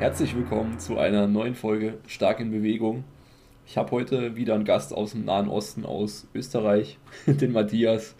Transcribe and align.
Herzlich 0.00 0.34
willkommen 0.34 0.80
zu 0.80 0.98
einer 0.98 1.28
neuen 1.28 1.54
Folge 1.54 1.98
Stark 2.08 2.40
in 2.40 2.50
Bewegung. 2.50 3.04
Ich 3.64 3.76
habe 3.76 3.92
heute 3.92 4.34
wieder 4.34 4.54
einen 4.54 4.64
Gast 4.64 4.92
aus 4.92 5.12
dem 5.12 5.24
Nahen 5.24 5.48
Osten, 5.48 5.86
aus 5.86 6.26
Österreich, 6.34 6.98
den 7.26 7.52
Matthias. 7.52 8.16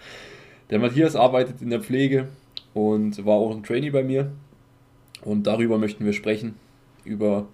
Der 0.71 0.79
Matthias 0.79 1.17
arbeitet 1.17 1.61
in 1.61 1.71
der 1.71 1.81
Pflege 1.81 2.29
und 2.75 3.27
war 3.27 3.35
auch 3.35 3.55
ein 3.55 3.65
Trainee 3.65 3.91
bei 3.91 4.05
mir. 4.05 4.31
Und 5.23 5.49
darüber 5.49 5.77
möchten 5.77 6.05
wir 6.05 6.13
sprechen, 6.13 6.55
über 7.05 7.49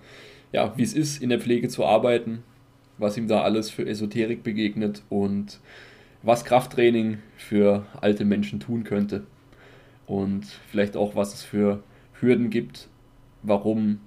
ja, 0.53 0.75
wie 0.77 0.83
es 0.83 0.93
ist, 0.93 1.23
in 1.23 1.31
der 1.31 1.41
Pflege 1.41 1.69
zu 1.69 1.87
arbeiten, 1.87 2.43
was 2.99 3.17
ihm 3.17 3.27
da 3.27 3.41
alles 3.41 3.71
für 3.71 3.87
Esoterik 3.87 4.43
begegnet 4.43 5.03
und 5.09 5.61
was 6.23 6.45
Krafttraining 6.45 7.19
für 7.39 7.87
alte 7.99 8.27
Menschen 8.27 8.61
tun 8.61 8.85
könnte. 8.85 9.25
Und 10.07 10.45
vielleicht 10.71 10.95
auch, 10.95 11.17
was 11.17 11.33
es 11.33 11.43
für 11.43 11.83
Hürden 12.21 12.51
gibt, 12.51 12.89
warum 13.43 14.01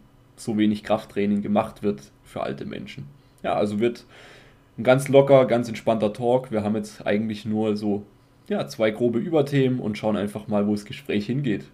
so 0.43 0.57
wenig 0.57 0.83
Krafttraining 0.83 1.41
gemacht 1.41 1.83
wird 1.83 2.01
für 2.23 2.43
alte 2.43 2.65
Menschen. 2.65 3.07
Ja, 3.43 3.55
also 3.55 3.79
wird 3.79 4.05
ein 4.77 4.83
ganz 4.83 5.07
locker, 5.07 5.45
ganz 5.45 5.67
entspannter 5.67 6.13
Talk. 6.13 6.51
Wir 6.51 6.63
haben 6.63 6.75
jetzt 6.75 7.05
eigentlich 7.05 7.45
nur 7.45 7.77
so 7.77 8.03
ja, 8.47 8.67
zwei 8.67 8.91
grobe 8.91 9.19
Überthemen 9.19 9.79
und 9.79 9.97
schauen 9.97 10.17
einfach 10.17 10.47
mal, 10.47 10.67
wo 10.67 10.71
das 10.71 10.85
Gespräch 10.85 11.25
hingeht. 11.25 11.65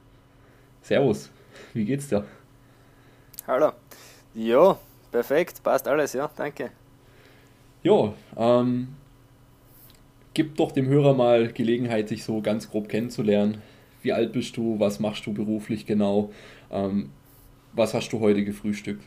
Servus, 0.82 1.32
wie 1.73 1.86
geht's 1.86 2.08
dir? 2.09 2.26
Hallo. 3.48 3.72
Ja, 4.36 4.78
perfekt, 5.12 5.64
passt 5.64 5.88
alles, 5.88 6.14
ja, 6.14 6.30
danke. 6.36 6.72
Ja, 7.81 8.14
ähm, 8.38 8.90
gib 10.34 10.56
doch 10.58 10.72
dem 10.72 10.88
Hörer 10.88 11.14
mal 11.14 11.52
Gelegenheit, 11.52 12.09
dich 12.12 12.23
so 12.23 12.42
ganz 12.42 12.70
grob 12.70 12.90
kennenzulernen. 12.90 13.62
Wie 14.02 14.14
alt 14.14 14.31
bist 14.34 14.56
du? 14.56 14.80
Was 14.80 15.00
machst 15.00 15.26
du 15.26 15.34
beruflich 15.34 15.86
genau? 15.86 16.31
Ähm, 16.72 17.09
was 17.73 17.94
hast 17.94 18.12
du 18.12 18.20
heute 18.20 18.44
gefrühstückt? 18.44 19.04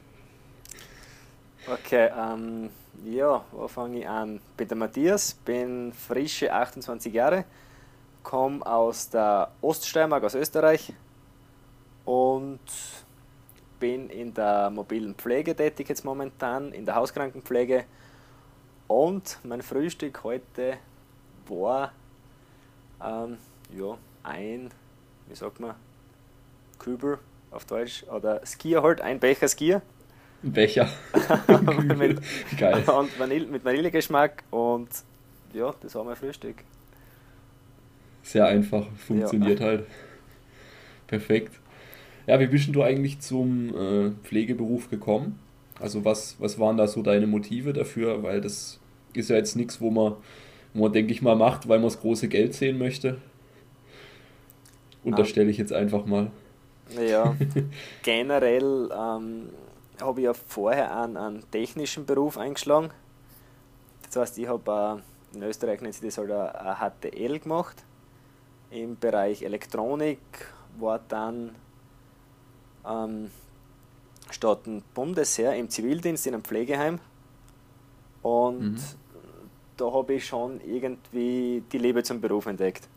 Okay, 1.67 2.11
ähm, 2.17 2.71
ja, 3.05 3.45
wo 3.53 3.69
fange 3.69 4.01
ich 4.01 4.09
an? 4.09 4.37
Ich 4.37 4.57
bin 4.57 4.69
der 4.69 4.77
Matthias, 4.77 5.35
bin 5.45 5.93
frische 5.93 6.53
28 6.53 7.13
Jahre, 7.13 7.45
komme 8.23 8.65
aus 8.67 9.11
der 9.11 9.51
Oststeiermark, 9.61 10.25
aus 10.25 10.35
Österreich 10.35 10.93
und 12.05 12.61
bin 13.79 14.11
in 14.11 14.35
der 14.35 14.71
mobilen 14.71 15.15
Pflege 15.15 15.55
tätig 15.55 15.89
jetzt 15.89 16.05
momentan, 16.05 16.73
in 16.73 16.85
der 16.85 16.97
Hauskrankenpflege. 16.97 17.85
Und 18.89 19.39
mein 19.45 19.63
Frühstück 19.63 20.23
heute 20.25 20.79
war 21.49 21.93
ähm, 23.05 23.39
ja, 23.77 23.97
ein, 24.23 24.71
wie 25.29 25.35
sagt 25.35 25.61
man, 25.61 25.75
Kübel 26.79 27.19
auf 27.53 27.65
Deutsch, 27.65 28.05
oder 28.05 28.41
Skier 28.45 28.83
halt, 28.83 29.01
ein 29.01 29.21
Becher 29.21 29.49
Skier. 29.49 29.83
Ein 30.43 30.53
Becher. 30.53 30.89
mit, 31.97 32.21
Geil. 32.59 32.83
Und 32.89 33.19
Vanille, 33.19 33.47
mit 33.47 33.65
Vanillegeschmack 33.65 34.43
und 34.51 34.89
ja, 35.53 35.75
das 35.81 35.95
war 35.95 36.05
mein 36.05 36.17
Frühstück. 36.17 36.57
Sehr 38.23 38.47
einfach, 38.47 38.87
funktioniert 38.97 39.61
ja. 39.61 39.67
halt. 39.67 39.87
Perfekt. 41.07 41.61
Ja, 42.27 42.39
wie 42.41 42.47
bist 42.47 42.75
du 42.75 42.83
eigentlich 42.83 43.21
zum 43.21 43.75
äh, 43.75 44.11
Pflegeberuf 44.23 44.89
gekommen? 44.89 45.39
Also 45.81 46.05
was, 46.05 46.37
was 46.39 46.59
waren 46.59 46.77
da 46.77 46.87
so 46.87 47.03
deine 47.03 47.27
Motive 47.27 47.73
dafür? 47.73 48.23
Weil 48.23 48.41
das 48.41 48.81
ist 49.13 49.31
ja 49.31 49.37
jetzt 49.37 49.57
nichts, 49.57 49.81
wo 49.81 49.91
man, 49.91 50.15
wo 50.73 50.85
man, 50.85 50.93
denke 50.93 51.13
ich 51.13 51.21
mal, 51.21 51.37
macht, 51.37 51.69
weil 51.69 51.79
man 51.79 51.89
das 51.89 52.01
große 52.01 52.29
Geld 52.29 52.55
sehen 52.55 52.79
möchte. 52.79 53.19
Unterstelle 55.03 55.51
ich 55.51 55.59
jetzt 55.59 55.73
einfach 55.73 56.07
mal. 56.07 56.31
Ja, 57.01 57.37
generell 58.03 58.91
ähm, 58.93 59.51
habe 60.01 60.21
ich 60.21 60.25
ja 60.25 60.35
vorher 60.35 60.97
einen, 60.97 61.17
einen, 61.17 61.51
technischen 61.51 62.07
Beruf 62.07 62.37
eingeschlagen. 62.39 62.91
Das 64.07 64.17
heißt, 64.17 64.39
ich 64.39 64.49
habe 64.49 65.03
äh, 65.33 65.37
in 65.37 65.43
Österreich 65.43 65.81
nennt 65.81 65.95
sich 65.95 66.05
das 66.05 66.19
halt 66.19 66.31
ein 66.31 66.77
HTL 66.77 67.39
gemacht. 67.39 67.85
Im 68.71 68.99
Bereich 68.99 69.43
Elektronik 69.43 70.19
war 70.79 71.01
dann 71.09 71.55
ähm, 72.87 73.31
statt 74.31 74.67
ein 74.67 74.83
Bundesheer 74.95 75.55
im 75.57 75.69
Zivildienst 75.69 76.27
in 76.27 76.35
einem 76.35 76.45
Pflegeheim. 76.45 76.99
Und 78.23 78.75
mhm. 78.75 78.79
da 79.77 79.93
habe 79.93 80.15
ich 80.15 80.27
schon 80.27 80.61
irgendwie 80.61 81.63
die 81.73 81.79
Liebe 81.79 82.03
zum 82.03 82.21
Beruf 82.21 82.47
entdeckt. 82.47 82.89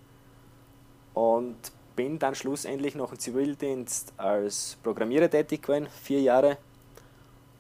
Und 1.14 1.56
bin 1.96 2.20
dann 2.20 2.36
schlussendlich 2.36 2.96
noch 2.96 3.12
im 3.12 3.20
Zivildienst 3.20 4.14
als 4.18 4.78
Programmierer 4.84 5.30
tätig 5.30 5.64
gewesen, 5.64 5.88
vier 6.02 6.22
Jahre. 6.22 6.58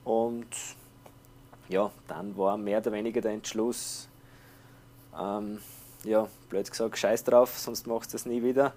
Und 0.03 0.47
ja, 1.69 1.91
dann 2.07 2.37
war 2.37 2.57
mehr 2.57 2.79
oder 2.79 2.91
weniger 2.91 3.21
der 3.21 3.31
Entschluss, 3.31 4.07
ähm, 5.19 5.59
ja, 6.03 6.27
blöd 6.49 6.69
gesagt, 6.69 6.97
scheiß 6.97 7.23
drauf, 7.23 7.57
sonst 7.57 7.87
machst 7.87 8.13
du 8.13 8.15
das 8.15 8.25
nie 8.25 8.43
wieder. 8.43 8.73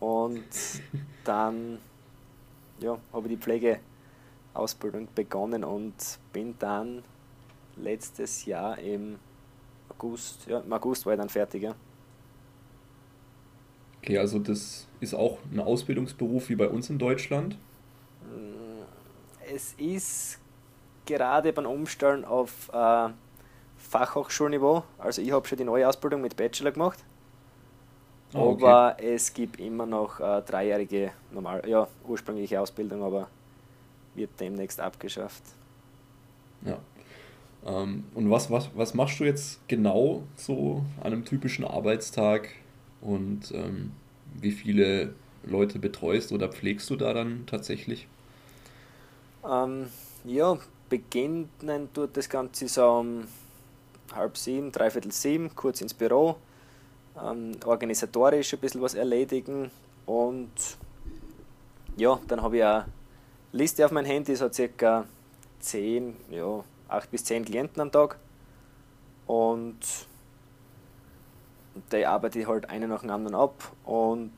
Und 0.00 0.44
dann 1.24 1.78
ja, 2.80 2.98
habe 3.12 3.28
ich 3.28 3.38
die 3.38 3.42
Pflegeausbildung 4.54 5.08
begonnen 5.14 5.62
und 5.62 5.94
bin 6.32 6.56
dann 6.58 7.04
letztes 7.76 8.44
Jahr 8.46 8.78
im 8.78 9.18
August, 9.88 10.46
ja, 10.46 10.60
im 10.60 10.72
August 10.72 11.06
war 11.06 11.12
ich 11.12 11.18
dann 11.18 11.28
fertig. 11.28 11.62
Ja. 11.62 11.74
Okay, 14.02 14.18
also 14.18 14.40
das 14.40 14.86
ist 15.00 15.14
auch 15.14 15.38
ein 15.52 15.60
Ausbildungsberuf 15.60 16.48
wie 16.48 16.56
bei 16.56 16.68
uns 16.68 16.90
in 16.90 16.98
Deutschland? 16.98 17.56
Es 19.54 19.74
ist 19.74 20.38
gerade 21.06 21.52
beim 21.52 21.66
Umstellen 21.66 22.24
auf 22.24 22.68
äh, 22.72 23.08
Fachhochschulniveau, 23.76 24.82
also 24.98 25.22
ich 25.22 25.30
habe 25.30 25.46
schon 25.46 25.58
die 25.58 25.64
neue 25.64 25.88
Ausbildung 25.88 26.20
mit 26.20 26.36
Bachelor 26.36 26.72
gemacht, 26.72 26.98
oh, 28.34 28.50
okay. 28.50 28.64
aber 28.64 28.96
es 29.02 29.32
gibt 29.32 29.60
immer 29.60 29.86
noch 29.86 30.18
äh, 30.18 30.42
dreijährige, 30.42 31.12
normal, 31.30 31.62
ja, 31.68 31.86
ursprüngliche 32.06 32.60
Ausbildung, 32.60 33.02
aber 33.02 33.28
wird 34.14 34.30
demnächst 34.40 34.80
abgeschafft. 34.80 35.42
Ja. 36.64 36.78
Ähm, 37.64 38.04
und 38.14 38.30
was, 38.30 38.50
was, 38.50 38.70
was 38.74 38.94
machst 38.94 39.20
du 39.20 39.24
jetzt 39.24 39.60
genau 39.68 40.22
so 40.34 40.84
an 41.00 41.12
einem 41.12 41.24
typischen 41.24 41.64
Arbeitstag? 41.64 42.48
Und 43.02 43.52
ähm, 43.52 43.92
wie 44.40 44.52
viele 44.52 45.14
Leute 45.44 45.78
betreust 45.78 46.32
oder 46.32 46.48
pflegst 46.48 46.88
du 46.90 46.96
da 46.96 47.12
dann 47.12 47.44
tatsächlich? 47.46 48.06
Ähm, 49.48 49.86
ja, 50.24 50.56
beginnen 50.88 51.48
tut 51.92 52.16
das 52.16 52.28
Ganze 52.28 52.68
so 52.68 52.84
um 52.84 53.24
halb 54.14 54.36
sieben, 54.36 54.70
dreiviertel 54.72 55.12
sieben, 55.12 55.54
kurz 55.54 55.80
ins 55.80 55.94
Büro, 55.94 56.36
ähm, 57.22 57.52
organisatorisch 57.64 58.52
ein 58.54 58.60
bisschen 58.60 58.82
was 58.82 58.94
erledigen 58.94 59.70
und 60.06 60.50
ja, 61.96 62.18
dann 62.28 62.42
habe 62.42 62.56
ich 62.56 62.64
eine 62.64 62.86
Liste 63.52 63.84
auf 63.84 63.90
mein 63.90 64.04
Handy, 64.04 64.34
so 64.34 64.50
circa 64.50 65.06
10, 65.60 66.16
ja, 66.30 66.64
8 66.88 67.10
bis 67.10 67.24
10 67.24 67.44
Klienten 67.44 67.80
am 67.80 67.90
Tag 67.90 68.18
und 69.26 69.78
da 71.90 72.08
arbeite 72.10 72.40
ich 72.40 72.46
halt 72.46 72.68
einen 72.68 72.90
nach 72.90 73.00
dem 73.00 73.10
anderen 73.10 73.34
ab 73.34 73.72
und 73.84 74.32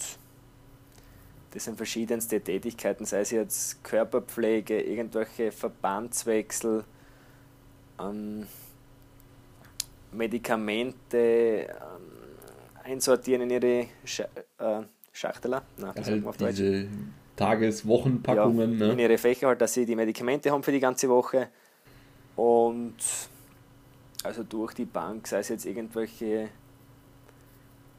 das 1.53 1.65
sind 1.65 1.77
verschiedenste 1.77 2.41
Tätigkeiten, 2.41 3.05
sei 3.05 3.21
es 3.21 3.31
jetzt 3.31 3.85
Körperpflege, 3.85 4.81
irgendwelche 4.81 5.53
Verbandswechsel, 5.53 6.85
ähm, 8.01 8.47
Medikamente 10.11 11.17
ähm, 11.17 11.67
einsortieren 12.83 13.43
in 13.43 13.51
ihre 13.51 13.87
Sch 14.05 14.21
äh, 14.21 14.83
Schachteler, 15.13 15.63
Nein, 15.77 15.93
halt 15.95 16.27
auf 16.27 16.37
Deutsch. 16.37 16.57
diese 16.57 16.89
Tages-, 17.37 17.87
Wochenpackungen. 17.87 18.79
Ja, 18.79 18.87
ne? 18.87 18.93
In 18.95 18.99
ihre 18.99 19.19
Fächer 19.19 19.47
halt, 19.47 19.61
dass 19.61 19.75
sie 19.75 19.87
die 19.87 19.95
Medikamente 19.95 20.51
haben 20.51 20.63
für 20.65 20.73
die 20.73 20.81
ganze 20.81 21.09
Woche 21.09 21.49
und 22.35 22.97
also 24.25 24.43
durch 24.43 24.75
die 24.75 24.87
Bank, 24.87 25.29
sei 25.29 25.39
es 25.39 25.51
jetzt 25.51 25.67
irgendwelche 25.67 26.49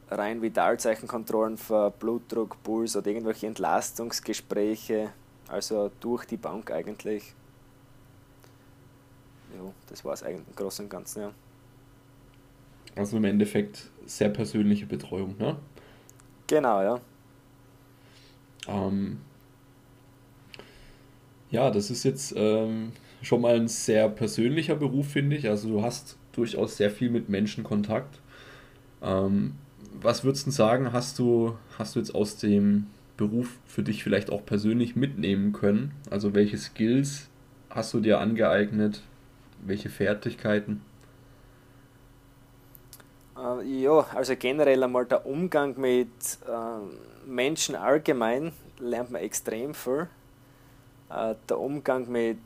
rein 0.10 0.42
Vitalzeichenkontrollen 0.42 1.57
für 1.57 1.92
Blutdruck, 1.92 2.62
Puls 2.63 2.96
oder 2.96 3.07
irgendwelche 3.07 3.48
Entlastungsgespräche, 3.48 5.12
also 5.48 5.92
durch 6.00 6.25
die 6.25 6.38
Bank 6.38 6.72
eigentlich. 6.72 7.34
Ja, 9.56 9.72
das 9.88 10.04
war 10.04 10.13
es 10.13 10.24
eigentlich 10.24 10.48
im 10.48 10.56
Großen 10.56 10.86
und 10.86 10.90
Ganzen, 10.90 11.22
ja. 11.22 11.31
Also 12.96 13.18
im 13.18 13.25
Endeffekt 13.25 13.90
sehr 14.06 14.30
persönliche 14.30 14.86
Betreuung, 14.86 15.36
ne? 15.38 15.57
Genau, 16.48 16.81
ja. 16.81 17.01
Ähm, 18.68 19.19
ja, 21.50 21.72
das 21.72 21.90
ist 21.90 22.04
jetzt 22.04 22.34
ähm, 22.36 22.92
schon 23.22 23.42
mal 23.42 23.56
ein 23.56 23.68
sehr 23.68 24.10
persönlicher 24.10 24.75
Beruf, 24.75 25.10
finde 25.10 25.36
ich. 25.36 25.50
Also 25.50 25.69
du 25.69 25.81
hast 25.81 26.18
durchaus 26.31 26.78
sehr 26.78 26.92
viel 26.92 27.10
mit 27.10 27.30
Menschen 27.30 27.63
Kontakt. 27.63 28.19
Ähm, 29.01 29.56
was 30.02 30.24
würdest 30.24 30.48
du 30.48 30.52
sagen, 30.52 30.94
hast 30.94 31.20
du, 31.20 31.58
hast 31.78 31.96
du 31.96 32.00
jetzt 32.00 32.14
aus 32.14 32.38
dem 32.38 32.88
Beruf 33.18 33.58
für 33.66 33.84
dich 33.84 34.04
vielleicht 34.04 34.30
auch 34.30 34.46
persönlich 34.46 34.96
mitnehmen 34.96 35.54
können? 35.54 35.94
Also 36.10 36.34
welche 36.34 36.58
Skills 36.58 37.30
hast 37.70 37.94
du 37.94 38.00
dir 38.00 38.20
angeeignet? 38.20 39.02
Welche 39.66 39.90
Fertigkeiten? 39.90 40.82
Äh, 43.38 43.64
ja, 43.82 44.06
also 44.14 44.36
generell 44.36 44.84
einmal 44.84 45.06
der 45.06 45.26
Umgang 45.26 45.80
mit 45.80 46.10
äh, 46.48 47.28
Menschen 47.28 47.76
allgemein 47.76 48.52
lernt 48.80 49.12
man 49.12 49.22
extrem 49.22 49.74
viel. 49.74 50.08
Äh, 51.10 51.36
der 51.48 51.60
Umgang 51.60 52.10
mit 52.12 52.40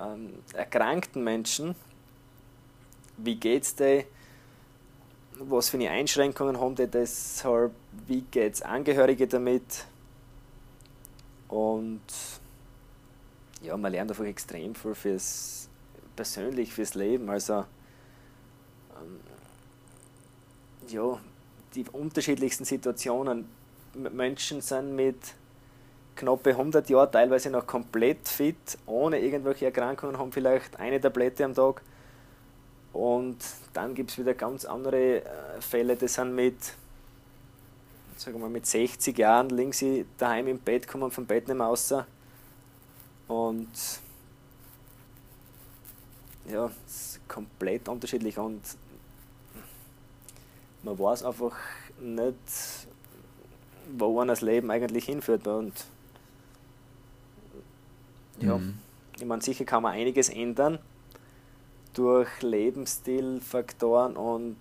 ähm, 0.00 0.34
erkrankten 0.52 1.22
Menschen, 1.24 1.74
wie 3.16 3.36
geht's 3.36 3.74
dir? 3.74 4.04
Was 5.38 5.68
für 5.68 5.76
eine 5.76 5.90
Einschränkungen 5.90 6.60
haben 6.60 6.76
die 6.76 6.86
deshalb? 6.86 7.72
Wie 8.06 8.22
geht's 8.22 8.62
Angehörige 8.62 9.26
damit? 9.26 9.84
Und 11.48 12.02
ja, 13.62 13.76
man 13.76 13.92
lernt 13.92 14.10
einfach 14.10 14.24
extrem 14.24 14.74
viel 14.74 14.94
fürs 14.94 15.68
persönlich, 16.14 16.72
fürs 16.72 16.94
Leben. 16.94 17.28
Also 17.30 17.64
ähm, 18.96 19.20
ja, 20.88 21.18
die 21.74 21.84
unterschiedlichsten 21.90 22.64
Situationen. 22.64 23.48
Menschen 23.94 24.60
sind 24.60 24.94
mit 24.96 25.16
knappe 26.16 26.50
100 26.50 26.88
Jahren 26.90 27.10
teilweise 27.10 27.50
noch 27.50 27.66
komplett 27.66 28.28
fit, 28.28 28.78
ohne 28.86 29.20
irgendwelche 29.20 29.66
Erkrankungen, 29.66 30.18
haben 30.18 30.32
vielleicht 30.32 30.78
eine 30.78 31.00
Tablette 31.00 31.44
am 31.44 31.54
Tag. 31.54 31.82
Und 32.94 33.38
dann 33.72 33.92
gibt 33.92 34.12
es 34.12 34.18
wieder 34.18 34.34
ganz 34.34 34.64
andere 34.64 35.24
äh, 35.24 35.60
Fälle, 35.60 35.96
die 35.96 36.06
sind 36.06 36.32
mit, 36.32 36.56
sagen 38.16 38.36
wir 38.36 38.42
mal, 38.42 38.50
mit 38.50 38.66
60 38.66 39.18
Jahren 39.18 39.50
liegen 39.50 39.72
sie 39.72 40.06
daheim 40.16 40.46
im 40.46 40.60
Bett, 40.60 40.86
kommen 40.86 41.10
vom 41.10 41.26
Bett 41.26 41.48
nicht 41.48 41.56
mehr 41.56 41.66
raus. 41.66 41.92
Und 43.26 43.68
ja, 46.48 46.70
es 46.86 47.16
ist 47.16 47.28
komplett 47.28 47.88
unterschiedlich 47.88 48.38
und 48.38 48.62
man 50.84 50.96
weiß 50.96 51.24
einfach 51.24 51.56
nicht, 52.00 52.36
wo 53.98 54.14
man 54.14 54.28
das 54.28 54.40
Leben 54.40 54.70
eigentlich 54.70 55.06
hinführt. 55.06 55.48
Und 55.48 55.72
ja, 58.38 58.56
mhm. 58.56 58.78
ich 59.16 59.24
meine, 59.24 59.42
sicher 59.42 59.64
kann 59.64 59.82
man 59.82 59.94
einiges 59.94 60.28
ändern 60.28 60.78
durch 61.94 62.42
Lebensstilfaktoren 62.42 64.16
und 64.16 64.56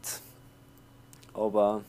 aber 1.33 1.83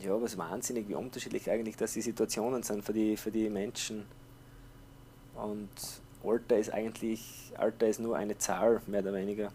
ja, 0.00 0.20
was 0.20 0.36
wahnsinnig, 0.38 0.88
wie 0.88 0.94
unterschiedlich 0.94 1.50
eigentlich 1.50 1.76
dass 1.76 1.92
die 1.92 2.00
Situationen 2.00 2.62
sind 2.62 2.84
für 2.84 2.92
die, 2.92 3.16
für 3.16 3.30
die 3.30 3.48
Menschen. 3.48 4.04
Und 5.34 5.68
Alter 6.24 6.58
ist 6.58 6.72
eigentlich, 6.72 7.52
Alter 7.56 7.88
ist 7.88 8.00
nur 8.00 8.16
eine 8.16 8.38
Zahl, 8.38 8.80
mehr 8.86 9.00
oder 9.02 9.14
weniger. 9.14 9.52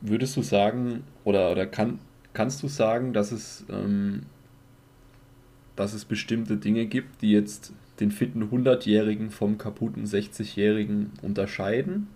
Würdest 0.00 0.36
du 0.36 0.42
sagen, 0.42 1.04
oder, 1.24 1.50
oder 1.50 1.66
kann, 1.66 1.98
kannst 2.34 2.62
du 2.62 2.68
sagen, 2.68 3.12
dass 3.12 3.32
es, 3.32 3.64
ähm, 3.70 4.26
dass 5.76 5.94
es 5.94 6.04
bestimmte 6.04 6.56
Dinge 6.56 6.86
gibt, 6.86 7.22
die 7.22 7.32
jetzt 7.32 7.72
den 8.00 8.10
fitten 8.10 8.50
100-Jährigen 8.50 9.30
vom 9.30 9.58
kaputten 9.58 10.04
60-Jährigen 10.04 11.12
unterscheiden? 11.22 12.08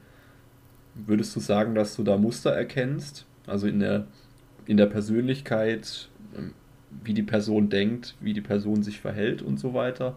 Würdest 0.95 1.35
du 1.37 1.41
sagen, 1.41 1.75
dass 1.75 1.95
du 1.97 2.03
da 2.03 2.17
Muster 2.17 2.51
erkennst? 2.51 3.27
Also 3.47 3.67
in 3.67 3.81
der, 3.81 4.07
in 4.67 4.77
der 4.77 4.87
Persönlichkeit, 4.87 6.09
ähm, 6.37 6.53
wie 7.05 7.15
die 7.15 7.23
Person 7.23 7.69
denkt, 7.69 8.17
wie 8.21 8.33
die 8.33 8.41
Person 8.41 8.83
sich 8.83 9.01
verhält 9.01 9.43
und 9.43 9.59
so 9.59 9.75
weiter? 9.75 10.17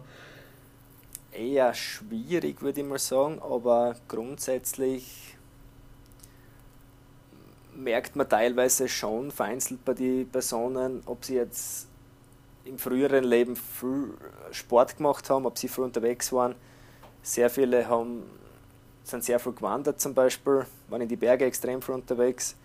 Eher 1.32 1.72
schwierig, 1.72 2.60
würde 2.60 2.80
ich 2.80 2.86
mal 2.86 2.98
sagen, 2.98 3.38
aber 3.40 3.96
grundsätzlich 4.08 5.36
merkt 7.74 8.16
man 8.16 8.28
teilweise 8.28 8.88
schon 8.88 9.30
vereinzelt 9.30 9.84
bei 9.84 9.94
den 9.94 10.28
Personen, 10.28 11.02
ob 11.06 11.24
sie 11.24 11.36
jetzt 11.36 11.88
im 12.64 12.78
früheren 12.78 13.24
Leben 13.24 13.56
viel 13.56 14.14
Sport 14.50 14.96
gemacht 14.96 15.28
haben, 15.30 15.46
ob 15.46 15.58
sie 15.58 15.68
viel 15.68 15.84
unterwegs 15.84 16.32
waren. 16.32 16.54
Sehr 17.22 17.50
viele 17.50 17.88
haben, 17.88 18.22
sind 19.04 19.24
sehr 19.24 19.38
viel 19.38 19.52
gewandert 19.52 20.00
zum 20.00 20.14
Beispiel, 20.14 20.66
waren 20.88 21.02
in 21.02 21.08
die 21.08 21.16
Berge 21.16 21.44
extrem 21.44 21.82
viel 21.82 21.94
unterwegs. 21.94 22.56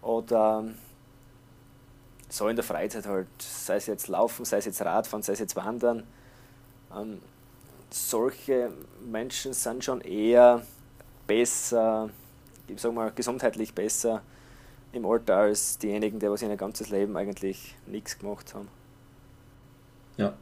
Oder 0.00 0.64
so 2.28 2.48
in 2.48 2.56
der 2.56 2.64
Freizeit 2.64 3.06
halt, 3.06 3.28
sei 3.38 3.76
es 3.76 3.86
jetzt 3.86 4.08
Laufen, 4.08 4.44
sei 4.44 4.58
es 4.58 4.64
jetzt 4.64 4.82
Radfahren, 4.82 5.22
sei 5.22 5.34
es 5.34 5.38
jetzt 5.38 5.56
Wandern. 5.56 6.04
Ähm, 6.94 7.20
solche 7.90 8.72
Menschen 9.04 9.52
sind 9.52 9.84
schon 9.84 10.00
eher 10.00 10.62
besser 11.26 12.10
ich 12.68 12.80
sag 12.80 12.94
mal, 12.94 13.12
gesundheitlich 13.12 13.74
besser 13.74 14.22
im 14.92 15.06
Alter 15.06 15.36
als 15.36 15.78
diejenigen, 15.78 16.18
die 16.18 16.30
was 16.30 16.42
ihr 16.42 16.56
ganzes 16.56 16.90
Leben 16.90 17.16
eigentlich 17.16 17.74
nichts 17.86 18.18
gemacht 18.18 18.54
haben. 18.54 18.68
Ja. 20.16 20.34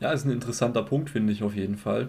Ja, 0.00 0.12
ist 0.12 0.24
ein 0.24 0.32
interessanter 0.32 0.82
Punkt, 0.82 1.10
finde 1.10 1.32
ich 1.32 1.42
auf 1.42 1.54
jeden 1.54 1.76
Fall. 1.76 2.08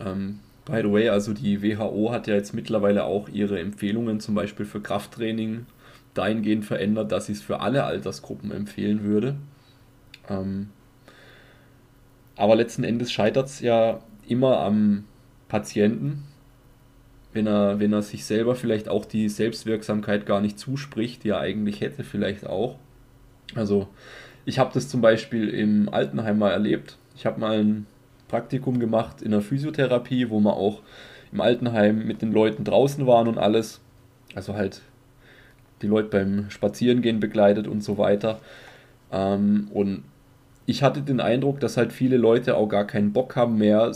Ähm, 0.00 0.40
by 0.64 0.80
the 0.82 0.90
way, 0.90 1.08
also 1.08 1.34
die 1.34 1.62
WHO 1.62 2.10
hat 2.10 2.26
ja 2.26 2.34
jetzt 2.34 2.54
mittlerweile 2.54 3.04
auch 3.04 3.28
ihre 3.28 3.60
Empfehlungen 3.60 4.20
zum 4.20 4.34
Beispiel 4.34 4.64
für 4.64 4.80
Krafttraining 4.80 5.66
dahingehend 6.14 6.64
verändert, 6.64 7.12
dass 7.12 7.26
sie 7.26 7.32
es 7.32 7.42
für 7.42 7.60
alle 7.60 7.84
Altersgruppen 7.84 8.50
empfehlen 8.52 9.02
würde. 9.02 9.36
Ähm, 10.28 10.70
aber 12.36 12.56
letzten 12.56 12.84
Endes 12.84 13.12
scheitert 13.12 13.46
es 13.46 13.60
ja 13.60 14.00
immer 14.26 14.58
am 14.60 15.04
Patienten, 15.48 16.24
wenn 17.32 17.46
er, 17.46 17.78
wenn 17.78 17.92
er 17.92 18.02
sich 18.02 18.24
selber 18.24 18.54
vielleicht 18.54 18.88
auch 18.88 19.04
die 19.04 19.28
Selbstwirksamkeit 19.28 20.26
gar 20.26 20.40
nicht 20.40 20.58
zuspricht, 20.58 21.24
die 21.24 21.30
er 21.30 21.40
eigentlich 21.40 21.80
hätte, 21.80 22.04
vielleicht 22.04 22.46
auch. 22.46 22.78
Also 23.54 23.88
ich 24.44 24.58
habe 24.58 24.70
das 24.74 24.88
zum 24.88 25.00
Beispiel 25.00 25.48
im 25.48 25.88
Altenheim 25.88 26.38
mal 26.38 26.50
erlebt. 26.50 26.96
Ich 27.14 27.26
habe 27.26 27.40
mal 27.40 27.58
ein 27.58 27.86
Praktikum 28.28 28.80
gemacht 28.80 29.22
in 29.22 29.30
der 29.30 29.40
Physiotherapie, 29.40 30.30
wo 30.30 30.40
wir 30.40 30.54
auch 30.54 30.80
im 31.32 31.40
Altenheim 31.40 32.06
mit 32.06 32.22
den 32.22 32.32
Leuten 32.32 32.64
draußen 32.64 33.06
waren 33.06 33.28
und 33.28 33.38
alles. 33.38 33.80
Also 34.34 34.54
halt 34.54 34.82
die 35.82 35.86
Leute 35.86 36.08
beim 36.08 36.50
Spazierengehen 36.50 37.20
begleitet 37.20 37.66
und 37.66 37.82
so 37.82 37.98
weiter. 37.98 38.40
Ähm, 39.10 39.68
und 39.72 40.04
ich 40.66 40.82
hatte 40.82 41.02
den 41.02 41.20
Eindruck, 41.20 41.60
dass 41.60 41.76
halt 41.76 41.92
viele 41.92 42.16
Leute 42.16 42.56
auch 42.56 42.68
gar 42.68 42.86
keinen 42.86 43.12
Bock 43.12 43.36
haben 43.36 43.58
mehr, 43.58 43.92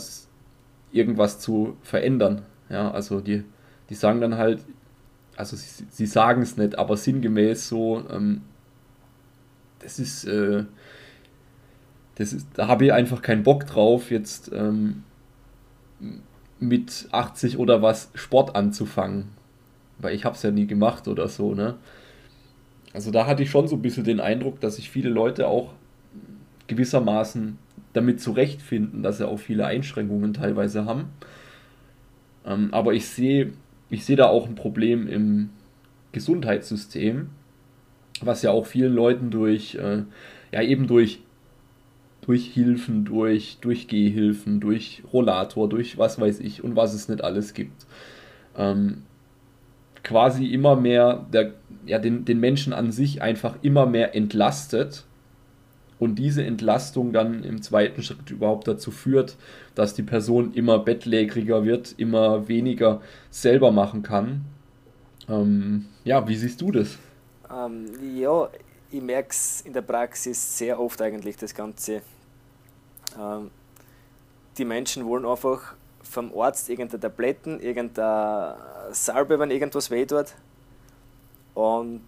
irgendwas 0.91 1.39
zu 1.39 1.77
verändern. 1.81 2.43
Ja, 2.69 2.91
also 2.91 3.21
die, 3.21 3.43
die 3.89 3.95
sagen 3.95 4.21
dann 4.21 4.37
halt, 4.37 4.59
also 5.35 5.55
sie, 5.55 5.85
sie 5.89 6.05
sagen 6.05 6.41
es 6.41 6.57
nicht, 6.57 6.77
aber 6.77 6.97
sinngemäß 6.97 7.67
so, 7.67 8.03
ähm, 8.11 8.41
das 9.79 9.99
ist, 9.99 10.25
äh, 10.25 10.63
das 12.15 12.33
ist, 12.33 12.47
da 12.53 12.67
habe 12.67 12.85
ich 12.85 12.93
einfach 12.93 13.21
keinen 13.21 13.43
Bock 13.43 13.65
drauf, 13.65 14.11
jetzt 14.11 14.51
ähm, 14.53 15.03
mit 16.59 17.07
80 17.11 17.57
oder 17.57 17.81
was 17.81 18.11
Sport 18.15 18.55
anzufangen. 18.55 19.29
Weil 19.99 20.15
ich 20.15 20.25
habe 20.25 20.35
es 20.35 20.43
ja 20.43 20.51
nie 20.51 20.67
gemacht 20.67 21.07
oder 21.07 21.27
so, 21.27 21.53
ne? 21.53 21.75
Also 22.93 23.11
da 23.11 23.27
hatte 23.27 23.43
ich 23.43 23.49
schon 23.49 23.67
so 23.67 23.75
ein 23.75 23.81
bisschen 23.81 24.03
den 24.03 24.19
Eindruck, 24.19 24.59
dass 24.59 24.77
sich 24.77 24.89
viele 24.89 25.09
Leute 25.09 25.47
auch 25.47 25.73
gewissermaßen 26.67 27.57
damit 27.93 28.21
zurechtfinden, 28.21 29.03
dass 29.03 29.17
sie 29.17 29.27
auch 29.27 29.37
viele 29.37 29.65
Einschränkungen 29.65 30.33
teilweise 30.33 30.85
haben. 30.85 31.09
Ähm, 32.45 32.69
aber 32.71 32.93
ich 32.93 33.07
sehe 33.07 33.53
ich 33.89 34.05
seh 34.05 34.15
da 34.15 34.27
auch 34.27 34.47
ein 34.47 34.55
Problem 34.55 35.07
im 35.07 35.49
Gesundheitssystem, 36.11 37.29
was 38.25 38.41
ja 38.41 38.51
auch 38.51 38.65
vielen 38.65 38.93
Leuten 38.93 39.29
durch, 39.29 39.75
äh, 39.75 40.03
ja 40.51 40.61
eben 40.61 40.87
durch, 40.87 41.19
durch 42.21 42.45
Hilfen, 42.45 43.05
durch, 43.05 43.57
durch 43.61 43.87
Gehhilfen, 43.87 44.59
durch 44.59 45.03
Rollator, 45.13 45.69
durch 45.69 45.97
was 45.97 46.19
weiß 46.19 46.39
ich 46.39 46.63
und 46.63 46.75
was 46.75 46.93
es 46.93 47.07
nicht 47.09 47.23
alles 47.23 47.53
gibt, 47.53 47.85
ähm, 48.57 49.03
quasi 50.03 50.47
immer 50.47 50.75
mehr 50.75 51.25
der, 51.31 51.53
ja, 51.85 51.99
den, 51.99 52.25
den 52.25 52.39
Menschen 52.39 52.73
an 52.73 52.91
sich 52.91 53.21
einfach 53.21 53.55
immer 53.61 53.85
mehr 53.85 54.15
entlastet 54.15 55.05
und 55.99 56.15
diese 56.15 56.43
Entlastung 56.43 57.11
dann 57.11 57.43
im 57.43 57.61
zweiten 57.61 58.03
Schritt 58.03 58.29
überhaupt 58.29 58.67
dazu 58.67 58.91
führt, 58.91 59.35
dass 59.73 59.95
die 59.95 60.03
Person 60.03 60.53
immer 60.53 60.79
bettlägeriger 60.79 61.65
wird, 61.65 61.95
immer 61.97 62.47
weniger 62.47 63.01
selber 63.29 63.71
machen 63.71 64.03
kann. 64.03 64.41
Ähm, 65.27 65.85
ja, 66.03 66.27
wie 66.27 66.35
siehst 66.35 66.61
du 66.61 66.71
das? 66.71 66.97
Ähm, 67.51 68.17
ja, 68.17 68.49
ich 68.91 69.01
merke 69.01 69.29
es 69.29 69.61
in 69.61 69.73
der 69.73 69.81
Praxis 69.81 70.57
sehr 70.57 70.79
oft 70.79 71.01
eigentlich, 71.01 71.37
das 71.37 71.53
Ganze. 71.53 72.01
Ähm, 73.19 73.51
die 74.57 74.65
Menschen 74.65 75.05
wollen 75.05 75.25
einfach 75.25 75.75
vom 76.01 76.37
Arzt 76.37 76.69
irgendeine 76.69 77.01
Tabletten, 77.01 77.59
irgendeine 77.59 78.55
Salbe, 78.91 79.39
wenn 79.39 79.51
irgendwas 79.51 79.91
weh 79.91 80.05
tut. 80.05 80.33
Und 81.53 82.05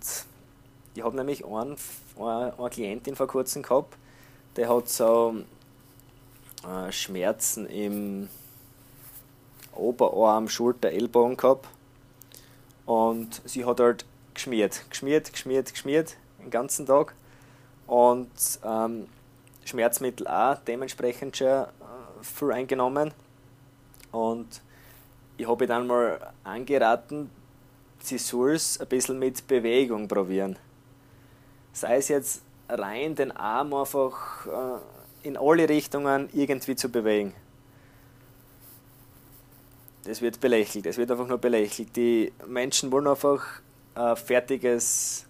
ich 0.95 1.03
habe 1.03 1.15
nämlich 1.15 1.45
einen 1.45 1.75
eine, 2.17 2.69
Klientin 2.69 3.15
vor 3.15 3.27
kurzem 3.27 3.63
gehabt, 3.63 3.95
der 4.55 4.69
hat 4.69 4.89
so 4.89 5.35
äh, 6.67 6.91
Schmerzen 6.91 7.65
im 7.67 8.29
Oberarm, 9.73 10.49
Schulter, 10.49 10.91
Ellbogen 10.91 11.37
gehabt. 11.37 11.67
Und 12.85 13.41
sie 13.45 13.65
hat 13.65 13.79
halt 13.79 14.05
geschmiert, 14.39 14.85
geschmiert, 14.89 15.33
geschmiert, 15.33 15.71
geschmiert 15.73 16.15
den 16.39 16.49
ganzen 16.49 16.85
Tag. 16.85 17.13
Und 17.87 18.31
ähm, 18.63 19.07
Schmerzmittel 19.65 20.27
auch 20.27 20.57
dementsprechend 20.65 21.35
schon 21.35 21.47
äh, 21.47 21.67
viel 22.21 22.51
eingenommen. 22.53 23.11
Und 24.11 24.61
ich 25.37 25.47
habe 25.47 25.67
dann 25.67 25.87
mal 25.87 26.31
angeraten, 26.45 27.29
sie 27.99 28.17
soll 28.17 28.53
es 28.53 28.79
ein 28.79 28.87
bisschen 28.87 29.19
mit 29.19 29.45
Bewegung 29.45 30.07
probieren. 30.07 30.57
Sei 31.73 31.97
es 31.97 32.07
jetzt 32.07 32.41
rein 32.69 33.15
den 33.15 33.31
Arm 33.31 33.73
einfach 33.73 34.47
äh, 34.47 35.27
in 35.27 35.35
alle 35.35 35.67
Richtungen 35.67 36.29
irgendwie 36.31 36.77
zu 36.77 36.89
bewegen. 36.89 37.33
Das 40.05 40.21
wird 40.21 40.39
belächelt, 40.39 40.85
es 40.85 40.97
wird 40.97 41.11
einfach 41.11 41.27
nur 41.27 41.39
belächelt. 41.39 41.93
Die 41.97 42.31
Menschen 42.47 42.91
wollen 42.91 43.07
einfach 43.07 43.61
ein 43.99 44.15
fertiges 44.15 45.25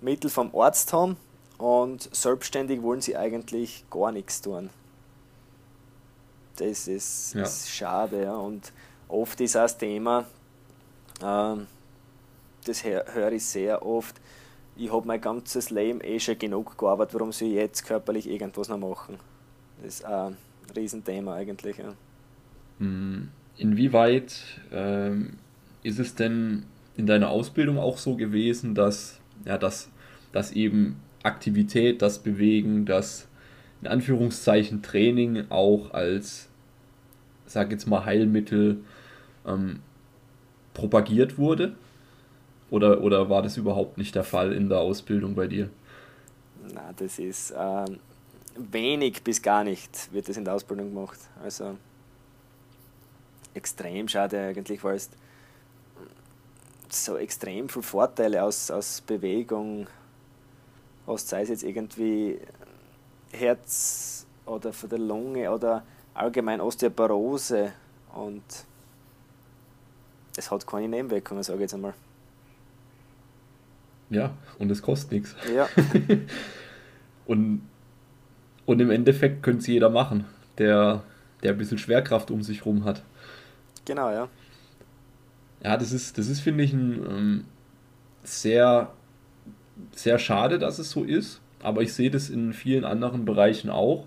Mittel 0.00 0.30
vom 0.30 0.54
Arzt 0.54 0.92
haben 0.92 1.16
und 1.56 2.14
selbstständig 2.14 2.82
wollen 2.82 3.00
sie 3.00 3.16
eigentlich 3.16 3.84
gar 3.90 4.12
nichts 4.12 4.42
tun. 4.42 4.70
Das 6.56 6.88
ist, 6.88 7.34
ja. 7.34 7.42
ist 7.42 7.70
schade. 7.70 8.24
Ja. 8.24 8.34
Und 8.34 8.72
oft 9.08 9.40
ist 9.40 9.56
auch 9.56 9.62
das 9.62 9.78
Thema, 9.78 10.26
äh, 11.20 11.56
das 12.64 12.84
höre 12.84 13.32
ich 13.32 13.46
sehr 13.46 13.84
oft, 13.84 14.16
ich 14.76 14.92
habe 14.92 15.06
mein 15.06 15.20
ganzes 15.20 15.70
Leben 15.70 16.00
eh 16.02 16.20
schon 16.20 16.38
genug 16.38 16.78
gearbeitet, 16.78 17.14
warum 17.14 17.32
soll 17.32 17.48
ich 17.48 17.54
jetzt 17.54 17.84
körperlich 17.84 18.28
irgendwas 18.28 18.68
noch 18.68 18.78
machen? 18.78 19.18
Das 19.82 19.94
ist 19.94 20.04
ein 20.04 20.36
Riesenthema 20.76 21.34
eigentlich. 21.34 21.78
Ja. 21.78 21.94
Hm. 22.78 23.30
Inwieweit 23.56 24.40
ähm, 24.70 25.38
ist 25.82 25.98
es 25.98 26.14
denn 26.14 26.64
in 26.98 27.06
deiner 27.06 27.30
Ausbildung 27.30 27.78
auch 27.78 27.96
so 27.96 28.16
gewesen, 28.16 28.74
dass, 28.74 29.20
ja, 29.46 29.56
dass, 29.56 29.88
dass 30.32 30.52
eben 30.52 31.00
Aktivität, 31.22 32.02
das 32.02 32.18
Bewegen, 32.18 32.84
das 32.84 33.28
in 33.80 33.86
Anführungszeichen 33.86 34.82
Training 34.82 35.44
auch 35.48 35.92
als, 35.92 36.48
sag 37.46 37.70
jetzt 37.70 37.86
mal, 37.86 38.04
Heilmittel 38.04 38.82
ähm, 39.46 39.80
propagiert 40.74 41.38
wurde? 41.38 41.76
Oder, 42.70 43.00
oder 43.00 43.30
war 43.30 43.42
das 43.42 43.56
überhaupt 43.56 43.96
nicht 43.96 44.14
der 44.14 44.24
Fall 44.24 44.52
in 44.52 44.68
der 44.68 44.78
Ausbildung 44.80 45.34
bei 45.34 45.46
dir? 45.46 45.70
Na, 46.74 46.92
das 46.96 47.18
ist 47.18 47.52
äh, 47.52 47.84
wenig 48.56 49.22
bis 49.22 49.40
gar 49.40 49.64
nicht 49.64 50.12
wird 50.12 50.28
das 50.28 50.36
in 50.36 50.44
der 50.44 50.54
Ausbildung 50.54 50.92
gemacht. 50.92 51.18
Also 51.42 51.78
extrem 53.54 54.08
schade 54.08 54.38
eigentlich, 54.38 54.82
weil 54.82 54.96
es 54.96 55.08
so 56.92 57.16
extrem 57.16 57.68
viele 57.68 57.82
Vorteile 57.82 58.42
aus, 58.42 58.70
aus 58.70 59.00
Bewegung 59.00 59.86
hast, 61.06 61.28
sei 61.28 61.42
es 61.42 61.48
jetzt 61.48 61.62
irgendwie 61.62 62.38
Herz 63.32 64.26
oder 64.46 64.72
für 64.72 64.88
die 64.88 64.96
Lunge 64.96 65.50
oder 65.50 65.82
allgemein 66.14 66.60
Osteoporose 66.60 67.72
und 68.14 68.42
es 70.36 70.50
hat 70.50 70.66
keine 70.66 70.88
Nebenwirkungen, 70.88 71.42
sage 71.42 71.58
ich 71.58 71.62
jetzt 71.62 71.74
einmal. 71.74 71.94
Ja, 74.10 74.32
und 74.58 74.70
es 74.70 74.80
kostet 74.80 75.12
nichts. 75.12 75.36
Ja. 75.54 75.68
und, 77.26 77.62
und 78.64 78.80
im 78.80 78.90
Endeffekt 78.90 79.42
könnte 79.42 79.60
es 79.60 79.66
jeder 79.66 79.90
machen, 79.90 80.24
der, 80.56 81.02
der 81.42 81.52
ein 81.52 81.58
bisschen 81.58 81.78
Schwerkraft 81.78 82.30
um 82.30 82.42
sich 82.42 82.64
rum 82.64 82.84
hat. 82.84 83.02
Genau, 83.84 84.10
ja. 84.10 84.28
Ja, 85.62 85.76
das 85.76 85.92
ist, 85.92 86.18
das 86.18 86.28
ist 86.28 86.40
finde 86.40 86.64
ich, 86.64 86.72
ein 86.72 87.06
ähm, 87.08 87.44
sehr, 88.22 88.92
sehr 89.92 90.18
schade, 90.18 90.58
dass 90.58 90.78
es 90.78 90.90
so 90.90 91.04
ist. 91.04 91.40
Aber 91.60 91.82
ich 91.82 91.92
sehe 91.92 92.10
das 92.10 92.30
in 92.30 92.52
vielen 92.52 92.84
anderen 92.84 93.24
Bereichen 93.24 93.70
auch, 93.70 94.06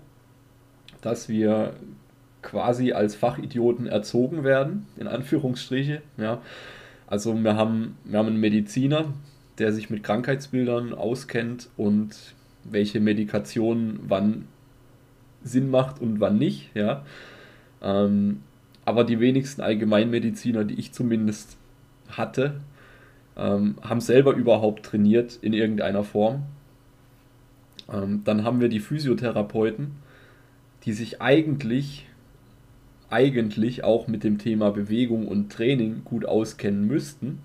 dass 1.02 1.28
wir 1.28 1.74
quasi 2.40 2.92
als 2.92 3.14
Fachidioten 3.14 3.86
erzogen 3.86 4.44
werden, 4.44 4.86
in 4.96 5.06
Anführungsstriche. 5.06 6.02
Ja. 6.16 6.40
Also 7.06 7.34
wir 7.34 7.56
haben, 7.56 7.96
wir 8.04 8.18
haben 8.18 8.28
einen 8.28 8.40
Mediziner, 8.40 9.12
der 9.58 9.72
sich 9.72 9.90
mit 9.90 10.02
Krankheitsbildern 10.02 10.94
auskennt 10.94 11.68
und 11.76 12.34
welche 12.64 13.00
Medikation 13.00 14.00
wann 14.08 14.48
Sinn 15.42 15.70
macht 15.70 16.00
und 16.00 16.20
wann 16.20 16.38
nicht. 16.38 16.70
Ja. 16.74 17.04
Ähm, 17.82 18.42
aber 18.84 19.04
die 19.04 19.20
wenigsten 19.20 19.60
Allgemeinmediziner, 19.60 20.64
die 20.64 20.74
ich 20.74 20.92
zumindest 20.92 21.56
hatte, 22.08 22.60
ähm, 23.36 23.76
haben 23.82 24.00
selber 24.00 24.34
überhaupt 24.34 24.84
trainiert 24.84 25.38
in 25.40 25.52
irgendeiner 25.52 26.04
Form. 26.04 26.42
Ähm, 27.90 28.22
dann 28.24 28.44
haben 28.44 28.60
wir 28.60 28.68
die 28.68 28.80
Physiotherapeuten, 28.80 29.92
die 30.84 30.92
sich 30.92 31.22
eigentlich, 31.22 32.06
eigentlich 33.08 33.84
auch 33.84 34.08
mit 34.08 34.24
dem 34.24 34.38
Thema 34.38 34.70
Bewegung 34.70 35.28
und 35.28 35.52
Training 35.52 36.02
gut 36.04 36.24
auskennen 36.24 36.86
müssten, 36.86 37.38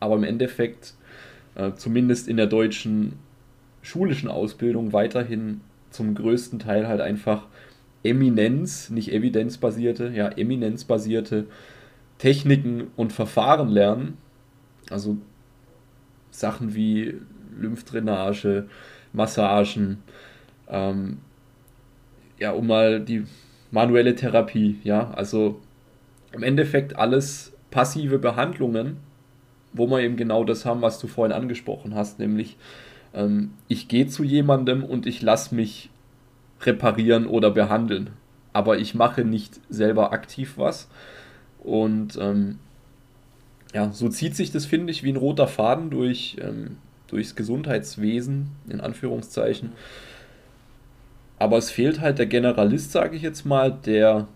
aber 0.00 0.16
im 0.16 0.24
Endeffekt 0.24 0.94
äh, 1.54 1.72
zumindest 1.74 2.28
in 2.28 2.36
der 2.36 2.46
deutschen 2.46 3.14
schulischen 3.82 4.28
Ausbildung 4.28 4.92
weiterhin 4.92 5.60
zum 5.90 6.14
größten 6.14 6.58
Teil 6.58 6.88
halt 6.88 7.00
einfach 7.00 7.46
Eminenz, 8.04 8.90
nicht 8.90 9.12
evidenzbasierte, 9.12 10.12
ja, 10.14 10.28
eminenzbasierte 10.28 11.46
Techniken 12.18 12.88
und 12.96 13.12
Verfahren 13.12 13.68
lernen. 13.68 14.18
Also 14.90 15.16
Sachen 16.30 16.74
wie 16.74 17.14
Lymphdrainage, 17.58 18.66
Massagen, 19.12 20.02
ähm, 20.68 21.18
ja, 22.38 22.52
um 22.52 22.66
mal 22.66 23.00
die 23.00 23.24
manuelle 23.70 24.14
Therapie, 24.14 24.78
ja, 24.84 25.10
also 25.12 25.60
im 26.32 26.42
Endeffekt 26.42 26.96
alles 26.96 27.52
passive 27.70 28.18
Behandlungen, 28.18 28.98
wo 29.72 29.86
wir 29.86 30.00
eben 30.00 30.16
genau 30.16 30.44
das 30.44 30.64
haben, 30.64 30.82
was 30.82 30.98
du 30.98 31.06
vorhin 31.06 31.32
angesprochen 31.34 31.94
hast, 31.94 32.18
nämlich 32.18 32.56
ähm, 33.14 33.52
ich 33.68 33.88
gehe 33.88 34.06
zu 34.06 34.24
jemandem 34.24 34.84
und 34.84 35.06
ich 35.06 35.22
lasse 35.22 35.54
mich 35.54 35.90
reparieren 36.66 37.26
oder 37.26 37.50
behandeln. 37.50 38.10
Aber 38.52 38.78
ich 38.78 38.94
mache 38.94 39.24
nicht 39.24 39.60
selber 39.68 40.12
aktiv 40.12 40.54
was. 40.56 40.88
Und 41.58 42.18
ähm, 42.20 42.58
ja, 43.72 43.90
so 43.90 44.08
zieht 44.08 44.36
sich 44.36 44.52
das, 44.52 44.66
finde 44.66 44.92
ich, 44.92 45.02
wie 45.02 45.12
ein 45.12 45.16
roter 45.16 45.48
Faden 45.48 45.90
durch, 45.90 46.36
ähm, 46.40 46.76
durchs 47.08 47.34
Gesundheitswesen, 47.34 48.50
in 48.68 48.80
Anführungszeichen. 48.80 49.72
Aber 51.38 51.58
es 51.58 51.70
fehlt 51.70 52.00
halt 52.00 52.18
der 52.18 52.26
Generalist, 52.26 52.92
sage 52.92 53.16
ich 53.16 53.22
jetzt 53.22 53.44
mal, 53.44 53.72
der 53.72 54.28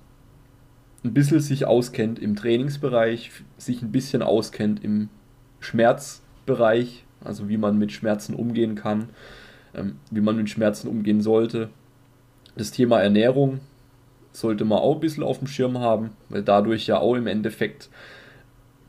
ein 1.04 1.14
bisschen 1.14 1.38
sich 1.38 1.64
auskennt 1.64 2.18
im 2.18 2.34
Trainingsbereich, 2.34 3.30
sich 3.56 3.82
ein 3.82 3.92
bisschen 3.92 4.22
auskennt 4.22 4.82
im 4.82 5.08
Schmerzbereich, 5.60 7.04
also 7.22 7.48
wie 7.48 7.56
man 7.56 7.78
mit 7.78 7.92
Schmerzen 7.92 8.34
umgehen 8.34 8.74
kann, 8.74 9.10
ähm, 9.74 9.96
wie 10.10 10.20
man 10.20 10.36
mit 10.36 10.50
Schmerzen 10.50 10.88
umgehen 10.88 11.20
sollte 11.20 11.70
das 12.58 12.70
Thema 12.70 13.00
Ernährung 13.00 13.60
sollte 14.32 14.64
man 14.64 14.78
auch 14.78 14.96
ein 14.96 15.00
bisschen 15.00 15.24
auf 15.24 15.38
dem 15.38 15.48
Schirm 15.48 15.78
haben, 15.78 16.10
weil 16.28 16.42
dadurch 16.42 16.86
ja 16.86 16.98
auch 16.98 17.14
im 17.14 17.26
Endeffekt 17.26 17.88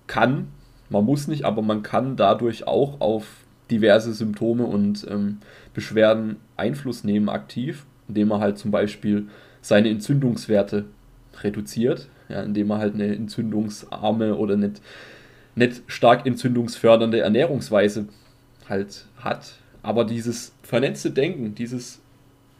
kann, 0.07 0.47
man 0.89 1.05
muss 1.05 1.27
nicht, 1.27 1.45
aber 1.45 1.61
man 1.61 1.83
kann 1.83 2.15
dadurch 2.15 2.67
auch 2.67 2.99
auf 2.99 3.25
diverse 3.71 4.13
Symptome 4.13 4.65
und 4.65 5.05
ähm, 5.09 5.37
Beschwerden 5.73 6.37
Einfluss 6.57 7.03
nehmen 7.03 7.29
aktiv, 7.29 7.85
indem 8.07 8.29
man 8.29 8.41
halt 8.41 8.57
zum 8.57 8.71
Beispiel 8.71 9.27
seine 9.61 9.89
Entzündungswerte 9.89 10.85
reduziert, 11.41 12.09
ja, 12.27 12.41
indem 12.41 12.67
man 12.67 12.79
halt 12.79 12.95
eine 12.95 13.15
entzündungsarme 13.15 14.35
oder 14.35 14.57
nicht, 14.57 14.81
nicht 15.55 15.83
stark 15.87 16.25
entzündungsfördernde 16.25 17.19
Ernährungsweise 17.19 18.07
halt 18.67 19.05
hat. 19.17 19.53
Aber 19.83 20.05
dieses 20.05 20.53
vernetzte 20.63 21.11
Denken, 21.11 21.53
dieses 21.55 22.01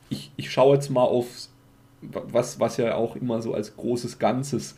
ich, 0.09 0.31
ich 0.35 0.51
schaue 0.51 0.75
jetzt 0.75 0.89
mal 0.89 1.03
auf 1.03 1.27
was, 2.01 2.59
was 2.59 2.77
ja 2.77 2.95
auch 2.95 3.15
immer 3.15 3.41
so 3.41 3.53
als 3.53 3.75
großes 3.75 4.19
Ganzes 4.19 4.75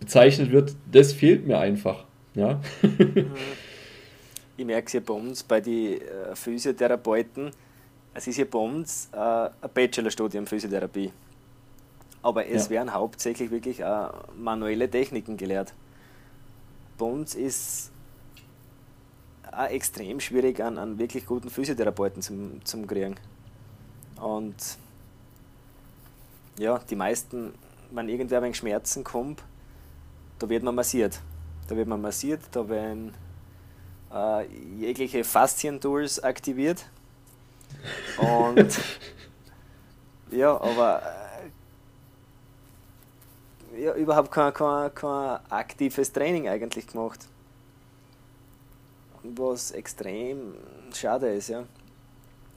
bezeichnet 0.00 0.50
wird, 0.50 0.74
das 0.90 1.12
fehlt 1.12 1.46
mir 1.46 1.58
einfach. 1.58 2.04
Ja? 2.34 2.60
ich 4.56 4.64
merke 4.64 4.86
es 4.86 4.92
ja 4.92 5.00
bei 5.00 5.14
uns, 5.14 5.42
bei 5.42 5.60
den 5.60 6.00
äh, 6.00 6.34
Physiotherapeuten, 6.34 7.50
es 8.12 8.26
ist 8.26 8.38
ja 8.38 8.44
bei 8.44 8.58
uns 8.58 9.08
äh, 9.12 9.16
ein 9.18 9.50
Bachelorstudium 9.72 10.46
Physiotherapie. 10.46 11.12
Aber 12.22 12.46
es 12.46 12.64
ja. 12.64 12.70
werden 12.70 12.92
hauptsächlich 12.92 13.50
wirklich 13.50 13.80
äh, 13.80 14.08
manuelle 14.36 14.90
Techniken 14.90 15.36
gelehrt. 15.36 15.74
Bei 16.96 17.04
uns 17.04 17.34
ist 17.34 17.92
auch 19.52 19.68
extrem 19.68 20.20
schwierig, 20.20 20.60
an, 20.60 20.78
an 20.78 20.98
wirklich 20.98 21.26
guten 21.26 21.50
Physiotherapeuten 21.50 22.22
zum, 22.22 22.64
zum 22.64 22.86
kriegen. 22.86 23.16
Und 24.24 24.78
ja, 26.56 26.78
die 26.78 26.96
meisten, 26.96 27.52
wenn 27.90 28.08
irgendwer 28.08 28.42
wegen 28.42 28.54
Schmerzen 28.54 29.04
kommt, 29.04 29.42
da 30.38 30.48
wird 30.48 30.62
man 30.62 30.74
massiert. 30.74 31.20
Da 31.68 31.76
wird 31.76 31.88
man 31.88 32.00
massiert, 32.00 32.40
da 32.52 32.66
werden 32.66 33.12
äh, 34.10 34.46
jegliche 34.78 35.24
Faszien-Tools 35.24 36.24
aktiviert. 36.24 36.86
Und 38.16 38.80
ja, 40.30 40.58
aber 40.58 41.02
äh, 43.74 43.82
ja, 43.82 43.94
überhaupt 43.94 44.30
kein, 44.32 44.54
kein, 44.54 44.94
kein 44.94 45.38
aktives 45.50 46.10
Training 46.10 46.48
eigentlich 46.48 46.86
gemacht. 46.86 47.26
Was 49.22 49.70
extrem 49.72 50.54
schade 50.94 51.34
ist, 51.34 51.48
ja. 51.48 51.64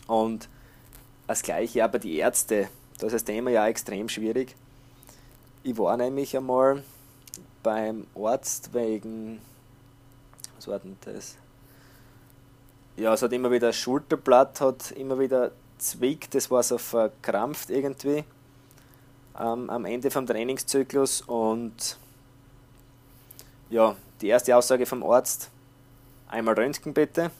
Und 0.08 0.48
das 1.28 1.42
gleiche 1.44 1.84
aber 1.84 2.00
die 2.00 2.18
Ärzte. 2.18 2.70
Das 2.98 3.08
ist 3.08 3.14
das 3.14 3.24
Thema 3.26 3.52
ja 3.52 3.68
extrem 3.68 4.10
schwierig. 4.10 4.56
Ich 5.64 5.78
war 5.78 5.98
nämlich 5.98 6.36
einmal 6.36 6.84
beim 7.62 8.08
Arzt 8.16 8.74
wegen, 8.74 9.42
was 10.56 10.68
war 10.68 10.80
denn 10.80 10.98
das? 11.02 11.36
Ja, 12.96 13.14
es 13.14 13.22
hat 13.22 13.34
immer 13.34 13.52
wieder 13.52 13.74
Schulterblatt, 13.74 14.62
hat 14.62 14.92
immer 14.92 15.20
wieder 15.20 15.52
zwickt, 15.78 16.34
das 16.34 16.50
war 16.50 16.64
so 16.64 16.78
verkrampft 16.78 17.70
irgendwie 17.70 18.24
ähm, 19.40 19.70
am 19.70 19.86
Ende 19.86 20.10
vom 20.10 20.26
Trainingszyklus 20.26 21.22
und 21.22 21.98
ja, 23.70 23.96
die 24.22 24.28
erste 24.28 24.56
Aussage 24.56 24.86
vom 24.86 25.04
Arzt, 25.04 25.52
einmal 26.28 26.56
Röntgen 26.56 26.94
bitte 26.94 27.32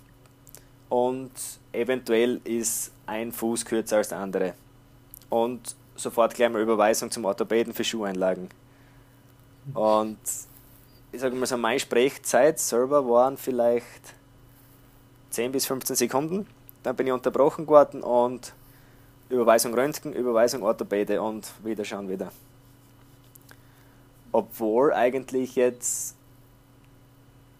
und 0.90 1.32
eventuell 1.72 2.42
ist 2.44 2.92
ein 3.08 3.32
Fuß 3.32 3.66
kürzer 3.66 3.98
als 3.98 4.10
der 4.10 4.20
andere 4.20 4.54
und 5.30 5.76
sofort 5.96 6.36
gleich 6.36 6.50
mal 6.50 6.62
Überweisung 6.62 7.10
zum 7.10 7.26
Orthopäden 7.26 7.74
für 7.74 7.84
Schuheinlagen. 7.84 8.50
Und 9.74 10.20
ich 11.12 11.20
sage 11.20 11.36
mal 11.36 11.46
so, 11.46 11.58
meine 11.58 11.80
Sprechzeit 11.80 12.60
selber 12.60 13.08
waren 13.10 13.38
vielleicht 13.38 14.14
10 15.32 15.52
bis 15.52 15.66
15 15.66 15.96
Sekunden. 15.96 16.48
Dann 16.84 16.96
bin 16.96 17.08
ich 17.08 17.14
unterbrochen 17.14 17.66
geworden 17.66 18.02
und 18.02 18.54
Überweisung 19.30 19.74
Röntgen, 19.74 20.14
Überweisung 20.14 20.64
Orthopäde 20.64 21.22
und 21.22 21.52
wieder 21.64 21.84
schauen 21.84 22.08
wieder. 22.08 22.32
Obwohl 24.32 24.94
eigentlich 24.94 25.56
jetzt 25.56 26.16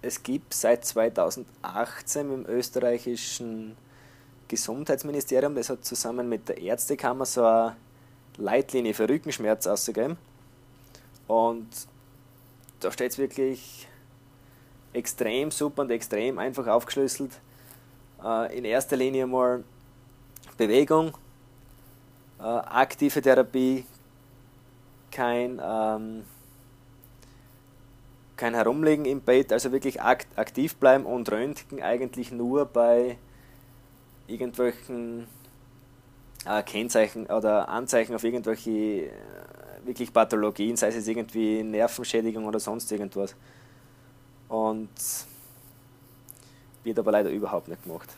es 0.02 0.24
gibt 0.24 0.54
seit 0.54 0.86
2018 0.86 2.34
im 2.34 2.46
österreichischen 2.46 3.76
Gesundheitsministerium, 4.48 5.56
das 5.56 5.70
hat 5.70 5.84
zusammen 5.86 6.30
mit 6.30 6.48
der 6.50 6.58
Ärztekammer 6.58 7.26
so 7.26 7.44
eine 7.44 7.76
Leitlinie 8.38 8.94
für 8.94 9.10
Rückenschmerz 9.10 9.68
ausgegeben. 9.68 10.18
Und 11.28 11.68
da 12.80 12.92
steht 12.92 13.12
es 13.12 13.18
wirklich 13.18 13.88
extrem 14.94 15.52
super 15.52 15.82
und 15.82 15.92
extrem 15.92 16.40
einfach 16.40 16.68
aufgeschlüsselt. 16.68 17.32
Äh, 18.24 18.58
in 18.58 18.66
erster 18.66 18.96
Linie 18.96 19.28
mal 19.28 19.64
Bewegung, 20.58 21.14
äh, 22.40 22.44
aktive 22.44 23.22
Therapie, 23.22 23.86
kein, 25.12 25.62
ähm, 25.64 26.24
kein 28.36 28.54
Herumliegen 28.54 29.06
im 29.06 29.22
Bett, 29.22 29.52
also 29.52 29.72
wirklich 29.72 30.02
aktiv 30.02 30.76
bleiben 30.76 31.06
und 31.06 31.32
Röntgen 31.32 31.82
eigentlich 31.82 32.32
nur 32.32 32.66
bei 32.66 33.18
irgendwelchen 34.28 35.28
äh, 36.46 36.64
Kennzeichen 36.64 37.26
oder 37.28 37.70
Anzeichen 37.70 38.16
auf 38.16 38.24
irgendwelche 38.24 38.72
äh, 38.72 39.12
wirklich 39.86 40.12
Pathologien, 40.12 40.76
sei 40.76 40.90
es 40.90 41.08
irgendwie 41.08 41.64
Nervenschädigung 41.64 42.46
oder 42.46 42.60
sonst 42.60 42.92
irgendwas. 42.92 43.36
Und 44.50 44.90
wird 46.84 47.00
aber 47.00 47.12
leider 47.12 47.30
überhaupt 47.30 47.68
nicht 47.68 47.84
gemacht. 47.84 48.10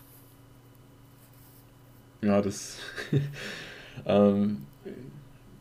Ja, 2.22 2.41
das 2.41 2.78
ähm, 4.06 4.65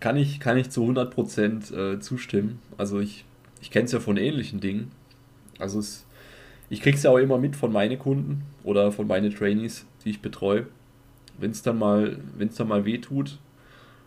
kann, 0.01 0.17
ich, 0.17 0.41
kann 0.41 0.57
ich 0.57 0.71
zu 0.71 0.85
100% 0.85 1.75
äh, 1.75 2.01
zustimmen. 2.01 2.61
Also 2.77 3.01
ich, 3.01 3.25
ich 3.61 3.71
kenne 3.71 3.87
es 3.87 3.93
ja 3.93 4.01
von 4.01 4.17
ähnlichen 4.17 4.61
Dingen. 4.61 4.91
Also 5.59 5.79
es, 5.79 6.05
ich 6.69 6.83
kriege 6.83 6.97
es 6.97 7.03
ja 7.03 7.11
auch 7.11 7.19
immer 7.19 7.39
mit 7.39 7.57
von 7.57 7.73
meinen 7.73 7.99
Kunden 7.99 8.43
oder 8.65 8.93
von 8.93 9.07
meinen 9.07 9.35
Trainees, 9.35 9.87
die 10.09 10.13
ich 10.13 10.23
betreue. 10.23 10.67
Wenn 11.39 11.51
es 11.51 11.61
dann 11.61 11.79
mal, 11.79 12.17
wenn 12.37 12.49
es 12.49 12.57
dann 12.57 12.69
mal 12.69 12.87
weh 12.87 12.97
tut, 12.97 13.39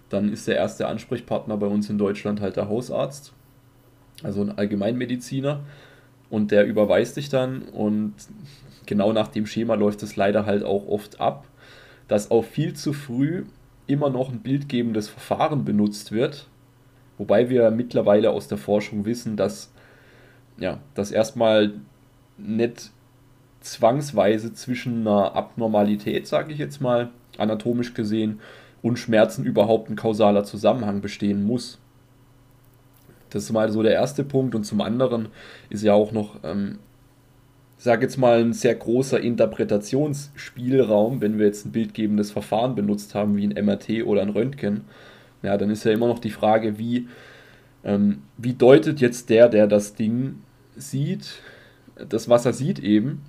dann 0.10 0.34
ist 0.34 0.48
der 0.48 0.56
erste 0.56 0.88
Ansprechpartner 0.88 1.56
bei 1.58 1.68
uns 1.68 1.90
in 1.92 2.00
Deutschland 2.00 2.42
halt 2.42 2.58
der 2.58 2.68
Hausarzt, 2.68 3.34
also 4.24 4.42
ein 4.42 4.58
Allgemeinmediziner. 4.58 5.62
Und 6.32 6.50
der 6.50 6.66
überweist 6.66 7.18
dich 7.18 7.30
dann 7.30 7.62
und 7.62 8.14
genau 8.86 9.14
nach 9.14 9.28
dem 9.28 9.46
Schema 9.46 9.76
läuft 9.76 10.02
es 10.02 10.16
leider 10.16 10.46
halt 10.46 10.64
auch 10.64 10.88
oft 10.88 11.20
ab, 11.20 11.46
dass 12.08 12.32
auch 12.32 12.44
viel 12.44 12.74
zu 12.74 12.94
früh 12.94 13.44
immer 13.86 14.10
noch 14.10 14.32
ein 14.32 14.40
bildgebendes 14.40 15.08
Verfahren 15.08 15.66
benutzt 15.66 16.12
wird. 16.12 16.48
Wobei 17.18 17.50
wir 17.50 17.70
mittlerweile 17.70 18.32
aus 18.32 18.48
der 18.48 18.58
Forschung 18.58 19.06
wissen, 19.06 19.36
dass 19.38 19.72
ja, 20.58 20.80
das 20.96 21.12
erstmal 21.12 21.74
nicht 22.38 22.92
zwangsweise 23.62 24.54
zwischen 24.54 25.08
einer 25.08 25.36
Abnormalität, 25.36 26.28
sage 26.28 26.54
ich 26.54 26.60
jetzt 26.60 26.82
mal, 26.82 27.10
anatomisch 27.38 27.94
gesehen, 27.94 28.40
und 28.82 28.98
Schmerzen 28.98 29.46
überhaupt 29.46 29.90
ein 29.90 29.96
kausaler 29.96 30.44
Zusammenhang 30.44 31.02
bestehen 31.02 31.44
muss. 31.44 31.80
Das 33.30 33.44
ist 33.44 33.52
mal 33.52 33.72
so 33.72 33.84
der 33.84 33.94
erste 33.94 34.24
Punkt. 34.24 34.56
Und 34.56 34.66
zum 34.66 34.82
anderen 34.82 35.30
ist 35.70 35.84
ja 35.84 35.94
auch 35.94 36.12
noch, 36.12 36.40
ähm, 36.44 36.80
sage 37.78 38.04
jetzt 38.04 38.18
mal, 38.18 38.40
ein 38.40 38.54
sehr 38.54 38.76
großer 38.76 39.20
Interpretationsspielraum, 39.20 41.22
wenn 41.22 41.38
wir 41.38 41.46
jetzt 41.46 41.66
ein 41.66 41.72
bildgebendes 41.72 42.32
Verfahren 42.32 42.76
benutzt 42.76 43.16
haben, 43.16 43.38
wie 43.38 43.48
ein 43.48 43.66
MRT 43.66 44.04
oder 44.06 44.22
ein 44.22 44.30
Röntgen. 44.30 44.82
Ja, 45.44 45.58
dann 45.58 45.70
ist 45.70 45.86
ja 45.86 45.92
immer 45.92 46.08
noch 46.08 46.20
die 46.20 46.30
Frage, 46.30 46.78
wie, 46.78 47.08
ähm, 47.84 48.24
wie 48.38 48.54
deutet 48.54 49.00
jetzt 49.00 49.30
der, 49.30 49.48
der 49.48 49.68
das 49.68 49.96
Ding 49.96 50.42
sieht, 50.76 51.42
das, 51.96 52.30
was 52.30 52.46
er 52.46 52.54
sieht 52.54 52.80
eben, 52.80 53.22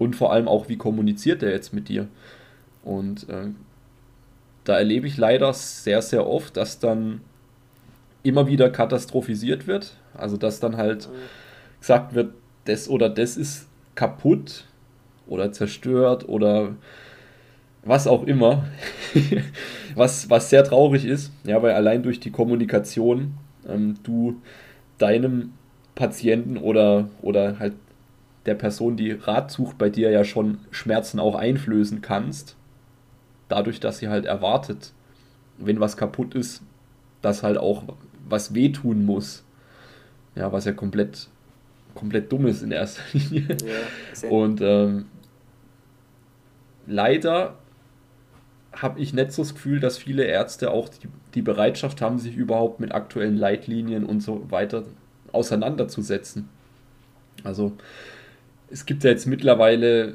und 0.00 0.16
vor 0.16 0.32
allem 0.32 0.48
auch, 0.48 0.70
wie 0.70 0.78
kommuniziert 0.78 1.42
er 1.42 1.50
jetzt 1.50 1.74
mit 1.74 1.90
dir. 1.90 2.08
Und 2.82 3.28
äh, 3.28 3.48
da 4.64 4.78
erlebe 4.78 5.06
ich 5.06 5.18
leider 5.18 5.52
sehr, 5.52 6.00
sehr 6.00 6.26
oft, 6.26 6.56
dass 6.56 6.78
dann 6.78 7.20
immer 8.22 8.46
wieder 8.46 8.70
katastrophisiert 8.70 9.66
wird. 9.66 9.94
Also 10.14 10.38
dass 10.38 10.58
dann 10.58 10.78
halt 10.78 11.10
gesagt 11.80 12.14
wird, 12.14 12.32
das 12.64 12.88
oder 12.88 13.10
das 13.10 13.36
ist 13.36 13.68
kaputt 13.94 14.64
oder 15.26 15.52
zerstört 15.52 16.26
oder 16.26 16.76
was 17.84 18.06
auch 18.06 18.24
immer. 18.24 18.64
was, 19.94 20.30
was 20.30 20.48
sehr 20.48 20.64
traurig 20.64 21.04
ist, 21.04 21.30
ja, 21.44 21.62
weil 21.62 21.72
allein 21.72 22.02
durch 22.02 22.20
die 22.20 22.30
Kommunikation 22.30 23.34
ähm, 23.68 23.96
du 24.02 24.40
deinem 24.96 25.52
Patienten 25.94 26.56
oder, 26.56 27.10
oder 27.20 27.58
halt 27.58 27.74
der 28.46 28.54
Person, 28.54 28.96
die 28.96 29.12
Rat 29.12 29.50
sucht, 29.50 29.78
bei 29.78 29.90
dir 29.90 30.10
ja 30.10 30.24
schon 30.24 30.58
Schmerzen 30.70 31.20
auch 31.20 31.34
einflößen 31.34 32.00
kannst 32.00 32.56
dadurch, 33.50 33.80
dass 33.80 33.98
sie 33.98 34.08
halt 34.08 34.24
erwartet, 34.24 34.92
wenn 35.58 35.80
was 35.80 35.96
kaputt 35.96 36.34
ist, 36.34 36.62
dass 37.20 37.42
halt 37.42 37.58
auch 37.58 37.84
was 38.28 38.54
wehtun 38.54 39.04
muss. 39.04 39.44
Ja, 40.34 40.52
was 40.52 40.64
ja 40.64 40.72
komplett, 40.72 41.28
komplett 41.94 42.32
dumm 42.32 42.46
ist 42.46 42.62
in 42.62 42.70
erster 42.70 43.02
Linie. 43.12 43.56
Ja, 44.22 44.28
Und 44.28 44.60
ähm, 44.62 45.06
leider 46.86 47.56
habe 48.72 49.00
ich 49.00 49.12
nicht 49.12 49.32
so 49.32 49.42
das 49.42 49.54
Gefühl, 49.54 49.80
dass 49.80 49.98
viele 49.98 50.22
Ärzte 50.22 50.70
auch 50.70 50.88
die, 50.88 51.08
die 51.34 51.42
Bereitschaft 51.42 52.00
haben, 52.00 52.18
sich 52.18 52.36
überhaupt 52.36 52.78
mit 52.78 52.92
aktuellen 52.92 53.36
Leitlinien 53.36 54.06
und 54.06 54.20
so 54.20 54.50
weiter 54.50 54.84
auseinanderzusetzen. 55.32 56.48
Also 57.42 57.72
es 58.70 58.86
gibt 58.86 59.04
ja 59.04 59.10
jetzt 59.10 59.26
mittlerweile 59.26 60.14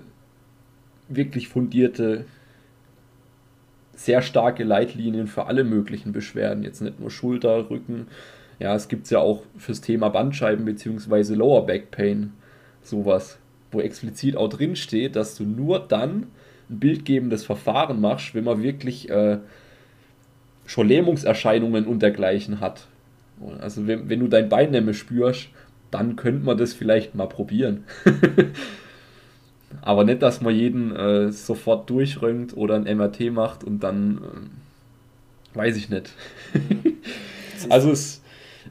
wirklich 1.09 1.47
fundierte 1.47 2.25
sehr 3.93 4.21
starke 4.21 4.63
Leitlinien 4.63 5.27
für 5.27 5.45
alle 5.45 5.63
möglichen 5.63 6.11
Beschwerden, 6.11 6.63
jetzt 6.63 6.81
nicht 6.81 6.99
nur 6.99 7.11
Schulter, 7.11 7.69
Rücken. 7.69 8.07
Ja, 8.59 8.75
es 8.75 8.87
gibt 8.87 9.09
ja 9.09 9.19
auch 9.19 9.43
fürs 9.57 9.81
Thema 9.81 10.09
Bandscheiben 10.09 10.65
bzw. 10.65 11.33
Lower 11.35 11.65
Back 11.65 11.91
Pain 11.91 12.33
sowas, 12.81 13.37
wo 13.71 13.81
explizit 13.81 14.37
auch 14.37 14.49
drin 14.49 14.75
steht, 14.75 15.15
dass 15.15 15.35
du 15.35 15.43
nur 15.43 15.79
dann 15.79 16.27
ein 16.69 16.79
bildgebendes 16.79 17.45
Verfahren 17.45 18.01
machst, 18.01 18.35
wenn 18.35 18.43
man 18.43 18.63
wirklich 18.63 19.09
äh, 19.09 19.37
schon 20.65 20.87
Lähmungserscheinungen 20.87 21.85
und 21.85 22.01
dergleichen 22.01 22.59
hat. 22.59 22.87
Also 23.59 23.87
wenn, 23.87 24.09
wenn 24.09 24.19
du 24.19 24.27
dein 24.27 24.49
Bein 24.49 24.71
nämlich 24.71 24.97
spürst, 24.97 25.49
dann 25.95 26.15
könnte 26.15 26.45
man 26.45 26.57
das 26.57 26.73
vielleicht 26.73 27.15
mal 27.15 27.27
probieren. 27.27 27.85
Aber 29.81 30.03
nicht, 30.03 30.21
dass 30.21 30.41
man 30.41 30.53
jeden 30.53 30.95
äh, 30.95 31.31
sofort 31.31 31.89
durchrönt 31.89 32.55
oder 32.57 32.75
ein 32.75 32.97
MRT 32.97 33.31
macht 33.31 33.63
und 33.63 33.79
dann 33.79 34.17
äh, 34.17 35.57
weiß 35.57 35.77
ich 35.77 35.89
nicht. 35.89 36.11
also 37.69 37.91
es, 37.91 38.21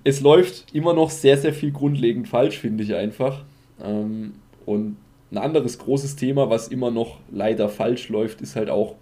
es 0.03 0.21
läuft 0.21 0.75
immer 0.75 0.93
noch 0.93 1.11
sehr, 1.11 1.39
sehr 1.39 1.55
viel 1.55 1.73
grundlegend 1.73 2.29
falsch, 2.29 2.59
finde 2.59 2.85
ich 2.85 2.95
einfach. 2.95 3.43
Ähm, 3.83 4.35
und 4.67 4.97
ein 5.31 5.39
anderes 5.39 5.79
großes 5.79 6.17
Thema, 6.17 6.51
was 6.51 6.69
immer 6.69 6.91
noch 6.91 7.19
leider 7.31 7.69
falsch 7.69 8.09
läuft, 8.09 8.41
ist 8.41 8.55
halt 8.55 8.71
auch, 8.71 8.95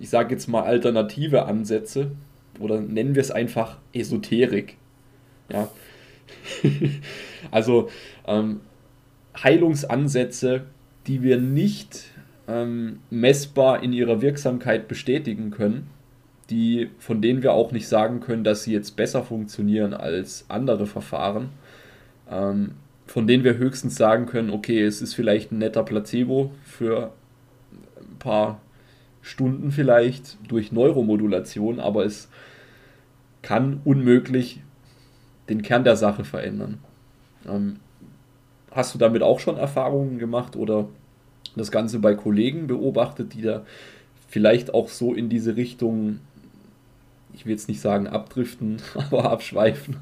ich 0.00 0.10
sage 0.10 0.34
jetzt 0.34 0.48
mal, 0.48 0.62
alternative 0.62 1.46
Ansätze 1.46 2.12
oder 2.60 2.80
nennen 2.80 3.14
wir 3.14 3.22
es 3.22 3.30
einfach 3.30 3.78
Esoterik. 3.92 4.76
Ja. 5.50 5.68
also 7.50 7.88
ähm, 8.26 8.60
Heilungsansätze, 9.42 10.64
die 11.06 11.22
wir 11.22 11.38
nicht 11.38 12.04
ähm, 12.48 13.00
messbar 13.10 13.82
in 13.82 13.92
ihrer 13.92 14.22
Wirksamkeit 14.22 14.88
bestätigen 14.88 15.50
können, 15.50 15.88
die, 16.50 16.90
von 16.98 17.22
denen 17.22 17.42
wir 17.42 17.52
auch 17.52 17.72
nicht 17.72 17.88
sagen 17.88 18.20
können, 18.20 18.44
dass 18.44 18.64
sie 18.64 18.72
jetzt 18.72 18.96
besser 18.96 19.22
funktionieren 19.22 19.94
als 19.94 20.44
andere 20.48 20.86
Verfahren, 20.86 21.50
ähm, 22.30 22.72
von 23.06 23.26
denen 23.26 23.44
wir 23.44 23.56
höchstens 23.56 23.96
sagen 23.96 24.26
können, 24.26 24.50
okay, 24.50 24.82
es 24.82 25.02
ist 25.02 25.14
vielleicht 25.14 25.52
ein 25.52 25.58
netter 25.58 25.82
Placebo 25.82 26.52
für 26.64 27.12
ein 27.98 28.18
paar 28.18 28.60
Stunden 29.22 29.72
vielleicht 29.72 30.36
durch 30.48 30.70
Neuromodulation, 30.70 31.80
aber 31.80 32.04
es 32.04 32.28
kann 33.40 33.80
unmöglich 33.84 34.60
den 35.48 35.62
Kern 35.62 35.84
der 35.84 35.96
Sache 35.96 36.24
verändern. 36.24 36.82
Ähm, 37.46 37.80
hast 38.70 38.94
du 38.94 38.98
damit 38.98 39.22
auch 39.22 39.40
schon 39.40 39.56
Erfahrungen 39.56 40.18
gemacht 40.18 40.56
oder 40.56 40.88
das 41.56 41.70
Ganze 41.70 41.98
bei 41.98 42.14
Kollegen 42.14 42.66
beobachtet, 42.66 43.34
die 43.34 43.42
da 43.42 43.64
vielleicht 44.28 44.74
auch 44.74 44.88
so 44.88 45.14
in 45.14 45.28
diese 45.28 45.56
Richtung, 45.56 46.20
ich 47.32 47.46
will 47.46 47.52
jetzt 47.52 47.68
nicht 47.68 47.80
sagen 47.80 48.06
abdriften, 48.06 48.82
aber 48.94 49.30
abschweifen? 49.30 49.98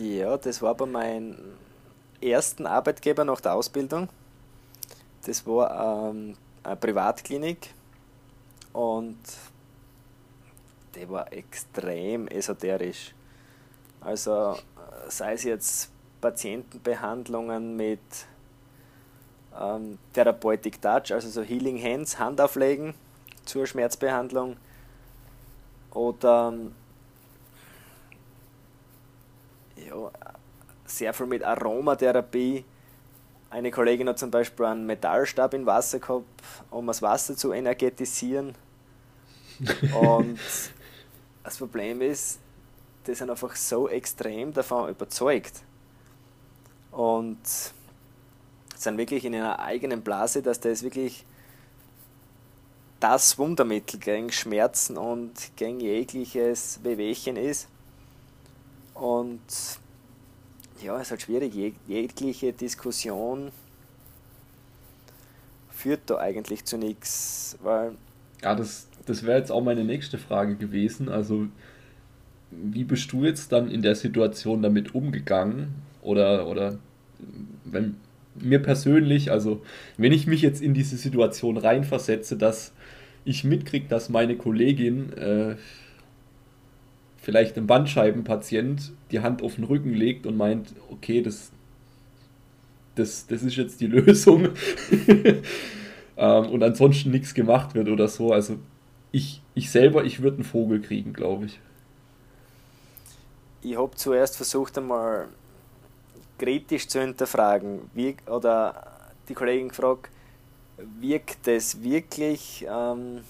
ja, 0.00 0.36
das 0.36 0.62
war 0.62 0.74
bei 0.74 0.86
meinem 0.86 1.34
ersten 2.20 2.66
Arbeitgeber 2.66 3.24
nach 3.24 3.40
der 3.40 3.54
Ausbildung. 3.54 4.08
Das 5.26 5.46
war 5.46 6.10
ähm, 6.10 6.36
eine 6.62 6.76
Privatklinik 6.76 7.70
und 8.72 9.18
die 10.94 11.08
war 11.08 11.30
extrem 11.32 12.28
esoterisch. 12.28 13.12
Also 14.00 14.56
sei 15.08 15.34
es 15.34 15.44
jetzt 15.44 15.90
Patientenbehandlungen 16.20 17.76
mit 17.76 18.00
ähm, 19.58 19.98
Therapeutic 20.12 20.80
Touch, 20.80 21.12
also 21.12 21.28
so 21.28 21.42
Healing 21.42 21.82
Hands, 21.82 22.18
Handauflegen 22.18 22.94
zur 23.44 23.66
Schmerzbehandlung 23.66 24.56
oder 25.92 26.54
ja, 29.76 30.10
sehr 30.84 31.14
viel 31.14 31.26
mit 31.26 31.42
Aromatherapie. 31.42 32.64
Eine 33.50 33.70
Kollegin 33.70 34.08
hat 34.08 34.18
zum 34.18 34.30
Beispiel 34.30 34.66
einen 34.66 34.84
Metallstab 34.84 35.54
in 35.54 35.64
Wasser 35.64 35.98
gehabt, 35.98 36.26
um 36.70 36.86
das 36.86 37.00
Wasser 37.00 37.36
zu 37.36 37.52
energetisieren. 37.52 38.54
Und 40.00 40.38
das 41.42 41.56
Problem 41.56 42.02
ist, 42.02 42.38
die 43.08 43.14
sind 43.14 43.30
einfach 43.30 43.56
so 43.56 43.88
extrem 43.88 44.52
davon 44.52 44.90
überzeugt 44.90 45.62
und 46.92 47.38
sind 48.76 48.98
wirklich 48.98 49.24
in 49.24 49.34
einer 49.34 49.58
eigenen 49.58 50.02
Blase, 50.02 50.42
dass 50.42 50.60
das 50.60 50.82
wirklich 50.82 51.24
das 53.00 53.38
Wundermittel 53.38 53.98
gegen 53.98 54.30
Schmerzen 54.30 54.96
und 54.96 55.32
gegen 55.56 55.80
jegliches 55.80 56.80
Wehwehchen 56.82 57.36
ist. 57.36 57.68
Und 58.94 59.40
ja, 60.82 60.96
es 60.96 61.02
ist 61.02 61.10
halt 61.10 61.22
schwierig, 61.22 61.54
jegliche 61.86 62.52
Diskussion 62.52 63.52
führt 65.70 66.10
da 66.10 66.18
eigentlich 66.18 66.64
zu 66.64 66.76
nichts. 66.76 67.56
Ja, 68.42 68.54
das, 68.54 68.88
das 69.06 69.24
wäre 69.24 69.38
jetzt 69.38 69.50
auch 69.52 69.62
meine 69.62 69.84
nächste 69.84 70.18
Frage 70.18 70.56
gewesen. 70.56 71.08
Also, 71.08 71.46
wie 72.50 72.84
bist 72.84 73.12
du 73.12 73.24
jetzt 73.24 73.52
dann 73.52 73.70
in 73.70 73.82
der 73.82 73.94
Situation 73.94 74.62
damit 74.62 74.94
umgegangen? 74.94 75.74
Oder, 76.02 76.46
oder 76.46 76.78
wenn 77.64 77.96
mir 78.34 78.60
persönlich, 78.60 79.30
also 79.30 79.62
wenn 79.96 80.12
ich 80.12 80.26
mich 80.26 80.42
jetzt 80.42 80.62
in 80.62 80.74
diese 80.74 80.96
Situation 80.96 81.56
reinversetze, 81.56 82.36
dass 82.36 82.72
ich 83.24 83.44
mitkriege, 83.44 83.86
dass 83.88 84.08
meine 84.08 84.36
Kollegin 84.36 85.12
äh, 85.14 85.56
vielleicht 87.16 87.56
einem 87.56 87.66
Bandscheibenpatient 87.66 88.92
die 89.10 89.20
Hand 89.20 89.42
auf 89.42 89.56
den 89.56 89.64
Rücken 89.64 89.92
legt 89.92 90.26
und 90.26 90.36
meint, 90.36 90.74
okay, 90.90 91.20
das, 91.20 91.50
das, 92.94 93.26
das 93.26 93.42
ist 93.42 93.56
jetzt 93.56 93.80
die 93.80 93.86
Lösung 93.88 94.48
ähm, 96.16 96.46
und 96.46 96.62
ansonsten 96.62 97.10
nichts 97.10 97.34
gemacht 97.34 97.74
wird 97.74 97.88
oder 97.88 98.08
so. 98.08 98.32
Also 98.32 98.58
ich, 99.12 99.42
ich 99.54 99.70
selber, 99.70 100.04
ich 100.04 100.22
würde 100.22 100.36
einen 100.38 100.44
Vogel 100.44 100.80
kriegen, 100.80 101.12
glaube 101.12 101.46
ich. 101.46 101.60
Ich 103.62 103.76
habe 103.76 103.94
zuerst 103.96 104.36
versucht 104.36 104.78
einmal 104.78 105.28
kritisch 106.38 106.86
zu 106.86 107.00
hinterfragen 107.00 107.90
wie, 107.92 108.16
oder 108.26 108.86
die 109.28 109.34
Kollegin 109.34 109.68
gefragt, 109.68 110.10
wirkt 111.00 111.46
das 111.46 111.82
wirklich, 111.82 112.64
ähm, 112.68 113.24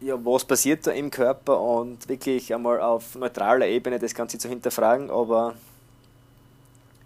ja, 0.00 0.14
was 0.24 0.44
passiert 0.44 0.86
da 0.86 0.92
im 0.92 1.10
Körper 1.10 1.60
und 1.60 2.08
wirklich 2.08 2.54
einmal 2.54 2.80
auf 2.80 3.16
neutraler 3.16 3.66
Ebene 3.66 3.98
das 3.98 4.14
Ganze 4.14 4.38
zu 4.38 4.48
hinterfragen, 4.48 5.10
aber 5.10 5.54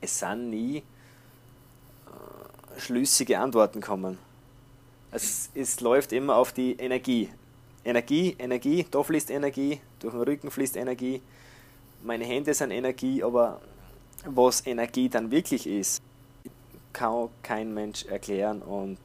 es 0.01 0.19
sind 0.19 0.51
nie 0.51 0.79
äh, 0.79 0.83
schlüssige 2.81 3.39
Antworten 3.39 3.81
kommen. 3.81 4.19
Es, 5.11 5.49
es 5.55 5.81
läuft 5.81 6.13
immer 6.13 6.37
auf 6.37 6.53
die 6.53 6.73
Energie. 6.73 7.31
Energie, 7.85 8.37
Energie, 8.39 8.85
da 8.91 9.03
fließt 9.03 9.31
Energie, 9.31 9.81
durch 10.01 10.13
den 10.13 10.23
Rücken 10.23 10.51
fließt 10.51 10.77
Energie, 10.77 11.23
meine 12.07 12.25
Hände 12.25 12.55
sind 12.55 12.71
Energie, 12.71 13.23
aber 13.23 13.61
was 14.25 14.67
Energie 14.67 15.09
dann 15.09 15.31
wirklich 15.31 15.67
ist, 15.67 16.03
kann 16.93 17.29
kein 17.43 17.75
Mensch 17.75 18.07
erklären 18.07 18.63
und 18.63 18.99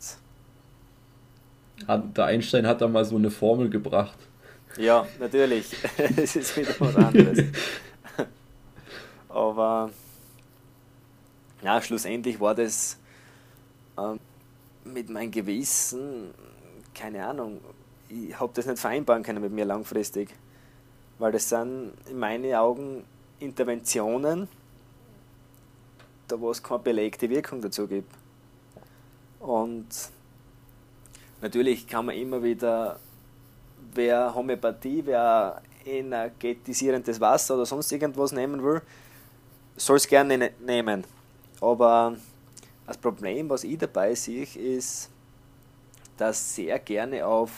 der 1.88 2.26
Einstein 2.26 2.68
hat 2.68 2.80
da 2.80 2.88
mal 2.88 3.04
so 3.04 3.16
eine 3.16 3.32
Formel 3.32 3.70
gebracht. 3.70 4.18
Ja, 4.78 5.08
natürlich. 5.20 5.76
es 5.98 6.36
ist 6.36 6.56
wieder 6.56 6.74
was 6.80 6.96
anderes. 6.96 7.44
Aber 9.30 9.90
ja, 11.64 11.82
schlussendlich 11.82 12.40
war 12.40 12.56
das 12.56 12.98
ähm, 13.98 14.20
mit 14.84 15.10
meinem 15.10 15.32
Gewissen, 15.32 16.32
keine 16.94 17.26
Ahnung, 17.26 17.60
ich 18.10 18.40
habe 18.40 18.52
das 18.54 18.66
nicht 18.66 18.80
vereinbaren 18.80 19.24
können 19.24 19.42
mit 19.42 19.52
mir 19.52 19.66
langfristig. 19.66 20.30
Weil 21.22 21.34
das 21.34 21.50
sind 21.50 21.94
in 22.10 22.18
meinen 22.18 22.52
Augen 22.56 23.04
Interventionen, 23.38 24.48
da 26.28 26.42
wo 26.42 26.50
es 26.50 26.64
keine 26.64 26.80
belegte 26.80 27.30
Wirkung 27.30 27.62
dazu 27.62 27.86
gibt. 27.86 28.12
Und 29.40 29.86
natürlich 31.40 31.88
kann 31.88 32.08
man 32.08 32.16
immer 32.16 32.42
wieder, 32.42 33.00
wer 33.94 34.34
Homöopathie, 34.34 35.04
wer 35.06 35.62
energetisierendes 35.86 37.22
Wasser 37.22 37.54
oder 37.54 37.68
sonst 37.68 37.92
irgendwas 37.92 38.32
nehmen 38.32 38.64
will, 38.64 38.82
soll 39.78 39.98
es 39.98 40.08
gerne 40.08 40.40
ne-, 40.40 40.54
nehmen. 40.60 41.04
Aber 41.62 42.18
das 42.88 42.98
Problem, 42.98 43.48
was 43.48 43.64
ich 43.64 43.78
dabei 43.78 44.16
sehe, 44.16 44.48
ist, 44.56 45.12
dass 46.18 46.56
sehr 46.56 46.80
gerne 46.80 47.28
auf 47.28 47.52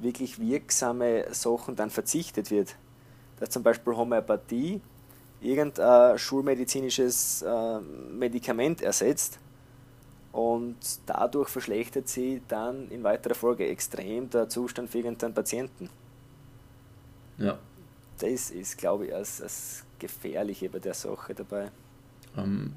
wirklich 0.00 0.38
wirksame 0.38 1.26
Sachen 1.32 1.76
dann 1.76 1.90
verzichtet 1.90 2.50
wird. 2.50 2.76
Dass 3.38 3.50
zum 3.50 3.62
Beispiel 3.62 3.96
Homöopathie 3.96 4.80
irgendein 5.40 6.18
schulmedizinisches 6.18 7.42
äh, 7.42 7.80
Medikament 7.80 8.82
ersetzt 8.82 9.38
und 10.32 10.76
dadurch 11.06 11.48
verschlechtert 11.48 12.08
sie 12.08 12.42
dann 12.46 12.88
in 12.90 13.02
weiterer 13.02 13.34
Folge 13.34 13.66
extrem 13.66 14.30
der 14.30 14.48
Zustand 14.48 14.90
für 14.90 14.98
irgendeinen 14.98 15.34
Patienten. 15.34 15.88
Ja. 17.38 17.58
Das 18.18 18.50
ist, 18.50 18.76
glaube 18.76 19.06
ich, 19.06 19.10
das, 19.12 19.38
das 19.38 19.84
Gefährliche 19.98 20.68
bei 20.68 20.78
der 20.78 20.94
Sache 20.94 21.34
dabei. 21.34 21.70
Ähm, 22.36 22.74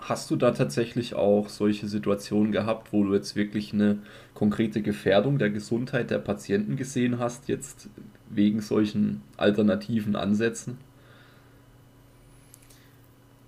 hast 0.00 0.30
du 0.30 0.36
da 0.36 0.52
tatsächlich 0.52 1.14
auch 1.14 1.48
solche 1.48 1.88
Situationen 1.88 2.52
gehabt, 2.52 2.92
wo 2.92 3.04
du 3.04 3.14
jetzt 3.14 3.36
wirklich 3.36 3.72
eine 3.72 3.98
konkrete 4.34 4.82
Gefährdung 4.82 5.38
der 5.38 5.50
Gesundheit 5.50 6.10
der 6.10 6.18
Patienten 6.18 6.76
gesehen 6.76 7.18
hast, 7.18 7.48
jetzt 7.48 7.88
wegen 8.28 8.60
solchen 8.60 9.22
alternativen 9.36 10.16
Ansätzen? 10.16 10.78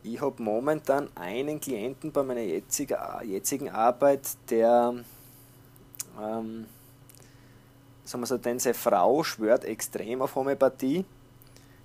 ich 0.02 0.20
habe 0.20 0.42
momentan 0.42 1.08
einen 1.14 1.60
Klienten 1.60 2.12
bei 2.12 2.22
meiner 2.22 2.40
jetzigen, 2.40 2.96
jetzigen 3.24 3.70
Arbeit, 3.70 4.28
der, 4.50 4.94
ähm, 6.20 6.66
sagen 8.04 8.22
wir 8.22 8.26
so, 8.26 8.38
denn 8.38 8.58
seine 8.58 8.74
Frau 8.74 9.22
schwört 9.22 9.64
extrem 9.64 10.22
auf 10.22 10.34
Homöopathie, 10.34 11.04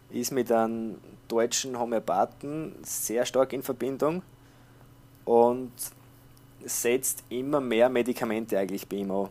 ist 0.10 0.32
mit 0.32 0.52
einem 0.52 0.98
deutschen 1.28 1.78
Homöopathen 1.78 2.76
sehr 2.82 3.26
stark 3.26 3.54
in 3.54 3.62
Verbindung 3.62 4.24
und 5.28 5.74
setzt 6.64 7.24
immer 7.28 7.60
mehr 7.60 7.90
Medikamente 7.90 8.58
eigentlich 8.58 8.88
bei 8.88 8.98
ihm 8.98 9.12
an. 9.12 9.28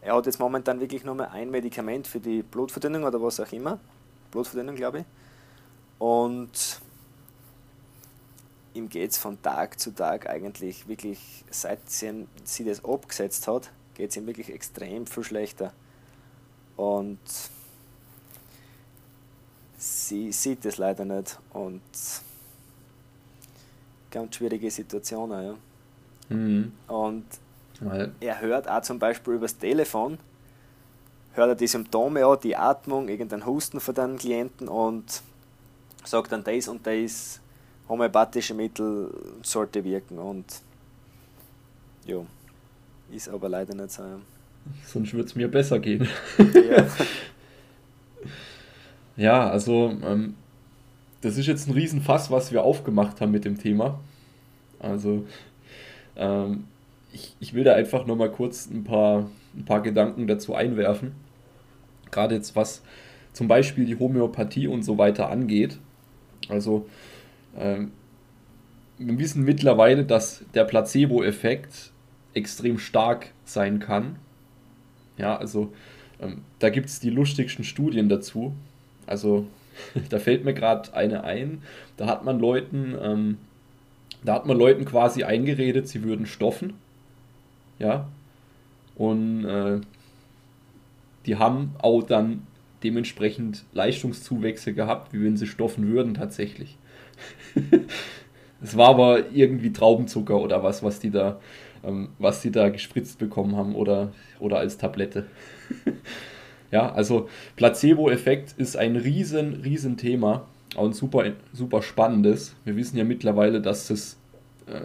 Er 0.00 0.14
hat 0.16 0.26
jetzt 0.26 0.40
momentan 0.40 0.80
wirklich 0.80 1.04
nur 1.04 1.14
mehr 1.14 1.30
ein 1.30 1.50
Medikament 1.50 2.06
für 2.06 2.20
die 2.20 2.42
Blutverdünnung 2.42 3.04
oder 3.04 3.22
was 3.22 3.38
auch 3.38 3.52
immer. 3.52 3.78
Blutverdünnung, 4.30 4.74
glaube 4.74 5.00
ich. 5.00 5.04
Und 5.98 6.80
ihm 8.72 8.88
geht 8.88 9.10
es 9.10 9.18
von 9.18 9.40
Tag 9.42 9.78
zu 9.78 9.94
Tag 9.94 10.26
eigentlich 10.26 10.88
wirklich, 10.88 11.44
seit 11.50 11.88
sie, 11.90 12.26
sie 12.44 12.64
das 12.64 12.82
abgesetzt 12.82 13.46
hat, 13.46 13.70
geht 13.94 14.10
es 14.10 14.16
ihm 14.16 14.26
wirklich 14.26 14.50
extrem 14.50 15.06
viel 15.06 15.24
schlechter. 15.24 15.74
Und 16.76 17.20
sie 19.76 20.32
sieht 20.32 20.64
es 20.64 20.78
leider 20.78 21.04
nicht. 21.04 21.38
Und 21.52 21.82
ganz 24.14 24.36
schwierige 24.36 24.70
Situationen, 24.70 25.44
ja. 25.44 25.54
Mhm. 26.34 26.72
Und 26.88 27.24
Weil. 27.80 28.12
er 28.20 28.40
hört 28.40 28.68
auch 28.68 28.80
zum 28.82 28.98
Beispiel 28.98 29.34
übers 29.34 29.58
Telefon, 29.58 30.18
hört 31.34 31.48
er 31.48 31.54
die 31.54 31.66
Symptome 31.66 32.24
an, 32.24 32.38
die 32.42 32.56
Atmung, 32.56 33.08
irgendeinen 33.08 33.44
Husten 33.44 33.80
von 33.80 33.94
den 33.94 34.16
Klienten 34.16 34.68
und 34.68 35.22
sagt 36.04 36.32
dann 36.32 36.44
das 36.44 36.68
und 36.68 36.86
das 36.86 37.40
homöopathische 37.88 38.54
Mittel 38.54 39.12
sollte 39.42 39.84
wirken 39.84 40.18
und 40.18 40.44
ja, 42.06 42.24
ist 43.10 43.28
aber 43.28 43.48
leider 43.48 43.74
nicht 43.74 43.90
so. 43.90 44.02
Sonst 44.86 45.12
würde 45.12 45.26
es 45.26 45.34
mir 45.34 45.48
besser 45.48 45.78
gehen. 45.78 46.08
Ja, 46.38 46.86
ja 49.16 49.50
also 49.50 49.94
ähm, 50.02 50.34
das 51.24 51.38
ist 51.38 51.46
jetzt 51.46 51.68
ein 51.68 51.72
Riesenfass, 51.72 52.30
was 52.30 52.52
wir 52.52 52.62
aufgemacht 52.62 53.20
haben 53.20 53.32
mit 53.32 53.44
dem 53.44 53.58
Thema. 53.58 53.98
Also 54.78 55.26
ähm, 56.16 56.64
ich, 57.12 57.34
ich 57.40 57.54
will 57.54 57.64
da 57.64 57.74
einfach 57.74 58.06
nochmal 58.06 58.30
kurz 58.30 58.66
ein 58.66 58.84
paar, 58.84 59.30
ein 59.56 59.64
paar 59.64 59.80
Gedanken 59.80 60.26
dazu 60.26 60.54
einwerfen. 60.54 61.12
Gerade 62.10 62.34
jetzt 62.34 62.54
was 62.56 62.82
zum 63.32 63.48
Beispiel 63.48 63.86
die 63.86 63.98
Homöopathie 63.98 64.68
und 64.68 64.82
so 64.82 64.98
weiter 64.98 65.30
angeht. 65.30 65.78
Also 66.48 66.86
ähm, 67.56 67.92
wir 68.98 69.18
wissen 69.18 69.44
mittlerweile, 69.44 70.04
dass 70.04 70.44
der 70.54 70.64
Placebo-Effekt 70.64 71.90
extrem 72.34 72.78
stark 72.78 73.30
sein 73.44 73.78
kann. 73.78 74.16
Ja, 75.16 75.36
also 75.36 75.72
ähm, 76.20 76.42
da 76.58 76.68
gibt 76.68 76.88
es 76.88 77.00
die 77.00 77.10
lustigsten 77.10 77.64
Studien 77.64 78.08
dazu. 78.08 78.52
Also 79.06 79.46
da 80.10 80.18
fällt 80.18 80.44
mir 80.44 80.54
gerade 80.54 80.94
eine 80.94 81.24
ein. 81.24 81.62
Da 81.96 82.06
hat 82.06 82.24
man 82.24 82.38
Leuten, 82.38 82.94
ähm, 83.00 83.38
da 84.24 84.34
hat 84.34 84.46
man 84.46 84.56
Leuten 84.56 84.84
quasi 84.84 85.24
eingeredet, 85.24 85.88
sie 85.88 86.02
würden 86.02 86.26
stoffen. 86.26 86.74
Ja. 87.78 88.08
Und 88.96 89.44
äh, 89.44 89.80
die 91.26 91.36
haben 91.36 91.74
auch 91.78 92.02
dann 92.02 92.46
dementsprechend 92.82 93.64
Leistungszuwächse 93.72 94.74
gehabt, 94.74 95.12
wie 95.12 95.24
wenn 95.24 95.36
sie 95.36 95.46
stoffen 95.46 95.88
würden 95.88 96.14
tatsächlich. 96.14 96.76
Es 98.64 98.78
war 98.78 98.88
aber 98.88 99.30
irgendwie 99.30 99.74
Traubenzucker 99.74 100.40
oder 100.40 100.62
was, 100.62 100.82
was 100.82 100.98
die 100.98 101.10
da, 101.10 101.38
ähm, 101.84 102.08
was 102.18 102.40
die 102.40 102.50
da 102.50 102.70
gespritzt 102.70 103.18
bekommen 103.18 103.56
haben 103.56 103.74
oder, 103.74 104.12
oder 104.38 104.58
als 104.58 104.78
Tablette. 104.78 105.26
ja, 106.74 106.92
also 106.92 107.28
Placebo-Effekt 107.54 108.54
ist 108.58 108.76
ein 108.76 108.96
riesen, 108.96 109.60
riesen 109.62 109.96
Thema, 109.96 110.48
ein 110.76 110.92
super, 110.92 111.22
super 111.52 111.82
spannendes. 111.82 112.56
Wir 112.64 112.74
wissen 112.74 112.96
ja 112.96 113.04
mittlerweile, 113.04 113.60
dass 113.60 113.86
das 113.86 114.18
äh, 114.66 114.80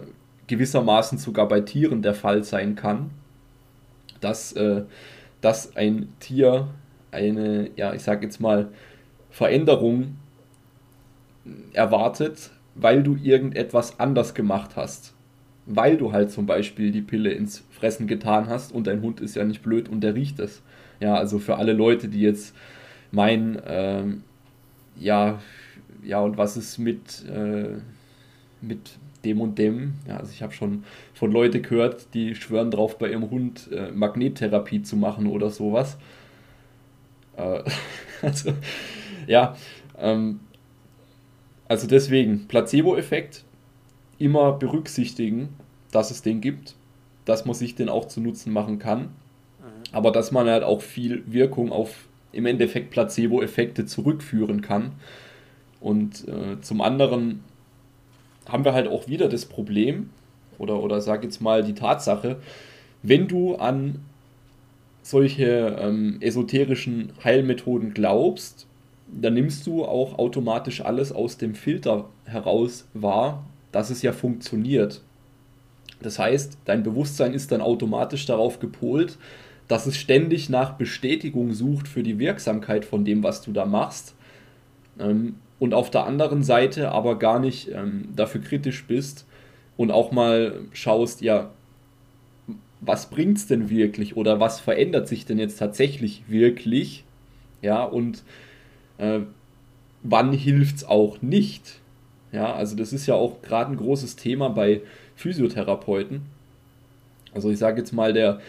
gewissermaßen 0.46 1.18
sogar 1.18 1.48
bei 1.48 1.62
Tieren 1.62 2.00
der 2.00 2.14
Fall 2.14 2.44
sein 2.44 2.76
kann, 2.76 3.10
dass, 4.20 4.52
äh, 4.52 4.84
dass 5.40 5.74
ein 5.74 6.12
Tier 6.20 6.68
eine, 7.10 7.70
ja, 7.74 7.92
ich 7.92 8.02
sag 8.02 8.22
jetzt 8.22 8.40
mal, 8.40 8.68
Veränderung 9.28 10.16
erwartet, 11.72 12.52
weil 12.76 13.02
du 13.02 13.16
irgendetwas 13.16 13.98
anders 13.98 14.34
gemacht 14.34 14.76
hast. 14.76 15.12
Weil 15.66 15.96
du 15.96 16.12
halt 16.12 16.30
zum 16.30 16.46
Beispiel 16.46 16.92
die 16.92 17.02
Pille 17.02 17.32
ins 17.32 17.64
Fressen 17.72 18.06
getan 18.06 18.48
hast 18.48 18.70
und 18.70 18.86
dein 18.86 19.02
Hund 19.02 19.20
ist 19.20 19.34
ja 19.34 19.42
nicht 19.42 19.64
blöd 19.64 19.88
und 19.88 20.02
der 20.02 20.14
riecht 20.14 20.38
es. 20.38 20.62
Ja, 21.00 21.14
also 21.14 21.38
für 21.38 21.56
alle 21.56 21.72
Leute, 21.72 22.08
die 22.08 22.20
jetzt 22.20 22.54
meinen, 23.10 23.60
ähm, 23.66 24.22
ja, 24.98 25.40
ja, 26.04 26.20
und 26.20 26.36
was 26.38 26.56
ist 26.56 26.78
mit, 26.78 27.24
äh, 27.28 27.78
mit 28.60 28.98
dem 29.24 29.40
und 29.40 29.58
dem? 29.58 29.94
Ja, 30.06 30.18
also 30.18 30.32
ich 30.32 30.42
habe 30.42 30.52
schon 30.52 30.84
von 31.14 31.32
Leuten 31.32 31.62
gehört, 31.62 32.14
die 32.14 32.34
schwören 32.34 32.70
drauf, 32.70 32.98
bei 32.98 33.10
ihrem 33.10 33.30
Hund 33.30 33.70
äh, 33.72 33.90
Magnettherapie 33.92 34.82
zu 34.82 34.96
machen 34.96 35.26
oder 35.26 35.50
sowas. 35.50 35.98
Äh, 37.36 37.62
also, 38.22 38.52
ja, 39.26 39.56
ähm, 39.98 40.40
also 41.68 41.86
deswegen, 41.86 42.48
Placebo-Effekt 42.48 43.44
immer 44.18 44.52
berücksichtigen, 44.52 45.50
dass 45.92 46.10
es 46.10 46.22
den 46.22 46.40
gibt, 46.40 46.74
dass 47.24 47.44
man 47.44 47.54
sich 47.54 47.74
den 47.74 47.88
auch 47.88 48.06
zu 48.08 48.20
Nutzen 48.20 48.52
machen 48.52 48.78
kann. 48.78 49.10
Aber 49.92 50.10
dass 50.10 50.30
man 50.30 50.48
halt 50.48 50.62
auch 50.62 50.82
viel 50.82 51.22
Wirkung 51.26 51.72
auf 51.72 52.06
im 52.32 52.46
Endeffekt 52.46 52.90
Placebo-Effekte 52.90 53.86
zurückführen 53.86 54.60
kann. 54.60 54.92
Und 55.80 56.28
äh, 56.28 56.60
zum 56.60 56.80
anderen 56.80 57.42
haben 58.48 58.64
wir 58.64 58.72
halt 58.72 58.88
auch 58.88 59.08
wieder 59.08 59.28
das 59.28 59.46
Problem, 59.46 60.10
oder, 60.58 60.82
oder 60.82 61.00
sag 61.00 61.24
jetzt 61.24 61.40
mal 61.40 61.64
die 61.64 61.74
Tatsache, 61.74 62.36
wenn 63.02 63.28
du 63.28 63.56
an 63.56 64.00
solche 65.02 65.76
ähm, 65.80 66.18
esoterischen 66.20 67.12
Heilmethoden 67.24 67.94
glaubst, 67.94 68.66
dann 69.08 69.34
nimmst 69.34 69.66
du 69.66 69.84
auch 69.84 70.18
automatisch 70.18 70.82
alles 70.82 71.10
aus 71.10 71.36
dem 71.36 71.54
Filter 71.54 72.08
heraus 72.24 72.86
wahr, 72.94 73.44
dass 73.72 73.90
es 73.90 74.02
ja 74.02 74.12
funktioniert. 74.12 75.00
Das 76.02 76.18
heißt, 76.18 76.58
dein 76.64 76.82
Bewusstsein 76.82 77.34
ist 77.34 77.50
dann 77.52 77.60
automatisch 77.60 78.26
darauf 78.26 78.60
gepolt, 78.60 79.18
dass 79.70 79.86
es 79.86 79.96
ständig 79.96 80.48
nach 80.48 80.72
Bestätigung 80.72 81.52
sucht 81.52 81.86
für 81.86 82.02
die 82.02 82.18
Wirksamkeit 82.18 82.84
von 82.84 83.04
dem, 83.04 83.22
was 83.22 83.40
du 83.40 83.52
da 83.52 83.66
machst. 83.66 84.16
Ähm, 84.98 85.36
und 85.60 85.74
auf 85.74 85.90
der 85.90 86.06
anderen 86.06 86.42
Seite 86.42 86.90
aber 86.90 87.20
gar 87.20 87.38
nicht 87.38 87.70
ähm, 87.72 88.08
dafür 88.16 88.40
kritisch 88.40 88.84
bist 88.86 89.26
und 89.76 89.92
auch 89.92 90.10
mal 90.10 90.58
schaust, 90.72 91.20
ja, 91.20 91.50
was 92.80 93.10
bringt 93.10 93.38
es 93.38 93.46
denn 93.46 93.70
wirklich 93.70 94.16
oder 94.16 94.40
was 94.40 94.58
verändert 94.58 95.06
sich 95.06 95.24
denn 95.24 95.38
jetzt 95.38 95.60
tatsächlich 95.60 96.24
wirklich? 96.26 97.04
Ja, 97.62 97.84
und 97.84 98.24
äh, 98.98 99.20
wann 100.02 100.32
es 100.34 100.84
auch 100.84 101.22
nicht? 101.22 101.78
Ja, 102.32 102.52
also 102.54 102.74
das 102.74 102.92
ist 102.92 103.06
ja 103.06 103.14
auch 103.14 103.40
gerade 103.40 103.70
ein 103.70 103.76
großes 103.76 104.16
Thema 104.16 104.48
bei 104.48 104.80
Physiotherapeuten. 105.14 106.22
Also 107.32 107.50
ich 107.50 107.58
sage 107.58 107.78
jetzt 107.78 107.92
mal 107.92 108.12
der 108.12 108.40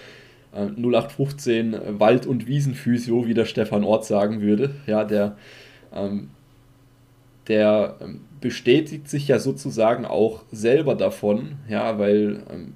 äh, 0.53 0.65
0815 0.65 1.99
Wald- 1.99 2.25
und 2.25 2.47
Wiesenphysio, 2.47 3.27
wie 3.27 3.33
der 3.33 3.45
Stefan 3.45 3.83
Ort 3.83 4.05
sagen 4.05 4.41
würde, 4.41 4.75
ja, 4.87 5.03
der, 5.03 5.37
ähm, 5.93 6.29
der 7.47 7.95
ähm, 8.01 8.21
bestätigt 8.39 9.07
sich 9.09 9.27
ja 9.27 9.39
sozusagen 9.39 10.05
auch 10.05 10.43
selber 10.51 10.95
davon, 10.95 11.53
ja, 11.69 11.99
weil 11.99 12.43
ähm, 12.51 12.73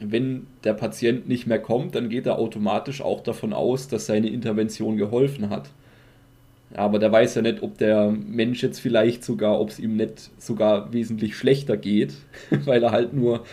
wenn 0.00 0.46
der 0.64 0.74
Patient 0.74 1.28
nicht 1.28 1.46
mehr 1.46 1.58
kommt, 1.58 1.94
dann 1.94 2.08
geht 2.08 2.26
er 2.26 2.38
automatisch 2.38 3.02
auch 3.02 3.20
davon 3.22 3.52
aus, 3.52 3.88
dass 3.88 4.06
seine 4.06 4.28
Intervention 4.28 4.96
geholfen 4.96 5.50
hat. 5.50 5.70
Aber 6.74 6.98
der 6.98 7.10
weiß 7.10 7.34
ja 7.34 7.42
nicht, 7.42 7.62
ob 7.62 7.78
der 7.78 8.10
Mensch 8.10 8.62
jetzt 8.62 8.78
vielleicht 8.78 9.24
sogar, 9.24 9.60
ob 9.60 9.70
es 9.70 9.78
ihm 9.78 9.96
nicht 9.96 10.30
sogar 10.38 10.92
wesentlich 10.92 11.36
schlechter 11.36 11.76
geht, 11.76 12.14
weil 12.64 12.82
er 12.82 12.92
halt 12.92 13.12
nur 13.12 13.44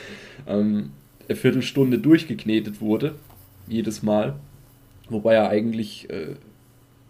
ähm, 0.48 0.92
Viertelstunde 1.36 2.00
durchgeknetet 2.00 2.82
wurde, 2.82 3.16
jedes 3.68 4.04
Mal. 4.04 4.36
Wobei 5.10 5.36
er 5.36 5.50
eigentlich 5.50 6.10
äh, 6.10 6.36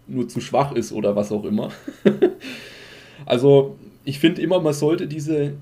nur 0.06 0.28
zu 0.28 0.40
schwach 0.40 0.72
ist 0.72 0.92
oder 0.92 1.16
was 1.16 1.32
auch 1.32 1.44
immer. 1.44 1.70
also 3.26 3.76
ich 4.04 4.18
finde 4.18 4.42
immer, 4.42 4.60
man 4.60 4.74
sollte 4.74 5.06
diese, 5.06 5.54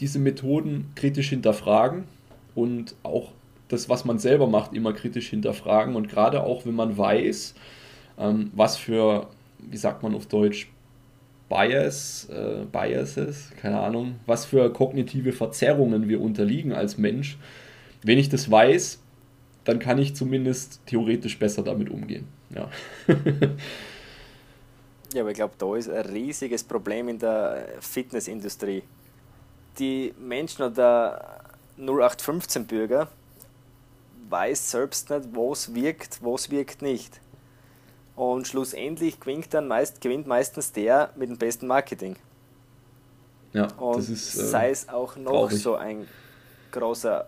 diese 0.00 0.18
Methoden 0.18 0.90
kritisch 0.94 1.30
hinterfragen 1.30 2.04
und 2.54 2.94
auch 3.02 3.32
das, 3.68 3.88
was 3.88 4.04
man 4.04 4.18
selber 4.18 4.46
macht, 4.46 4.72
immer 4.74 4.92
kritisch 4.92 5.28
hinterfragen. 5.28 5.94
Und 5.94 6.08
gerade 6.08 6.42
auch, 6.42 6.66
wenn 6.66 6.74
man 6.74 6.96
weiß, 6.96 7.54
ähm, 8.18 8.50
was 8.54 8.76
für 8.76 9.28
wie 9.58 9.76
sagt 9.76 10.02
man 10.02 10.14
auf 10.14 10.26
Deutsch, 10.26 10.68
Bias, 11.48 12.28
äh, 12.30 12.64
Biases, 12.70 13.50
keine 13.60 13.80
Ahnung, 13.80 14.16
was 14.26 14.44
für 14.44 14.70
kognitive 14.72 15.32
Verzerrungen 15.32 16.08
wir 16.08 16.20
unterliegen 16.20 16.72
als 16.72 16.98
Mensch. 16.98 17.38
Wenn 18.02 18.18
ich 18.18 18.28
das 18.28 18.50
weiß, 18.50 18.98
dann 19.64 19.78
kann 19.78 19.98
ich 19.98 20.16
zumindest 20.16 20.80
theoretisch 20.86 21.38
besser 21.38 21.62
damit 21.62 21.90
umgehen. 21.90 22.26
Ja, 22.50 22.70
ja 25.12 25.20
aber 25.20 25.30
ich 25.30 25.36
glaube, 25.36 25.54
da 25.58 25.76
ist 25.76 25.90
ein 25.90 26.06
riesiges 26.06 26.64
Problem 26.64 27.08
in 27.08 27.18
der 27.18 27.68
Fitnessindustrie. 27.80 28.82
Die 29.78 30.14
Menschen 30.18 30.62
oder 30.62 31.40
0815-Bürger 31.78 33.08
weiß 34.30 34.70
selbst 34.70 35.10
nicht, 35.10 35.28
was 35.32 35.74
wirkt, 35.74 36.18
was 36.22 36.50
wirkt 36.50 36.82
nicht. 36.82 37.20
Und 38.16 38.48
schlussendlich 38.48 39.20
gewinnt 39.20 39.54
dann 39.54 39.68
meist, 39.68 40.00
gewinnt 40.00 40.26
meistens 40.26 40.72
der 40.72 41.10
mit 41.14 41.28
dem 41.30 41.38
besten 41.38 41.66
Marketing. 41.66 42.16
Ja, 43.52 43.68
und 43.74 43.98
das 43.98 44.08
ist, 44.08 44.34
äh, 44.34 44.44
sei 44.44 44.70
es 44.70 44.88
auch 44.88 45.16
noch 45.16 45.30
traurig. 45.30 45.62
so 45.62 45.76
ein 45.76 46.06
großer 46.72 47.26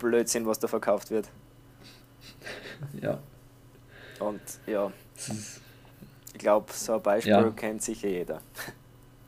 Blödsinn, 0.00 0.46
was 0.46 0.58
da 0.58 0.68
verkauft 0.68 1.10
wird. 1.10 1.28
Ja. 3.00 3.18
Und 4.20 4.40
ja, 4.66 4.90
ich 6.32 6.38
glaube, 6.38 6.72
so 6.72 6.94
ein 6.94 7.02
Beispiel 7.02 7.32
ja. 7.32 7.50
kennt 7.50 7.82
sicher 7.82 8.08
jeder, 8.08 8.40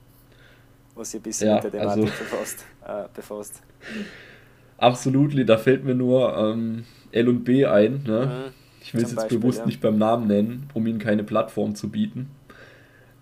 was 0.94 1.10
sich 1.10 1.20
ein 1.20 1.22
bisschen 1.22 1.48
ja, 1.48 1.54
mit 1.56 1.64
der 1.64 1.70
Thematik 1.72 2.04
also, 2.04 2.24
befasst, 2.24 2.64
äh, 2.86 3.04
befasst. 3.14 3.62
Absolut, 4.78 5.48
da 5.48 5.58
fällt 5.58 5.84
mir 5.84 5.94
nur 5.94 6.36
ähm, 6.36 6.84
L 7.12 7.28
und 7.28 7.44
B 7.44 7.66
ein. 7.66 8.02
Ne? 8.04 8.26
Mhm, 8.26 8.52
ich 8.80 8.94
will 8.94 9.02
es 9.02 9.10
jetzt 9.10 9.16
Beispiel, 9.16 9.38
bewusst 9.38 9.60
ja. 9.60 9.66
nicht 9.66 9.80
beim 9.80 9.98
Namen 9.98 10.26
nennen, 10.26 10.68
um 10.74 10.86
ihnen 10.86 10.98
keine 10.98 11.24
Plattform 11.24 11.74
zu 11.74 11.90
bieten. 11.90 12.30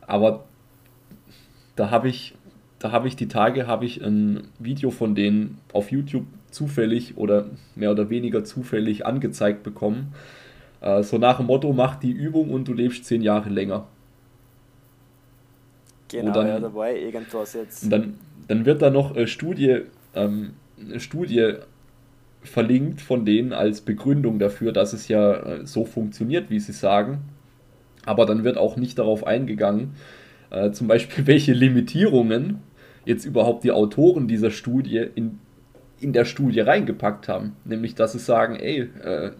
Aber 0.06 0.44
da 1.76 1.90
habe 1.90 2.08
ich, 2.08 2.34
da 2.78 2.92
habe 2.92 3.08
ich 3.08 3.16
die 3.16 3.28
Tage 3.28 3.66
habe 3.66 3.84
ich 3.84 4.00
ein 4.02 4.48
Video 4.58 4.90
von 4.90 5.14
denen 5.14 5.58
auf 5.72 5.90
YouTube 5.90 6.26
zufällig 6.50 7.16
oder 7.16 7.46
mehr 7.74 7.90
oder 7.90 8.10
weniger 8.10 8.44
zufällig 8.44 9.06
angezeigt 9.06 9.62
bekommen. 9.62 10.14
Äh, 10.80 11.02
so 11.02 11.18
nach 11.18 11.38
dem 11.38 11.46
Motto, 11.46 11.72
mach 11.72 11.96
die 11.96 12.12
Übung 12.12 12.50
und 12.50 12.68
du 12.68 12.72
lebst 12.72 13.04
zehn 13.04 13.22
Jahre 13.22 13.48
länger. 13.48 13.86
Genau, 16.08 16.32
dann, 16.32 16.46
ja, 16.48 16.58
da 16.58 16.74
war 16.74 16.90
irgendwas 16.90 17.54
jetzt. 17.54 17.90
Dann, 17.90 18.14
dann 18.48 18.66
wird 18.66 18.82
da 18.82 18.90
noch 18.90 19.14
eine 19.14 19.28
Studie 19.28 19.82
ähm, 20.14 20.54
Studie 20.98 21.54
verlinkt 22.42 23.00
von 23.00 23.24
denen 23.24 23.52
als 23.52 23.82
Begründung 23.82 24.38
dafür, 24.38 24.72
dass 24.72 24.92
es 24.92 25.08
ja 25.08 25.34
äh, 25.34 25.66
so 25.66 25.84
funktioniert, 25.84 26.50
wie 26.50 26.58
sie 26.58 26.72
sagen. 26.72 27.20
Aber 28.06 28.24
dann 28.24 28.44
wird 28.44 28.56
auch 28.56 28.76
nicht 28.76 28.98
darauf 28.98 29.26
eingegangen, 29.26 29.94
äh, 30.50 30.70
zum 30.70 30.88
Beispiel 30.88 31.26
welche 31.26 31.52
Limitierungen 31.52 32.60
jetzt 33.04 33.24
überhaupt 33.24 33.64
die 33.64 33.72
Autoren 33.72 34.26
dieser 34.26 34.50
Studie 34.50 35.06
in, 35.14 35.38
in 36.00 36.12
der 36.12 36.24
Studie 36.24 36.60
reingepackt 36.60 37.28
haben. 37.28 37.56
Nämlich, 37.64 37.94
dass 37.94 38.12
sie 38.12 38.18
sagen, 38.18 38.56
ey, 38.56 38.88
äh, 39.02 39.32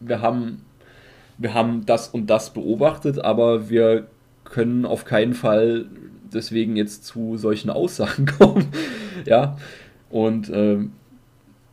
wir, 0.00 0.20
haben, 0.20 0.62
wir 1.38 1.54
haben 1.54 1.86
das 1.86 2.08
und 2.08 2.28
das 2.28 2.52
beobachtet, 2.52 3.18
aber 3.18 3.68
wir 3.68 4.06
können 4.44 4.84
auf 4.86 5.04
keinen 5.04 5.34
Fall 5.34 5.86
deswegen 6.32 6.76
jetzt 6.76 7.04
zu 7.04 7.36
solchen 7.36 7.70
Aussagen 7.70 8.26
kommen. 8.38 8.68
ja, 9.26 9.56
und 10.08 10.50
ähm, 10.52 10.92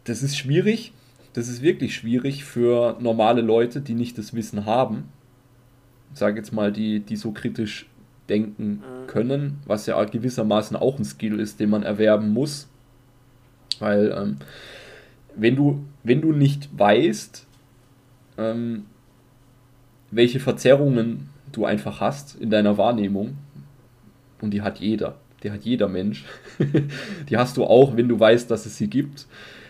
das 0.03 0.23
ist 0.23 0.37
schwierig. 0.37 0.93
Das 1.33 1.47
ist 1.47 1.61
wirklich 1.61 1.95
schwierig 1.95 2.43
für 2.45 2.97
normale 2.99 3.41
Leute, 3.41 3.81
die 3.81 3.93
nicht 3.93 4.17
das 4.17 4.33
Wissen 4.33 4.65
haben. 4.65 5.09
Ich 6.13 6.19
sage 6.19 6.37
jetzt 6.37 6.51
mal, 6.51 6.71
die, 6.71 6.99
die 6.99 7.15
so 7.15 7.31
kritisch 7.31 7.87
denken 8.27 8.81
mhm. 8.81 9.07
können, 9.07 9.59
was 9.65 9.85
ja 9.85 10.03
gewissermaßen 10.03 10.75
auch 10.75 10.97
ein 10.97 11.05
Skill 11.05 11.39
ist, 11.39 11.59
den 11.59 11.69
man 11.69 11.83
erwerben 11.83 12.33
muss. 12.33 12.67
Weil 13.79 14.13
ähm, 14.17 14.37
wenn, 15.35 15.55
du, 15.55 15.85
wenn 16.03 16.21
du 16.21 16.31
nicht 16.31 16.69
weißt, 16.77 17.45
ähm, 18.37 18.85
welche 20.11 20.39
Verzerrungen 20.39 21.29
du 21.51 21.65
einfach 21.65 22.01
hast 22.01 22.35
in 22.39 22.49
deiner 22.49 22.77
Wahrnehmung, 22.77 23.37
und 24.41 24.51
die 24.51 24.61
hat 24.61 24.79
jeder, 24.79 25.15
die 25.43 25.51
hat 25.51 25.63
jeder 25.63 25.87
Mensch. 25.87 26.25
die 27.29 27.37
hast 27.37 27.57
du 27.57 27.63
auch, 27.63 27.97
wenn 27.97 28.07
du 28.07 28.19
weißt, 28.19 28.49
dass 28.51 28.65
es 28.65 28.77
sie 28.77 28.89
gibt. 28.89 29.27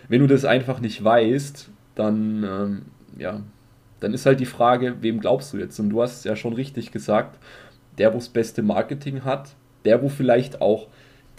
Wenn 0.10 0.22
du 0.22 0.28
das 0.28 0.46
einfach 0.46 0.80
nicht 0.80 1.04
weißt, 1.04 1.70
dann, 1.96 2.44
ähm, 2.44 2.82
ja, 3.18 3.42
dann 4.00 4.14
ist 4.14 4.26
halt 4.26 4.40
die 4.40 4.46
Frage, 4.46 4.98
wem 5.02 5.20
glaubst 5.20 5.54
du 5.54 5.58
jetzt? 5.58 5.80
Und 5.80 5.90
du 5.90 6.02
hast 6.02 6.20
es 6.20 6.24
ja 6.24 6.36
schon 6.36 6.54
richtig 6.54 6.92
gesagt, 6.92 7.40
der, 7.98 8.14
wo 8.14 8.18
das 8.18 8.30
beste 8.30 8.62
Marketing 8.62 9.24
hat, 9.24 9.56
der, 9.86 10.02
wo 10.02 10.10
vielleicht 10.10 10.62
auch 10.62 10.88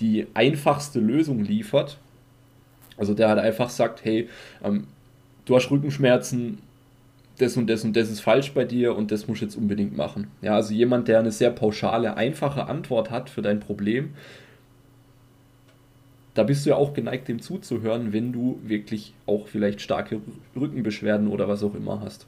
die 0.01 0.27
einfachste 0.35 1.01
Lösung 1.01 1.45
liefert. 1.45 1.99
Also 2.99 3.15
der 3.15 3.29
halt 3.29 3.39
einfach 3.39 3.71
sagt, 3.71 4.05
hey, 4.05 4.29
ähm, 4.63 4.87
du 5.45 5.57
hast 5.57 5.71
Rückenschmerzen, 5.71 6.59
das 7.39 7.57
und 7.57 7.69
das 7.69 7.85
und 7.85 7.97
das 7.97 8.11
ist 8.11 8.21
falsch 8.21 8.53
bei 8.53 8.65
dir 8.65 8.97
und 8.97 9.13
das 9.13 9.29
musst 9.29 9.41
du 9.41 9.47
jetzt 9.47 9.57
unbedingt 9.57 9.97
machen. 9.97 10.27
Ja, 10.43 10.57
also 10.57 10.75
jemand, 10.75 11.09
der 11.09 11.21
eine 11.21 11.31
sehr 11.31 11.51
pauschale, 11.51 12.17
einfache 12.17 12.67
Antwort 12.67 13.11
hat 13.11 13.31
für 13.31 13.43
dein 13.43 13.61
Problem, 13.61 14.11
da 16.35 16.45
bist 16.45 16.65
du 16.65 16.71
ja 16.71 16.77
auch 16.77 16.95
geneigt, 16.95 17.27
dem 17.29 17.41
zuzuhören, 17.41 18.13
wenn 18.13 18.33
du 18.33 18.61
wirklich 18.63 19.13
auch 19.27 19.49
vielleicht 19.49 19.81
starke 19.81 20.21
Rückenbeschwerden 20.55 21.29
oder 21.29 21.49
was 21.49 21.65
auch 21.65 21.75
immer 21.75 22.01
hast. 22.01 22.27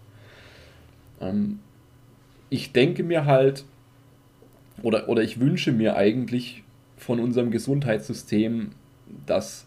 Ähm, 1.20 1.60
ich 2.48 2.72
denke 2.72 3.04
mir 3.04 3.24
halt, 3.26 3.64
oder, 4.82 5.08
oder 5.08 5.22
ich 5.22 5.38
wünsche 5.38 5.70
mir 5.72 5.96
eigentlich 5.96 6.64
von 6.96 7.20
unserem 7.20 7.50
Gesundheitssystem, 7.50 8.72
dass, 9.26 9.64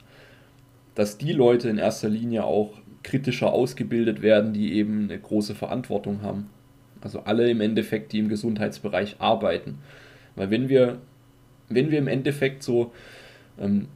dass 0.95 1.17
die 1.17 1.34
Leute 1.34 1.69
in 1.69 1.77
erster 1.77 2.10
Linie 2.10 2.45
auch 2.45 2.73
kritischer 3.03 3.51
ausgebildet 3.51 4.21
werden, 4.21 4.53
die 4.53 4.73
eben 4.73 5.10
eine 5.10 5.19
große 5.19 5.56
Verantwortung 5.56 6.21
haben. 6.21 6.49
Also 7.01 7.21
alle 7.21 7.49
im 7.49 7.62
Endeffekt, 7.62 8.13
die 8.13 8.19
im 8.19 8.29
Gesundheitsbereich 8.29 9.17
arbeiten. 9.19 9.79
Weil 10.36 10.49
wenn 10.49 10.69
wir, 10.69 10.99
wenn 11.69 11.91
wir 11.91 11.99
im 11.99 12.08
Endeffekt 12.08 12.63
so, 12.63 12.93
ähm, 13.60 13.88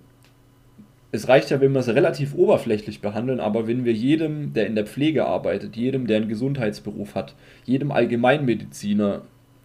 es 1.12 1.30
reicht 1.30 1.50
ja, 1.50 1.62
wenn 1.62 1.72
wir 1.72 1.80
es 1.80 1.88
relativ 1.88 2.36
oberflächlich 2.36 3.00
behandeln, 3.00 3.40
aber 3.40 3.66
wenn 3.66 3.86
wir 3.86 3.94
jedem, 3.94 4.54
der 4.54 4.68
in 4.68 4.76
der 4.76 4.86
Pflege 4.86 5.26
arbeitet, 5.26 5.78
jedem, 5.78 6.06
der 6.06 6.18
einen 6.18 6.30
Gesundheitsberuf 6.30 7.16
hat, 7.16 7.34
jedem 7.66 7.92
Allgemeinmediziner, 7.92 9.22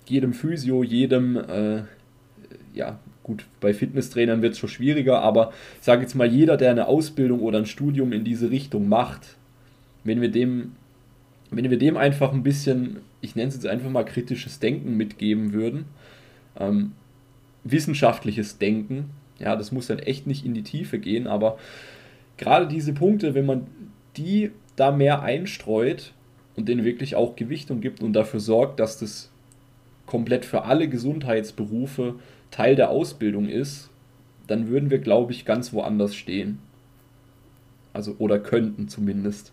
jedem 0.07 0.35
Physio, 0.35 0.85
jedem, 0.85 1.37
äh, 1.37 1.83
ja, 2.75 3.01
gut, 3.23 3.45
bei 3.61 3.73
Fitnesstrainern 3.73 4.43
wird 4.43 4.55
es 4.55 4.59
schon 4.59 4.69
schwieriger, 4.69 5.21
aber 5.21 5.53
ich 5.79 5.85
sage 5.85 6.03
jetzt 6.03 6.15
mal, 6.15 6.27
jeder, 6.27 6.57
der 6.57 6.71
eine 6.71 6.87
Ausbildung 6.87 7.41
oder 7.41 7.59
ein 7.59 7.67
Studium 7.67 8.13
in 8.13 8.25
diese 8.25 8.51
Richtung 8.51 8.89
macht, 8.89 9.37
wenn 10.05 10.21
wir 10.21 10.31
dem, 10.31 10.73
wenn 11.51 11.71
wir 11.71 11.79
dem 11.79 11.97
einfach 11.97 12.33
ein 12.33 12.43
bisschen, 12.43 12.99
ich 13.21 13.37
nenne 13.37 13.49
es 13.49 13.55
jetzt 13.55 13.67
einfach 13.67 13.91
mal 13.91 14.05
kritisches 14.05 14.59
Denken 14.59 14.97
mitgeben 14.97 15.53
würden, 15.53 15.85
ähm, 16.59 16.93
wissenschaftliches 17.65 18.59
Denken, 18.59 19.11
ja, 19.39 19.57
das 19.57 19.73
muss 19.73 19.87
dann 19.87 19.99
echt 19.99 20.27
nicht 20.27 20.45
in 20.45 20.55
die 20.55 20.63
Tiefe 20.63 20.99
gehen, 20.99 21.27
aber 21.27 21.59
gerade 22.37 22.67
diese 22.67 22.93
Punkte, 22.93 23.35
wenn 23.35 23.47
man 23.47 23.67
die 24.17 24.51
da 24.77 24.91
mehr 24.91 25.23
einstreut 25.23 26.13
und 26.57 26.69
denen 26.69 26.85
wirklich 26.85 27.15
auch 27.15 27.37
Gewichtung 27.37 27.81
gibt 27.81 28.03
und 28.03 28.13
dafür 28.13 28.41
sorgt, 28.41 28.81
dass 28.81 28.99
das 28.99 29.31
komplett 30.07 30.45
für 30.45 30.65
alle 30.65 30.89
Gesundheitsberufe 30.89 32.17
Teil 32.53 32.77
der 32.77 32.91
Ausbildung 32.91 33.49
ist, 33.49 33.91
dann 34.47 34.69
würden 34.69 34.91
wir, 34.91 34.99
glaube 34.99 35.33
ich, 35.33 35.45
ganz 35.45 35.73
woanders 35.73 36.15
stehen. 36.15 36.61
Also, 37.93 38.15
oder 38.19 38.39
könnten 38.39 38.89
zumindest. 38.89 39.53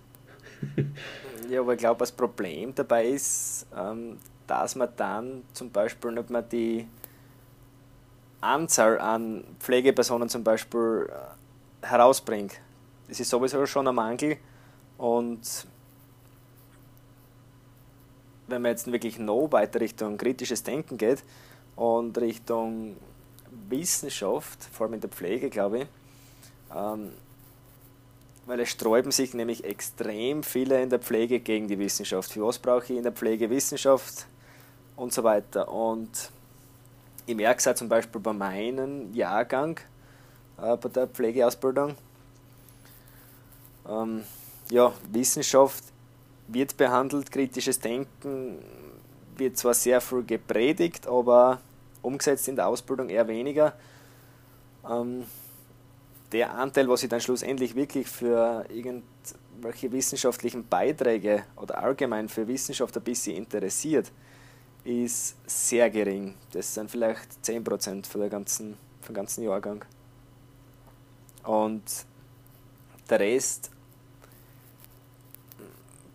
ja, 1.49 1.61
aber 1.61 1.73
ich 1.73 1.79
glaube, 1.79 1.99
das 1.99 2.11
Problem 2.11 2.75
dabei 2.75 3.07
ist, 3.07 3.65
ähm, 3.75 4.17
dass 4.45 4.75
man 4.75 4.89
dann 4.95 5.41
zum 5.53 5.71
Beispiel 5.71 6.11
nicht 6.11 6.29
mehr 6.29 6.41
die 6.41 6.87
Anzahl 8.41 8.99
an 8.99 9.43
Pflegepersonen 9.59 10.29
zum 10.29 10.43
Beispiel 10.43 11.09
äh, 11.09 11.87
herausbringt. 11.87 12.59
Das 13.07 13.19
ist 13.19 13.29
sowieso 13.29 13.65
schon 13.65 13.87
ein 13.87 13.95
Mangel 13.95 14.37
und 14.97 15.65
wenn 18.47 18.61
man 18.61 18.71
jetzt 18.71 18.91
wirklich 18.91 19.19
noch 19.19 19.51
weiter 19.51 19.79
Richtung 19.79 20.17
kritisches 20.17 20.63
Denken 20.63 20.97
geht, 20.97 21.23
und 21.79 22.17
Richtung 22.17 22.97
Wissenschaft, 23.69 24.65
vor 24.65 24.85
allem 24.85 24.95
in 24.95 24.99
der 24.99 25.09
Pflege, 25.09 25.49
glaube 25.49 25.79
ich, 25.79 25.87
ähm, 26.75 27.11
weil 28.45 28.59
es 28.59 28.69
sträuben 28.69 29.13
sich 29.13 29.33
nämlich 29.33 29.63
extrem 29.63 30.43
viele 30.43 30.81
in 30.81 30.89
der 30.89 30.99
Pflege 30.99 31.39
gegen 31.39 31.69
die 31.69 31.79
Wissenschaft. 31.79 32.33
Für 32.33 32.45
was 32.45 32.59
brauche 32.59 32.83
ich 32.83 32.97
in 32.97 33.03
der 33.03 33.13
Pflege 33.13 33.49
Wissenschaft 33.49 34.25
und 34.97 35.13
so 35.13 35.23
weiter. 35.23 35.71
Und 35.71 36.31
ich 37.25 37.35
merke 37.35 37.59
es 37.59 37.67
auch 37.67 37.75
zum 37.75 37.87
Beispiel 37.87 38.19
bei 38.19 38.33
meinem 38.33 39.13
Jahrgang, 39.13 39.79
äh, 40.61 40.75
bei 40.75 40.89
der 40.89 41.07
Pflegeausbildung. 41.07 41.95
Ähm, 43.87 44.25
ja, 44.69 44.91
Wissenschaft 45.13 45.85
wird 46.49 46.75
behandelt, 46.75 47.31
kritisches 47.31 47.79
Denken 47.79 48.59
wird 49.37 49.57
zwar 49.57 49.73
sehr 49.73 50.01
viel 50.01 50.23
gepredigt, 50.23 51.07
aber 51.07 51.61
umgesetzt 52.01 52.47
in 52.47 52.55
der 52.55 52.67
Ausbildung 52.67 53.09
eher 53.09 53.27
weniger. 53.27 53.73
Ähm, 54.89 55.25
der 56.31 56.53
Anteil, 56.53 56.87
was 56.87 57.01
sich 57.01 57.09
dann 57.09 57.21
schlussendlich 57.21 57.75
wirklich 57.75 58.07
für 58.07 58.65
irgendwelche 58.69 59.91
wissenschaftlichen 59.91 60.67
Beiträge 60.67 61.43
oder 61.55 61.81
allgemein 61.83 62.29
für 62.29 62.47
Wissenschaft 62.47 62.95
ein 62.97 63.03
bisschen 63.03 63.35
interessiert, 63.35 64.11
ist 64.83 65.35
sehr 65.45 65.89
gering. 65.89 66.35
Das 66.51 66.73
sind 66.73 66.89
vielleicht 66.89 67.31
10% 67.43 68.05
von 68.05 68.21
der 68.21 68.29
ganzen, 68.29 68.77
vom 69.01 69.15
ganzen 69.15 69.43
Jahrgang. 69.43 69.83
Und 71.43 71.83
der 73.09 73.19
Rest 73.19 73.71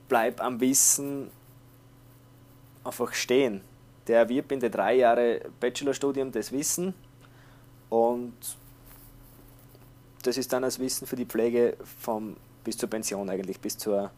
bleibt 0.09 0.41
am 0.41 0.61
Wissen 0.61 1.30
einfach 2.85 3.12
stehen. 3.14 3.62
Der 4.07 4.28
in 4.52 4.61
den 4.61 4.70
drei 4.70 4.96
Jahren 4.96 5.40
Bachelorstudium 5.61 6.30
das 6.30 6.52
Wissen 6.52 6.94
und 7.88 8.34
das 10.22 10.36
ist 10.36 10.52
dann 10.52 10.62
das 10.62 10.78
Wissen 10.78 11.07
für 11.07 11.16
die 11.16 11.26
Pflege 11.26 11.76
vom, 12.00 12.36
bis 12.64 12.76
zur 12.76 12.88
Pension 12.88 13.28
eigentlich, 13.28 13.61
bis 13.61 13.76
zur, 13.76 14.11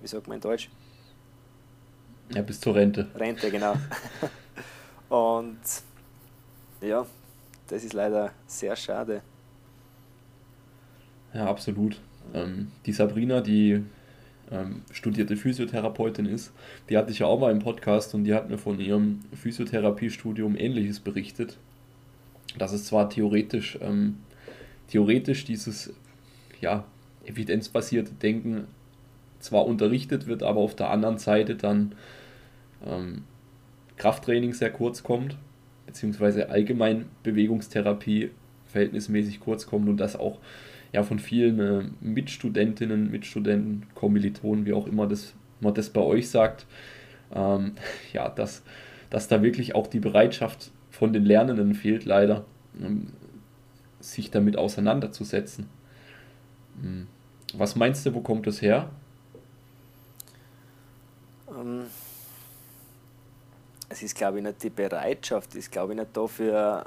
wie 0.00 0.06
sagt 0.06 0.28
man 0.28 0.36
in 0.36 0.40
Deutsch? 0.40 0.70
Ja, 2.34 2.42
bis 2.42 2.60
zur 2.60 2.74
Rente. 2.74 3.08
Rente, 3.14 3.50
genau. 3.50 3.74
und 5.08 5.58
ja, 6.80 7.06
das 7.68 7.84
ist 7.84 7.92
leider 7.92 8.32
sehr 8.46 8.76
schade. 8.76 9.22
Ja, 11.32 11.46
absolut. 11.46 12.00
Ähm, 12.34 12.72
die 12.84 12.92
Sabrina, 12.92 13.40
die 13.40 13.82
ähm, 14.50 14.82
studierte 14.92 15.36
Physiotherapeutin 15.36 16.26
ist, 16.26 16.52
die 16.88 16.96
hatte 16.96 17.10
ich 17.10 17.20
ja 17.20 17.26
auch 17.26 17.40
mal 17.40 17.50
im 17.50 17.58
Podcast 17.58 18.14
und 18.14 18.24
die 18.24 18.34
hat 18.34 18.48
mir 18.48 18.58
von 18.58 18.80
ihrem 18.80 19.20
Physiotherapiestudium 19.34 20.56
Ähnliches 20.56 21.00
berichtet. 21.00 21.56
Dass 22.58 22.72
es 22.72 22.84
zwar 22.84 23.10
theoretisch, 23.10 23.78
ähm, 23.82 24.18
theoretisch 24.88 25.44
dieses 25.44 25.92
ja, 26.60 26.84
evidenzbasierte 27.24 28.12
Denken 28.12 28.66
zwar 29.40 29.66
unterrichtet 29.66 30.26
wird, 30.26 30.42
aber 30.42 30.60
auf 30.60 30.74
der 30.74 30.90
anderen 30.90 31.18
Seite 31.18 31.56
dann 31.56 31.94
ähm, 32.84 33.24
Krafttraining 33.96 34.54
sehr 34.54 34.70
kurz 34.70 35.02
kommt, 35.02 35.36
beziehungsweise 35.86 36.50
allgemein 36.50 37.06
Bewegungstherapie 37.22 38.30
verhältnismäßig 38.66 39.40
kurz 39.40 39.66
kommt 39.66 39.88
und 39.88 39.98
das 39.98 40.16
auch 40.16 40.38
ja, 40.92 41.02
von 41.02 41.18
vielen 41.18 41.60
äh, 41.60 41.84
Mitstudentinnen, 42.00 43.10
Mitstudenten, 43.10 43.86
Kommilitonen, 43.94 44.66
wie 44.66 44.72
auch 44.72 44.86
immer 44.86 45.06
das, 45.06 45.34
man 45.60 45.74
das 45.74 45.90
bei 45.90 46.00
euch 46.00 46.30
sagt, 46.30 46.66
ähm, 47.34 47.72
ja, 48.12 48.28
dass, 48.28 48.62
dass 49.10 49.28
da 49.28 49.42
wirklich 49.42 49.74
auch 49.74 49.86
die 49.86 50.00
Bereitschaft 50.00 50.70
von 50.90 51.12
den 51.12 51.24
Lernenden 51.24 51.74
fehlt, 51.74 52.04
leider, 52.04 52.44
ähm, 52.80 53.12
sich 54.00 54.30
damit 54.30 54.56
auseinanderzusetzen. 54.56 55.68
Hm. 56.80 57.06
Was 57.54 57.76
meinst 57.76 58.04
du, 58.06 58.14
wo 58.14 58.20
kommt 58.20 58.46
das 58.46 58.60
her? 58.62 58.90
Ähm, 61.48 61.84
es 63.88 64.02
ist, 64.02 64.16
glaube 64.16 64.38
ich, 64.38 64.44
nicht 64.44 64.62
die 64.62 64.70
Bereitschaft, 64.70 65.54
ist, 65.54 65.70
glaube 65.70 65.92
ich, 65.92 65.98
nicht 65.98 66.16
dafür, 66.16 66.84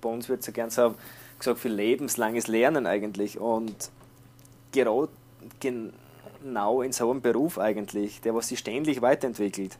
bei 0.00 0.08
uns 0.08 0.28
wird 0.28 0.40
es 0.40 0.46
ja 0.46 0.52
gern 0.52 0.70
so 0.70 0.94
gesagt, 1.42 1.60
für 1.60 1.68
lebenslanges 1.68 2.46
Lernen 2.46 2.86
eigentlich. 2.86 3.38
Und 3.38 3.90
gerade 4.72 5.08
genau 5.60 6.82
in 6.82 6.92
so 6.92 7.10
einem 7.10 7.20
Beruf 7.20 7.58
eigentlich, 7.58 8.20
der 8.20 8.34
was 8.34 8.48
sich 8.48 8.58
ständig 8.58 9.02
weiterentwickelt. 9.02 9.78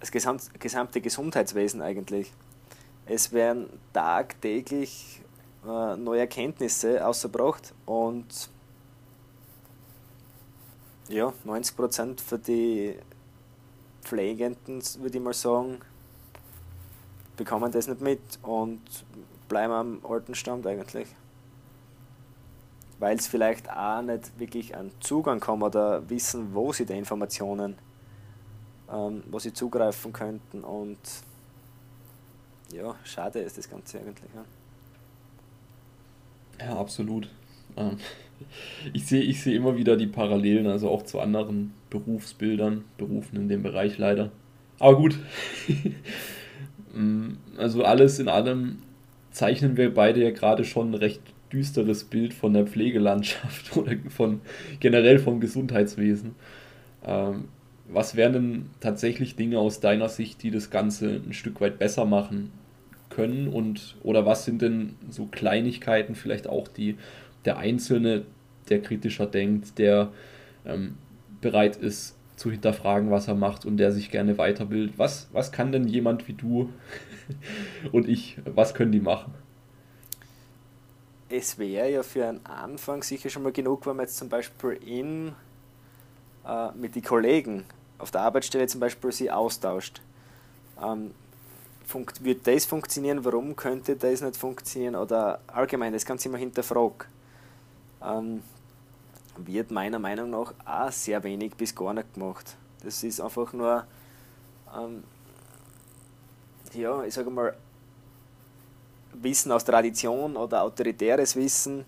Das 0.00 0.10
gesamte 0.10 1.00
Gesundheitswesen 1.00 1.80
eigentlich. 1.80 2.32
Es 3.06 3.32
werden 3.32 3.68
tagtäglich 3.92 5.20
äh, 5.66 5.96
neue 5.96 6.20
Erkenntnisse 6.20 7.06
ausgebracht 7.06 7.74
und 7.86 8.48
ja, 11.08 11.32
90% 11.46 12.20
für 12.20 12.38
die 12.38 12.94
Pflegenden, 14.02 14.82
würde 14.98 15.18
ich 15.18 15.24
mal 15.24 15.34
sagen, 15.34 15.80
bekommen 17.36 17.72
das 17.72 17.88
nicht 17.88 18.00
mit 18.00 18.20
und 18.42 18.80
bleiben 19.54 19.72
am 19.72 20.00
alten 20.02 20.34
Stand 20.34 20.66
eigentlich. 20.66 21.06
Weil 22.98 23.16
es 23.16 23.28
vielleicht 23.28 23.70
auch 23.70 24.02
nicht 24.02 24.36
wirklich 24.36 24.76
an 24.76 24.90
Zugang 24.98 25.46
haben 25.46 25.62
oder 25.62 26.10
wissen, 26.10 26.52
wo 26.54 26.72
sie 26.72 26.84
die 26.84 26.94
Informationen, 26.94 27.76
ähm, 28.92 29.22
wo 29.30 29.38
sie 29.38 29.52
zugreifen 29.52 30.12
könnten. 30.12 30.64
Und 30.64 30.98
ja, 32.72 32.96
schade 33.04 33.38
ist 33.38 33.56
das 33.56 33.70
Ganze 33.70 34.00
eigentlich. 34.00 34.30
Ja, 36.58 36.66
ja 36.66 36.76
absolut. 36.76 37.28
Ähm, 37.76 37.98
ich 38.92 39.06
sehe 39.06 39.22
ich 39.22 39.40
seh 39.40 39.54
immer 39.54 39.76
wieder 39.76 39.96
die 39.96 40.08
Parallelen, 40.08 40.66
also 40.66 40.90
auch 40.90 41.04
zu 41.04 41.20
anderen 41.20 41.74
Berufsbildern, 41.90 42.84
Berufen 42.98 43.36
in 43.36 43.48
dem 43.48 43.62
Bereich 43.62 43.98
leider. 43.98 44.32
Aber 44.80 44.96
gut. 44.96 45.16
Mm, 46.96 47.38
also 47.56 47.82
alles 47.82 48.20
in 48.20 48.28
allem 48.28 48.78
zeichnen 49.34 49.76
wir 49.76 49.92
beide 49.92 50.22
ja 50.22 50.30
gerade 50.30 50.64
schon 50.64 50.92
ein 50.92 50.94
recht 50.94 51.20
düsteres 51.52 52.04
Bild 52.04 52.32
von 52.32 52.54
der 52.54 52.66
Pflegelandschaft 52.66 53.76
oder 53.76 53.92
von 54.08 54.40
generell 54.80 55.18
vom 55.18 55.40
Gesundheitswesen. 55.40 56.36
Ähm, 57.04 57.48
was 57.86 58.16
wären 58.16 58.32
denn 58.32 58.70
tatsächlich 58.80 59.36
Dinge 59.36 59.58
aus 59.58 59.80
deiner 59.80 60.08
Sicht, 60.08 60.42
die 60.42 60.50
das 60.50 60.70
Ganze 60.70 61.20
ein 61.26 61.34
Stück 61.34 61.60
weit 61.60 61.78
besser 61.78 62.06
machen 62.06 62.52
können? 63.10 63.48
Und 63.48 63.96
oder 64.02 64.24
was 64.24 64.44
sind 64.44 64.62
denn 64.62 64.94
so 65.10 65.26
Kleinigkeiten, 65.26 66.14
vielleicht 66.14 66.48
auch 66.48 66.68
die 66.68 66.96
der 67.44 67.58
Einzelne, 67.58 68.22
der 68.70 68.80
kritischer 68.80 69.26
denkt, 69.26 69.78
der 69.78 70.12
ähm, 70.64 70.94
bereit 71.42 71.76
ist 71.76 72.16
zu 72.36 72.50
hinterfragen, 72.50 73.10
was 73.10 73.28
er 73.28 73.34
macht 73.34 73.64
und 73.64 73.76
der 73.76 73.92
sich 73.92 74.10
gerne 74.10 74.38
weiterbildet. 74.38 74.98
Was, 74.98 75.28
was 75.32 75.52
kann 75.52 75.72
denn 75.72 75.86
jemand 75.86 76.26
wie 76.28 76.32
du 76.32 76.70
und 77.92 78.08
ich, 78.08 78.38
was 78.44 78.74
können 78.74 78.92
die 78.92 79.00
machen? 79.00 79.34
Es 81.28 81.58
wäre 81.58 81.90
ja 81.90 82.02
für 82.02 82.26
einen 82.26 82.44
Anfang 82.44 83.02
sicher 83.02 83.30
schon 83.30 83.42
mal 83.42 83.52
genug, 83.52 83.86
wenn 83.86 83.96
man 83.96 84.06
jetzt 84.06 84.16
zum 84.16 84.28
Beispiel 84.28 84.78
in, 84.84 85.32
äh, 86.46 86.70
mit 86.76 86.94
den 86.94 87.02
Kollegen 87.02 87.64
auf 87.98 88.10
der 88.10 88.22
Arbeitsstelle 88.22 88.66
zum 88.66 88.80
Beispiel 88.80 89.12
sie 89.12 89.30
austauscht. 89.30 90.00
Ähm, 90.82 91.12
wird 92.20 92.46
das 92.46 92.64
funktionieren? 92.64 93.24
Warum 93.24 93.56
könnte 93.56 93.96
das 93.96 94.20
nicht 94.20 94.36
funktionieren? 94.36 94.96
Oder 94.96 95.40
allgemein, 95.46 95.92
das 95.92 96.04
Ganze 96.04 96.28
immer 96.28 96.38
hinterfragen. 96.38 97.06
Ähm, 98.02 98.42
wird 99.36 99.70
meiner 99.70 99.98
Meinung 99.98 100.30
nach 100.30 100.54
auch 100.64 100.92
sehr 100.92 101.22
wenig 101.24 101.54
bis 101.54 101.74
gar 101.74 101.92
nicht 101.92 102.14
gemacht. 102.14 102.56
Das 102.82 103.02
ist 103.02 103.20
einfach 103.20 103.52
nur, 103.52 103.86
ähm, 104.76 105.04
ja, 106.72 107.02
ich 107.04 107.14
sage 107.14 107.30
mal, 107.30 107.54
Wissen 109.14 109.52
aus 109.52 109.64
Tradition 109.64 110.36
oder 110.36 110.62
autoritäres 110.62 111.36
Wissen. 111.36 111.84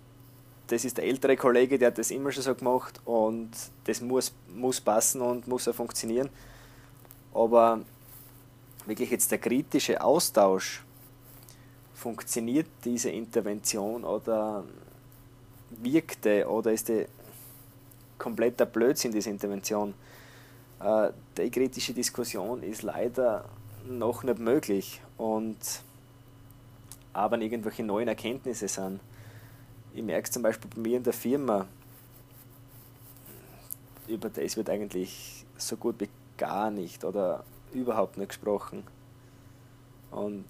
Das 0.68 0.84
ist 0.84 0.96
der 0.96 1.04
ältere 1.04 1.36
Kollege, 1.36 1.78
der 1.78 1.88
hat 1.88 1.98
das 1.98 2.10
immer 2.10 2.32
schon 2.32 2.42
so 2.42 2.54
gemacht 2.54 3.00
und 3.04 3.50
das 3.84 4.00
muss, 4.00 4.32
muss 4.54 4.80
passen 4.80 5.20
und 5.20 5.46
muss 5.46 5.68
auch 5.68 5.74
funktionieren. 5.74 6.28
Aber 7.34 7.80
wirklich 8.86 9.10
jetzt 9.10 9.30
der 9.30 9.38
kritische 9.38 10.00
Austausch, 10.00 10.82
funktioniert 11.96 12.68
diese 12.84 13.10
Intervention 13.10 14.04
oder 14.04 14.64
wirkte 15.70 16.48
oder 16.48 16.72
ist 16.72 16.88
die 16.88 17.06
kompletter 18.18 18.66
Blödsinn, 18.66 19.12
diese 19.12 19.30
Intervention. 19.30 19.94
Äh, 20.80 21.10
die 21.36 21.50
kritische 21.50 21.92
Diskussion 21.92 22.62
ist 22.62 22.82
leider 22.82 23.44
noch 23.88 24.22
nicht 24.22 24.38
möglich. 24.38 25.00
Und 25.16 25.58
aber 27.16 27.40
irgendwelche 27.40 27.82
neuen 27.82 28.08
Erkenntnisse 28.08 28.68
sind. 28.68 29.00
Ich 29.94 30.02
merke 30.02 30.30
zum 30.30 30.42
Beispiel 30.42 30.70
bei 30.74 30.80
mir 30.82 30.98
in 30.98 31.02
der 31.02 31.14
Firma, 31.14 31.66
über 34.06 34.28
das 34.28 34.56
wird 34.56 34.68
eigentlich 34.68 35.46
so 35.56 35.76
gut 35.76 35.98
wie 35.98 36.10
gar 36.36 36.70
nicht 36.70 37.04
oder 37.04 37.42
überhaupt 37.72 38.18
nicht 38.18 38.28
gesprochen. 38.28 38.84
Und 40.10 40.44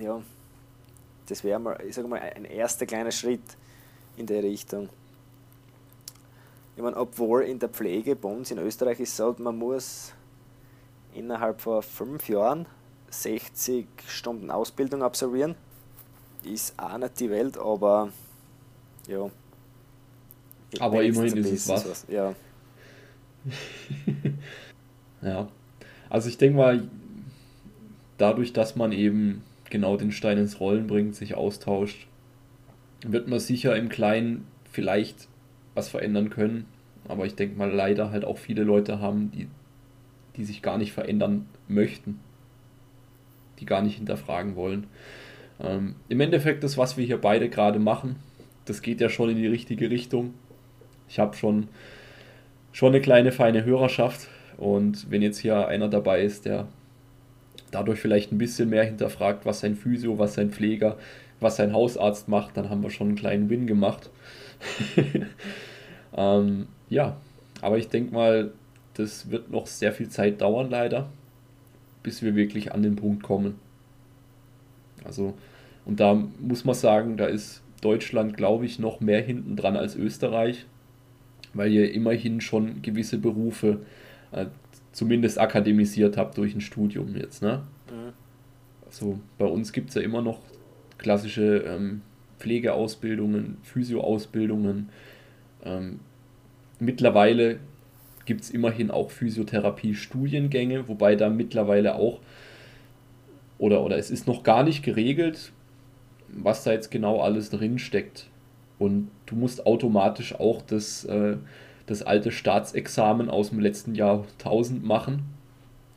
ja, 0.00 0.20
das 1.26 1.44
wäre 1.44 1.60
mal, 1.60 1.80
ich 1.86 1.94
sage 1.94 2.08
mal, 2.08 2.18
ein 2.20 2.44
erster 2.44 2.84
kleiner 2.86 3.12
Schritt 3.12 3.56
in 4.16 4.26
der 4.26 4.42
Richtung. 4.42 4.88
Ich 6.80 6.82
meine, 6.82 6.96
obwohl 6.96 7.42
in 7.42 7.58
der 7.58 7.68
Pflege 7.68 8.16
bei 8.16 8.30
uns 8.30 8.50
in 8.50 8.56
Österreich 8.56 9.00
ist 9.00 9.14
so, 9.14 9.36
man 9.38 9.58
muss 9.58 10.14
innerhalb 11.14 11.60
von 11.60 11.82
fünf 11.82 12.26
Jahren 12.26 12.64
60 13.10 13.86
Stunden 14.08 14.50
Ausbildung 14.50 15.02
absolvieren. 15.02 15.56
Ist 16.42 16.72
auch 16.78 16.96
nicht 16.96 17.20
die 17.20 17.28
Welt, 17.28 17.58
aber 17.58 18.08
ja. 19.06 19.30
Aber 20.78 21.02
immerhin 21.02 21.36
ist 21.36 21.52
es 21.52 21.68
was. 21.68 21.86
was. 21.86 22.06
Ja. 22.08 22.34
ja. 25.20 25.48
Also 26.08 26.30
ich 26.30 26.38
denke 26.38 26.56
mal, 26.56 26.88
dadurch, 28.16 28.54
dass 28.54 28.74
man 28.74 28.92
eben 28.92 29.44
genau 29.68 29.98
den 29.98 30.12
Stein 30.12 30.38
ins 30.38 30.60
Rollen 30.60 30.86
bringt, 30.86 31.14
sich 31.14 31.34
austauscht, 31.34 32.06
wird 33.04 33.28
man 33.28 33.38
sicher 33.38 33.76
im 33.76 33.90
Kleinen 33.90 34.46
vielleicht 34.72 35.28
was 35.80 35.88
verändern 35.88 36.28
können. 36.28 36.66
Aber 37.08 37.24
ich 37.24 37.34
denke 37.34 37.56
mal, 37.56 37.70
leider 37.70 38.10
halt 38.10 38.26
auch 38.26 38.36
viele 38.36 38.62
Leute 38.62 39.00
haben, 39.00 39.30
die, 39.32 39.48
die 40.36 40.44
sich 40.44 40.60
gar 40.60 40.76
nicht 40.76 40.92
verändern 40.92 41.46
möchten, 41.68 42.20
die 43.58 43.64
gar 43.64 43.80
nicht 43.80 43.96
hinterfragen 43.96 44.56
wollen. 44.56 44.86
Ähm, 45.58 45.94
Im 46.10 46.20
Endeffekt, 46.20 46.62
das, 46.62 46.76
was 46.76 46.98
wir 46.98 47.06
hier 47.06 47.18
beide 47.18 47.48
gerade 47.48 47.78
machen, 47.78 48.16
das 48.66 48.82
geht 48.82 49.00
ja 49.00 49.08
schon 49.08 49.30
in 49.30 49.36
die 49.36 49.46
richtige 49.46 49.88
Richtung. 49.88 50.34
Ich 51.08 51.18
habe 51.18 51.34
schon, 51.34 51.68
schon 52.72 52.92
eine 52.92 53.00
kleine 53.00 53.32
feine 53.32 53.64
Hörerschaft 53.64 54.28
und 54.58 55.10
wenn 55.10 55.22
jetzt 55.22 55.38
hier 55.38 55.66
einer 55.66 55.88
dabei 55.88 56.22
ist, 56.22 56.44
der 56.44 56.68
dadurch 57.70 58.00
vielleicht 58.00 58.32
ein 58.32 58.38
bisschen 58.38 58.68
mehr 58.68 58.84
hinterfragt, 58.84 59.46
was 59.46 59.60
sein 59.60 59.76
Physio, 59.76 60.18
was 60.18 60.34
sein 60.34 60.50
Pfleger, 60.50 60.98
was 61.40 61.56
sein 61.56 61.72
Hausarzt 61.72 62.28
macht, 62.28 62.58
dann 62.58 62.68
haben 62.68 62.82
wir 62.82 62.90
schon 62.90 63.08
einen 63.08 63.16
kleinen 63.16 63.48
Win 63.48 63.66
gemacht. 63.66 64.10
ähm, 66.16 66.66
ja, 66.88 67.16
aber 67.60 67.78
ich 67.78 67.88
denke 67.88 68.12
mal, 68.12 68.52
das 68.94 69.30
wird 69.30 69.50
noch 69.50 69.66
sehr 69.66 69.92
viel 69.92 70.08
Zeit 70.08 70.40
dauern, 70.40 70.70
leider, 70.70 71.08
bis 72.02 72.22
wir 72.22 72.34
wirklich 72.34 72.72
an 72.72 72.82
den 72.82 72.96
Punkt 72.96 73.22
kommen. 73.22 73.54
Also, 75.04 75.34
und 75.84 76.00
da 76.00 76.14
muss 76.38 76.64
man 76.64 76.74
sagen, 76.74 77.16
da 77.16 77.26
ist 77.26 77.62
Deutschland, 77.80 78.36
glaube 78.36 78.66
ich, 78.66 78.78
noch 78.78 79.00
mehr 79.00 79.22
hinten 79.22 79.56
dran 79.56 79.76
als 79.76 79.96
Österreich, 79.96 80.66
weil 81.54 81.72
ihr 81.72 81.92
immerhin 81.92 82.40
schon 82.40 82.82
gewisse 82.82 83.18
Berufe 83.18 83.80
äh, 84.32 84.46
zumindest 84.92 85.38
akademisiert 85.38 86.16
habt 86.16 86.36
durch 86.36 86.54
ein 86.54 86.60
Studium 86.60 87.16
jetzt. 87.16 87.42
Ne? 87.42 87.62
Mhm. 87.90 88.12
Also 88.86 89.20
bei 89.38 89.46
uns 89.46 89.72
gibt 89.72 89.90
es 89.90 89.94
ja 89.94 90.02
immer 90.02 90.20
noch 90.20 90.40
klassische 90.98 91.58
ähm, 91.66 92.02
Pflegeausbildungen, 92.38 93.58
Physioausbildungen. 93.62 94.90
Ähm, 95.64 96.00
mittlerweile 96.78 97.58
gibt 98.26 98.42
es 98.42 98.50
immerhin 98.50 98.90
auch 98.90 99.10
Physiotherapie-Studiengänge, 99.10 100.88
wobei 100.88 101.16
da 101.16 101.28
mittlerweile 101.28 101.96
auch, 101.96 102.20
oder, 103.58 103.82
oder 103.82 103.98
es 103.98 104.10
ist 104.10 104.26
noch 104.26 104.42
gar 104.42 104.62
nicht 104.62 104.82
geregelt, 104.82 105.52
was 106.28 106.64
da 106.64 106.72
jetzt 106.72 106.90
genau 106.90 107.20
alles 107.20 107.50
drin 107.50 107.78
steckt. 107.78 108.28
Und 108.78 109.10
du 109.26 109.36
musst 109.36 109.66
automatisch 109.66 110.34
auch 110.34 110.62
das, 110.62 111.04
äh, 111.04 111.36
das 111.86 112.02
alte 112.02 112.30
Staatsexamen 112.30 113.28
aus 113.28 113.50
dem 113.50 113.60
letzten 113.60 113.94
Jahrtausend 113.94 114.84
machen, 114.84 115.24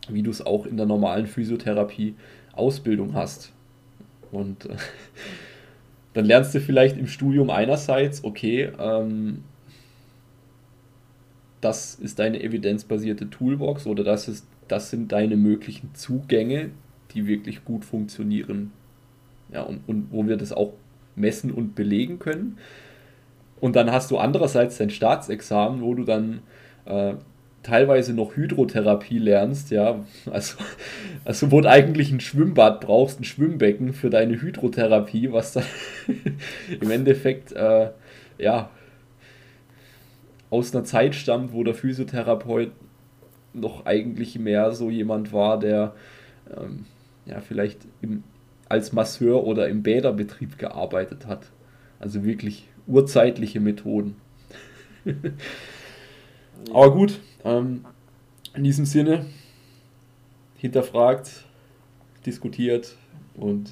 wie 0.10 0.24
du 0.24 0.32
es 0.32 0.46
auch 0.46 0.66
in 0.66 0.76
der 0.76 0.86
normalen 0.86 1.28
Physiotherapie 1.28 2.16
Ausbildung 2.54 3.14
hast. 3.14 3.54
Und 4.32 4.66
äh, 4.66 4.76
dann 6.14 6.26
lernst 6.26 6.54
du 6.56 6.60
vielleicht 6.60 6.98
im 6.98 7.08
Studium 7.08 7.50
einerseits, 7.50 8.24
okay, 8.24 8.72
ähm, 8.80 9.44
das 11.64 11.96
ist 11.96 12.20
deine 12.20 12.42
evidenzbasierte 12.42 13.30
Toolbox 13.30 13.88
oder 13.88 14.04
das, 14.04 14.28
ist, 14.28 14.46
das 14.68 14.90
sind 14.90 15.12
deine 15.12 15.38
möglichen 15.38 15.94
Zugänge, 15.94 16.72
die 17.14 17.28
wirklich 17.28 17.64
gut 17.64 17.86
funktionieren. 17.86 18.72
Ja, 19.52 19.62
und, 19.62 19.82
und 19.88 20.08
wo 20.12 20.28
wir 20.28 20.38
das 20.38 20.52
auch 20.52 20.74
messen 21.16 21.52
und 21.52 21.76
belegen 21.76 22.20
können. 22.20 22.58
Und 23.60 23.76
dann 23.76 23.92
hast 23.92 24.12
du 24.12 24.18
andererseits 24.18 24.78
dein 24.78 24.90
Staatsexamen, 24.90 25.82
wo 25.82 25.94
du 25.94 26.04
dann 26.04 26.42
äh, 26.86 27.14
teilweise 27.62 28.14
noch 28.14 28.36
Hydrotherapie 28.36 29.20
lernst, 29.20 29.72
ja, 29.72 30.04
also, 30.30 30.58
also 31.24 31.52
wo 31.52 31.62
du 31.62 31.70
eigentlich 31.70 32.12
ein 32.12 32.20
Schwimmbad 32.20 32.82
brauchst, 32.82 33.22
ein 33.22 33.24
Schwimmbecken 33.24 33.94
für 33.94 34.10
deine 34.10 34.42
Hydrotherapie, 34.42 35.32
was 35.32 35.54
dann 35.54 35.64
im 36.82 36.92
Endeffekt, 36.92 37.54
äh, 37.54 37.92
ja, 38.38 38.70
aus 40.54 40.74
einer 40.74 40.84
Zeit 40.84 41.16
stammt, 41.16 41.52
wo 41.52 41.64
der 41.64 41.74
Physiotherapeut 41.74 42.72
noch 43.54 43.88
eigentlich 43.88 44.38
mehr 44.38 44.72
so 44.72 44.92
jemand 44.92 45.34
war, 45.34 45.60
der 45.60 45.96
ähm, 46.56 46.86
ja 47.26 47.42
vielleicht 47.42 47.80
im, 48.04 48.24
als 48.70 48.94
Masseur 48.94 49.46
oder 49.46 49.68
im 49.68 49.82
Bäderbetrieb 49.82 50.60
gearbeitet 50.60 51.26
hat. 51.26 51.50
Also 52.00 52.24
wirklich 52.24 52.68
urzeitliche 52.86 53.60
Methoden. 53.60 54.16
Aber 56.72 56.94
gut, 56.94 57.20
ähm, 57.44 57.86
in 58.56 58.64
diesem 58.64 58.86
Sinne, 58.86 59.26
hinterfragt, 60.58 61.46
diskutiert 62.28 62.96
und 63.34 63.72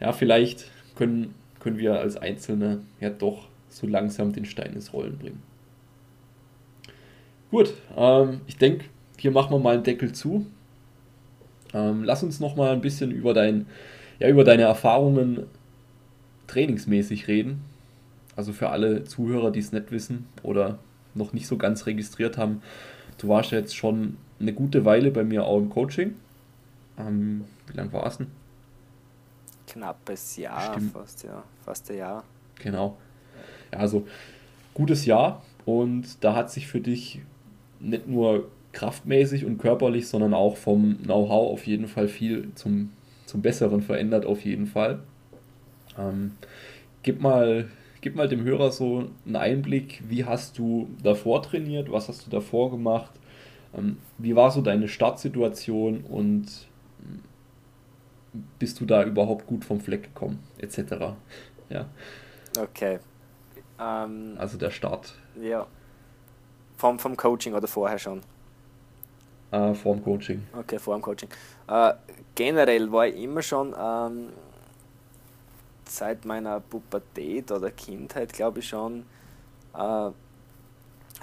ja, 0.00 0.12
vielleicht 0.12 0.64
können, 0.96 1.34
können 1.60 1.76
wir 1.76 2.00
als 2.00 2.16
Einzelne 2.16 2.80
ja 3.00 3.10
doch 3.10 3.48
so 3.68 3.86
langsam 3.86 4.32
den 4.32 4.46
Stein 4.46 4.72
ins 4.72 4.94
Rollen 4.94 5.18
bringen. 5.18 5.53
Gut, 7.54 7.72
ähm, 7.96 8.40
ich 8.48 8.56
denke, 8.56 8.86
hier 9.16 9.30
machen 9.30 9.52
wir 9.52 9.60
mal 9.60 9.74
einen 9.74 9.84
Deckel 9.84 10.10
zu. 10.10 10.44
Ähm, 11.72 12.02
lass 12.02 12.24
uns 12.24 12.40
noch 12.40 12.56
mal 12.56 12.72
ein 12.72 12.80
bisschen 12.80 13.12
über, 13.12 13.32
dein, 13.32 13.66
ja, 14.18 14.28
über 14.28 14.42
deine 14.42 14.62
Erfahrungen 14.62 15.46
trainingsmäßig 16.48 17.28
reden. 17.28 17.62
Also 18.34 18.52
für 18.52 18.70
alle 18.70 19.04
Zuhörer, 19.04 19.52
die 19.52 19.60
es 19.60 19.70
nicht 19.70 19.92
wissen 19.92 20.26
oder 20.42 20.80
noch 21.14 21.32
nicht 21.32 21.46
so 21.46 21.56
ganz 21.56 21.86
registriert 21.86 22.38
haben, 22.38 22.60
du 23.18 23.28
warst 23.28 23.52
ja 23.52 23.58
jetzt 23.58 23.76
schon 23.76 24.16
eine 24.40 24.52
gute 24.52 24.84
Weile 24.84 25.12
bei 25.12 25.22
mir 25.22 25.44
auch 25.44 25.58
im 25.58 25.70
Coaching. 25.70 26.16
Ähm, 26.98 27.44
wie 27.68 27.76
lange 27.76 27.92
war 27.92 28.04
es 28.04 28.16
denn? 28.16 28.26
Knappes 29.68 30.38
Jahr, 30.38 30.72
Stimmt. 30.72 30.92
fast, 30.92 31.22
ja. 31.22 31.44
Fast 31.64 31.88
ein 31.88 31.98
Jahr. 31.98 32.24
Genau. 32.56 32.96
Ja, 33.72 33.78
also 33.78 34.08
gutes 34.74 35.06
Jahr 35.06 35.44
und 35.64 36.24
da 36.24 36.34
hat 36.34 36.50
sich 36.50 36.66
für 36.66 36.80
dich 36.80 37.22
nicht 37.84 38.06
nur 38.06 38.48
kraftmäßig 38.72 39.44
und 39.44 39.58
körperlich, 39.58 40.08
sondern 40.08 40.34
auch 40.34 40.56
vom 40.56 40.98
Know-how 41.02 41.52
auf 41.52 41.66
jeden 41.66 41.86
Fall 41.86 42.08
viel 42.08 42.50
zum, 42.54 42.90
zum 43.26 43.42
Besseren 43.42 43.82
verändert, 43.82 44.26
auf 44.26 44.44
jeden 44.44 44.66
Fall. 44.66 45.00
Ähm, 45.96 46.32
gib 47.02 47.20
mal 47.20 47.68
gib 48.04 48.16
mal 48.16 48.28
dem 48.28 48.44
Hörer 48.44 48.70
so 48.70 49.08
einen 49.24 49.36
Einblick, 49.36 50.02
wie 50.06 50.26
hast 50.26 50.58
du 50.58 50.90
davor 51.02 51.42
trainiert, 51.42 51.90
was 51.90 52.08
hast 52.08 52.26
du 52.26 52.30
davor 52.30 52.70
gemacht, 52.70 53.12
ähm, 53.74 53.96
wie 54.18 54.36
war 54.36 54.50
so 54.50 54.60
deine 54.60 54.88
Startsituation 54.88 56.02
und 56.02 56.44
ähm, 57.02 57.22
bist 58.58 58.78
du 58.78 58.84
da 58.84 59.04
überhaupt 59.04 59.46
gut 59.46 59.64
vom 59.64 59.80
Fleck 59.80 60.02
gekommen, 60.02 60.40
etc. 60.58 61.14
Ja. 61.70 61.86
Okay. 62.60 62.98
Ähm, 63.80 64.34
also 64.36 64.58
der 64.58 64.70
Start. 64.70 65.14
Ja. 65.40 65.66
Vom, 66.84 66.98
vom 66.98 67.16
Coaching 67.16 67.54
oder 67.54 67.66
vorher 67.66 67.98
schon? 67.98 68.20
Äh, 69.50 69.72
vor 69.72 69.94
dem 69.94 70.04
Coaching. 70.04 70.46
Okay, 70.52 70.78
vor 70.78 70.94
dem 70.94 71.00
Coaching. 71.00 71.30
Äh, 71.66 71.94
generell 72.34 72.92
war 72.92 73.06
ich 73.06 73.16
immer 73.22 73.40
schon 73.40 73.74
ähm, 73.74 74.28
seit 75.88 76.26
meiner 76.26 76.60
Pubertät 76.60 77.50
oder 77.50 77.70
Kindheit, 77.70 78.34
glaube 78.34 78.58
ich 78.58 78.68
schon, 78.68 79.06
äh, 79.72 79.78
eine 79.78 80.12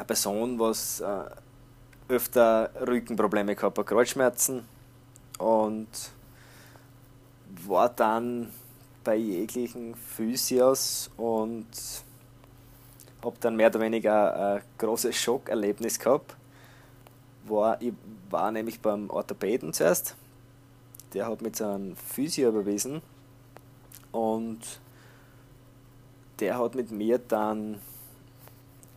Person, 0.07 0.57
was 0.57 0.99
äh, 0.99 1.25
öfter 2.07 2.71
Rückenprobleme 2.87 3.55
gehabt 3.55 3.77
hat, 3.77 3.85
Kreuzschmerzen 3.85 4.63
und 5.37 5.89
war 7.67 7.89
dann 7.89 8.51
bei 9.03 9.15
jeglichen 9.15 9.93
Physios 9.93 11.11
und 11.17 11.67
habe 13.23 13.37
dann 13.39 13.55
mehr 13.55 13.67
oder 13.67 13.79
weniger 13.79 14.55
ein 14.55 14.61
großes 14.77 15.15
Schockerlebnis 15.15 15.99
gehabt. 15.99 16.35
War, 17.45 17.81
ich 17.81 17.93
war 18.29 18.51
nämlich 18.51 18.79
beim 18.79 19.09
Orthopäden 19.09 19.73
zuerst. 19.73 20.15
Der 21.13 21.27
hat 21.27 21.41
mit 21.41 21.55
so 21.55 21.65
einem 21.65 21.95
Physio 21.95 22.49
überwiesen 22.49 23.01
und 24.11 24.59
der 26.39 26.57
hat 26.57 26.75
mit 26.75 26.91
mir 26.91 27.19
dann 27.19 27.79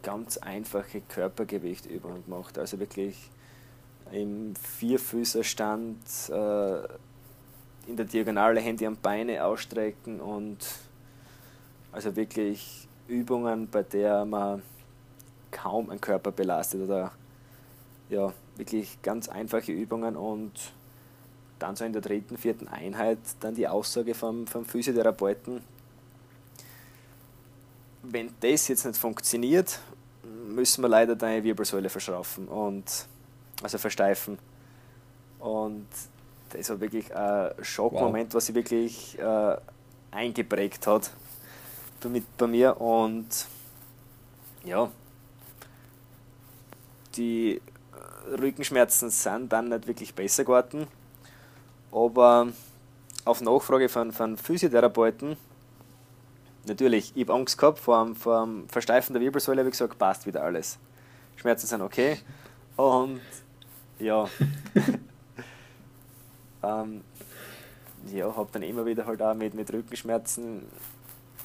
ganz 0.02 0.38
einfache 0.38 1.00
Körpergewichtübungen 1.00 2.24
gemacht. 2.24 2.58
Also 2.58 2.78
wirklich 2.78 3.30
im 4.12 4.54
Vierfüßerstand 4.54 5.98
äh, 6.30 6.82
in 7.86 7.96
der 7.96 8.06
Diagonale 8.06 8.60
Hände 8.60 8.86
am 8.86 8.96
Beine 8.96 9.44
ausstrecken 9.44 10.20
und 10.20 10.58
also 11.92 12.14
wirklich 12.16 12.88
Übungen, 13.08 13.68
bei 13.68 13.82
der 13.82 14.24
man 14.24 14.62
kaum 15.50 15.90
einen 15.90 16.00
Körper 16.00 16.32
belastet 16.32 16.82
oder 16.82 17.12
ja, 18.08 18.32
wirklich 18.56 19.00
ganz 19.02 19.28
einfache 19.28 19.72
Übungen 19.72 20.16
und 20.16 20.52
dann 21.58 21.76
so 21.76 21.84
in 21.84 21.92
der 21.92 22.02
dritten, 22.02 22.36
vierten 22.36 22.68
Einheit 22.68 23.18
dann 23.40 23.54
die 23.54 23.68
Aussage 23.68 24.14
vom, 24.14 24.46
vom 24.46 24.64
Physiotherapeuten, 24.64 25.62
wenn 28.02 28.30
das 28.40 28.68
jetzt 28.68 28.84
nicht 28.84 28.98
funktioniert, 28.98 29.78
müssen 30.48 30.82
wir 30.82 30.88
leider 30.88 31.16
deine 31.16 31.42
Wirbelsäule 31.42 31.88
verschraufen 31.88 32.48
und 32.48 32.84
also 33.62 33.78
versteifen. 33.78 34.38
Und 35.38 35.86
das 36.50 36.68
war 36.70 36.80
wirklich 36.80 37.14
ein 37.14 37.52
Schockmoment, 37.62 38.30
wow. 38.30 38.34
was 38.34 38.46
sich 38.46 38.54
wirklich 38.54 39.18
äh, 39.18 39.56
eingeprägt 40.10 40.86
hat 40.86 41.10
bei, 42.10 42.22
bei 42.36 42.46
mir. 42.46 42.80
Und 42.80 43.46
ja, 44.64 44.90
die 47.16 47.60
Rückenschmerzen 48.30 49.10
sind 49.10 49.52
dann 49.52 49.68
nicht 49.68 49.86
wirklich 49.86 50.14
besser 50.14 50.44
geworden. 50.44 50.86
Aber 51.92 52.48
auf 53.24 53.40
Nachfrage 53.40 53.88
von, 53.88 54.12
von 54.12 54.36
Physiotherapeuten, 54.36 55.36
natürlich, 56.66 57.12
ich 57.14 57.28
habe 57.28 57.34
Angst 57.34 57.58
gehabt 57.58 57.78
vor 57.78 58.04
dem, 58.04 58.16
vor 58.16 58.44
dem 58.44 58.68
Versteifen 58.68 59.12
der 59.12 59.22
Wirbelsäule, 59.22 59.60
habe 59.60 59.68
ich 59.68 59.72
gesagt, 59.72 59.98
passt 59.98 60.26
wieder 60.26 60.42
alles. 60.42 60.78
Schmerzen 61.36 61.66
sind 61.66 61.82
okay. 61.82 62.18
Und 62.76 63.20
ja, 63.98 64.28
ähm, 66.62 67.02
ja, 68.12 68.36
habe 68.36 68.48
dann 68.52 68.62
immer 68.62 68.84
wieder 68.84 69.06
halt 69.06 69.22
auch 69.22 69.34
mit, 69.34 69.54
mit 69.54 69.72
Rückenschmerzen 69.72 70.66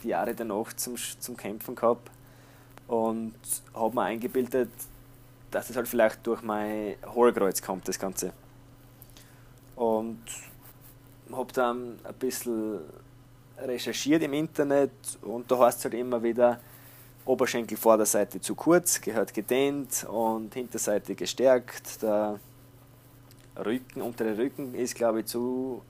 Jahre 0.07 0.33
danach 0.33 0.73
zum, 0.73 0.95
zum 0.97 1.35
Kämpfen 1.35 1.75
gehabt 1.75 2.09
und 2.87 3.33
habe 3.73 3.95
mir 3.95 4.03
eingebildet, 4.03 4.69
dass 5.51 5.69
es 5.69 5.75
halt 5.75 5.87
vielleicht 5.87 6.25
durch 6.25 6.41
mein 6.41 6.95
Hohlkreuz 7.05 7.61
kommt, 7.61 7.87
das 7.87 7.99
Ganze. 7.99 8.33
Und 9.75 10.19
habe 11.31 11.53
dann 11.53 11.99
ein 12.03 12.13
bisschen 12.15 12.79
recherchiert 13.57 14.23
im 14.23 14.33
Internet 14.33 14.91
und 15.21 15.51
da 15.51 15.59
heißt 15.59 15.79
es 15.79 15.85
halt 15.85 15.93
immer 15.93 16.21
wieder, 16.23 16.59
Oberschenkel 17.25 17.77
Vorderseite 17.77 18.41
zu 18.41 18.55
kurz, 18.55 19.01
gehört 19.01 19.33
gedehnt 19.33 20.05
und 20.09 20.53
Hinterseite 20.53 21.13
gestärkt. 21.13 22.01
Der 22.01 22.39
Rücken, 23.55 24.01
untere 24.01 24.37
Rücken 24.37 24.73
ist 24.73 24.95
glaube 24.95 25.19
ich 25.19 25.27
zu 25.27 25.83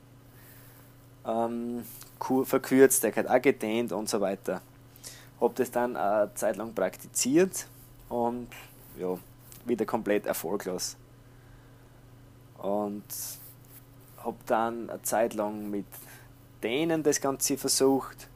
ähm, 1.25 1.83
verkürzt, 2.19 3.03
der 3.03 3.11
gehört 3.11 3.29
auch 3.29 3.41
gedehnt 3.41 3.91
und 3.91 4.09
so 4.09 4.21
weiter. 4.21 4.61
Habe 5.39 5.53
das 5.55 5.71
dann 5.71 5.95
eine 5.95 6.33
Zeit 6.35 6.57
lang 6.57 6.73
praktiziert 6.73 7.67
und 8.09 8.47
ja, 8.97 9.17
wieder 9.65 9.85
komplett 9.85 10.25
erfolglos. 10.25 10.97
Und 12.57 13.03
habe 14.17 14.37
dann 14.45 14.89
eine 14.89 15.01
Zeit 15.01 15.33
lang 15.33 15.69
mit 15.69 15.85
denen 16.61 17.03
das 17.03 17.21
Ganze 17.21 17.57
versucht, 17.57 18.27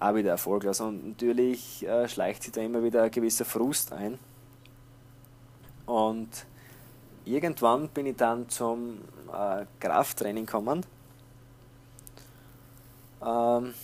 auch 0.00 0.14
wieder 0.14 0.30
erfolglos. 0.30 0.80
Und 0.80 1.08
natürlich 1.08 1.86
äh, 1.86 2.08
schleicht 2.08 2.42
sich 2.42 2.52
da 2.52 2.60
immer 2.60 2.82
wieder 2.82 3.02
ein 3.02 3.10
gewisser 3.10 3.44
Frust 3.44 3.92
ein. 3.92 4.18
Und 5.86 6.28
irgendwann 7.24 7.88
bin 7.88 8.06
ich 8.06 8.16
dann 8.16 8.48
zum 8.48 8.98
äh, 9.32 9.64
Krafttraining 9.80 10.44
gekommen. 10.44 10.84
Ähm, 13.24 13.74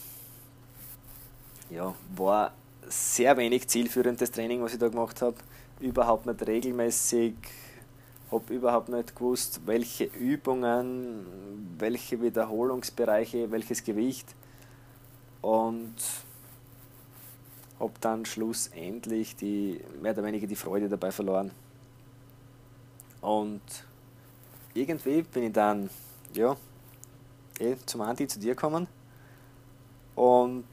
ja, 1.70 1.94
war 2.16 2.52
sehr 2.88 3.36
wenig 3.36 3.68
zielführendes 3.68 4.30
Training, 4.30 4.62
was 4.62 4.74
ich 4.74 4.78
da 4.78 4.88
gemacht 4.88 5.22
habe. 5.22 5.36
Überhaupt 5.80 6.26
nicht 6.26 6.46
regelmäßig 6.46 7.34
habe 8.30 8.54
überhaupt 8.54 8.88
nicht 8.88 9.14
gewusst, 9.14 9.60
welche 9.66 10.04
Übungen, 10.04 11.26
welche 11.78 12.20
Wiederholungsbereiche, 12.20 13.50
welches 13.50 13.84
Gewicht 13.84 14.34
und 15.40 15.94
habe 17.78 17.92
dann 18.00 18.24
schlussendlich 18.24 19.36
die, 19.36 19.80
mehr 20.00 20.12
oder 20.12 20.24
weniger 20.24 20.46
die 20.46 20.56
Freude 20.56 20.88
dabei 20.88 21.12
verloren. 21.12 21.50
Und 23.20 23.62
irgendwie 24.74 25.22
bin 25.22 25.44
ich 25.44 25.52
dann 25.52 25.90
ja, 26.32 26.56
eh 27.58 27.76
zum 27.86 28.00
Andi 28.00 28.26
zu 28.26 28.38
dir 28.38 28.54
gekommen 28.54 28.86
und 30.14 30.64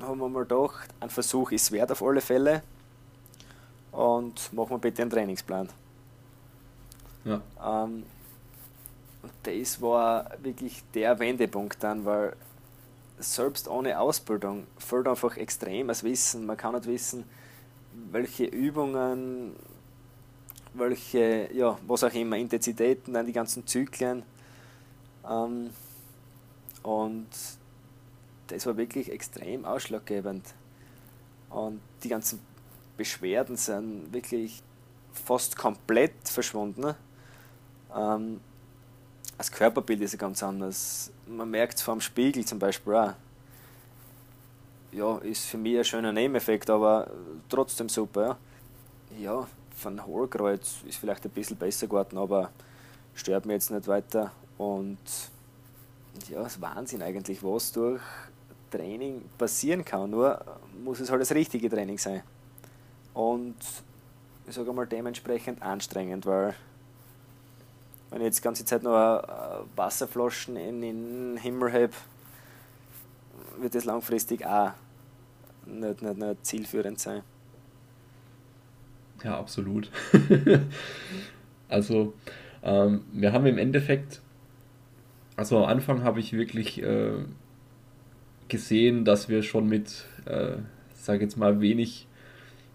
haben 0.00 0.20
wir 0.20 0.28
mal 0.28 0.44
gedacht, 0.44 0.88
ein 1.00 1.10
Versuch 1.10 1.50
ist 1.52 1.72
wert 1.72 1.90
auf 1.92 2.02
alle 2.02 2.20
Fälle 2.20 2.62
und 3.92 4.52
machen 4.52 4.70
wir 4.70 4.78
bitte 4.78 5.02
einen 5.02 5.10
Trainingsplan. 5.10 5.68
Ja. 7.24 7.40
Ähm, 7.64 8.04
und 9.22 9.32
das 9.42 9.82
war 9.82 10.30
wirklich 10.42 10.82
der 10.94 11.18
Wendepunkt 11.18 11.82
dann, 11.82 12.04
weil 12.04 12.36
selbst 13.18 13.68
ohne 13.68 13.98
Ausbildung 13.98 14.66
fehlt 14.78 15.08
einfach 15.08 15.36
extrem 15.36 15.88
das 15.88 16.04
Wissen. 16.04 16.46
Man 16.46 16.56
kann 16.56 16.74
nicht 16.74 16.86
wissen, 16.86 17.24
welche 18.10 18.44
Übungen, 18.44 19.56
welche, 20.74 21.52
ja, 21.52 21.76
was 21.86 22.04
auch 22.04 22.14
immer, 22.14 22.36
Intensitäten, 22.36 23.14
dann 23.14 23.26
die 23.26 23.32
ganzen 23.32 23.66
Zyklen. 23.66 24.22
Ähm, 25.28 25.70
und 26.82 27.26
das 28.48 28.66
war 28.66 28.76
wirklich 28.76 29.10
extrem 29.10 29.64
ausschlaggebend. 29.64 30.44
Und 31.50 31.80
die 32.02 32.08
ganzen 32.08 32.40
Beschwerden 32.96 33.56
sind 33.56 34.12
wirklich 34.12 34.62
fast 35.12 35.56
komplett 35.56 36.12
verschwunden. 36.24 36.94
Ähm, 37.94 38.40
das 39.36 39.52
Körperbild 39.52 40.00
ist 40.00 40.12
ja 40.12 40.18
ganz 40.18 40.42
anders. 40.42 41.12
Man 41.26 41.50
merkt 41.50 41.76
es 41.76 41.82
vor 41.82 41.94
dem 41.94 42.00
Spiegel 42.00 42.44
zum 42.44 42.58
Beispiel 42.58 42.94
auch. 42.94 43.14
Ja, 44.90 45.18
ist 45.18 45.46
für 45.46 45.58
mich 45.58 45.78
ein 45.78 45.84
schöner 45.84 46.12
Nebeneffekt, 46.12 46.70
aber 46.70 47.10
trotzdem 47.48 47.88
super. 47.88 48.38
Ja, 49.18 49.40
ja 49.40 49.48
von 49.76 50.04
Hohlkreuz 50.04 50.78
ist 50.86 50.96
vielleicht 50.96 51.24
ein 51.24 51.30
bisschen 51.30 51.56
besser 51.56 51.86
geworden, 51.86 52.18
aber 52.18 52.50
stört 53.14 53.46
mir 53.46 53.52
jetzt 53.52 53.70
nicht 53.70 53.86
weiter. 53.86 54.32
Und 54.56 54.98
ja, 56.28 56.42
es 56.42 56.54
ist 56.54 56.60
Wahnsinn 56.60 57.02
eigentlich, 57.02 57.42
was 57.44 57.70
durch 57.72 58.02
Training 58.70 59.22
passieren 59.36 59.84
kann. 59.84 60.10
Nur 60.10 60.44
muss 60.84 61.00
es 61.00 61.10
halt 61.10 61.20
das 61.20 61.32
richtige 61.32 61.68
Training 61.68 61.98
sein. 61.98 62.22
Und 63.14 63.56
ich 64.46 64.54
sage 64.54 64.72
mal 64.72 64.86
dementsprechend 64.86 65.62
anstrengend, 65.62 66.24
weil 66.26 66.54
wenn 68.10 68.20
ich 68.20 68.26
jetzt 68.26 68.38
die 68.38 68.42
ganze 68.42 68.64
Zeit 68.64 68.82
nur 68.82 69.66
Wasserflaschen 69.76 70.56
in 70.56 70.80
den 70.80 71.36
Himmel 71.36 71.72
habe, 71.72 71.92
wird 73.60 73.74
das 73.74 73.84
langfristig 73.84 74.46
auch 74.46 74.72
nicht, 75.66 76.02
nicht, 76.02 76.16
nicht 76.16 76.46
zielführend 76.46 76.98
sein. 76.98 77.22
Ja, 79.22 79.38
absolut. 79.38 79.90
also, 81.68 82.14
ähm, 82.62 83.04
wir 83.12 83.32
haben 83.32 83.46
im 83.46 83.58
Endeffekt, 83.58 84.20
also 85.36 85.58
am 85.58 85.64
Anfang 85.64 86.04
habe 86.04 86.20
ich 86.20 86.32
wirklich 86.32 86.82
äh, 86.82 87.24
gesehen, 88.48 89.04
dass 89.04 89.28
wir 89.28 89.42
schon 89.42 89.68
mit, 89.68 90.04
äh, 90.26 90.56
sage 90.94 91.22
jetzt 91.22 91.36
mal, 91.36 91.60
wenig, 91.60 92.06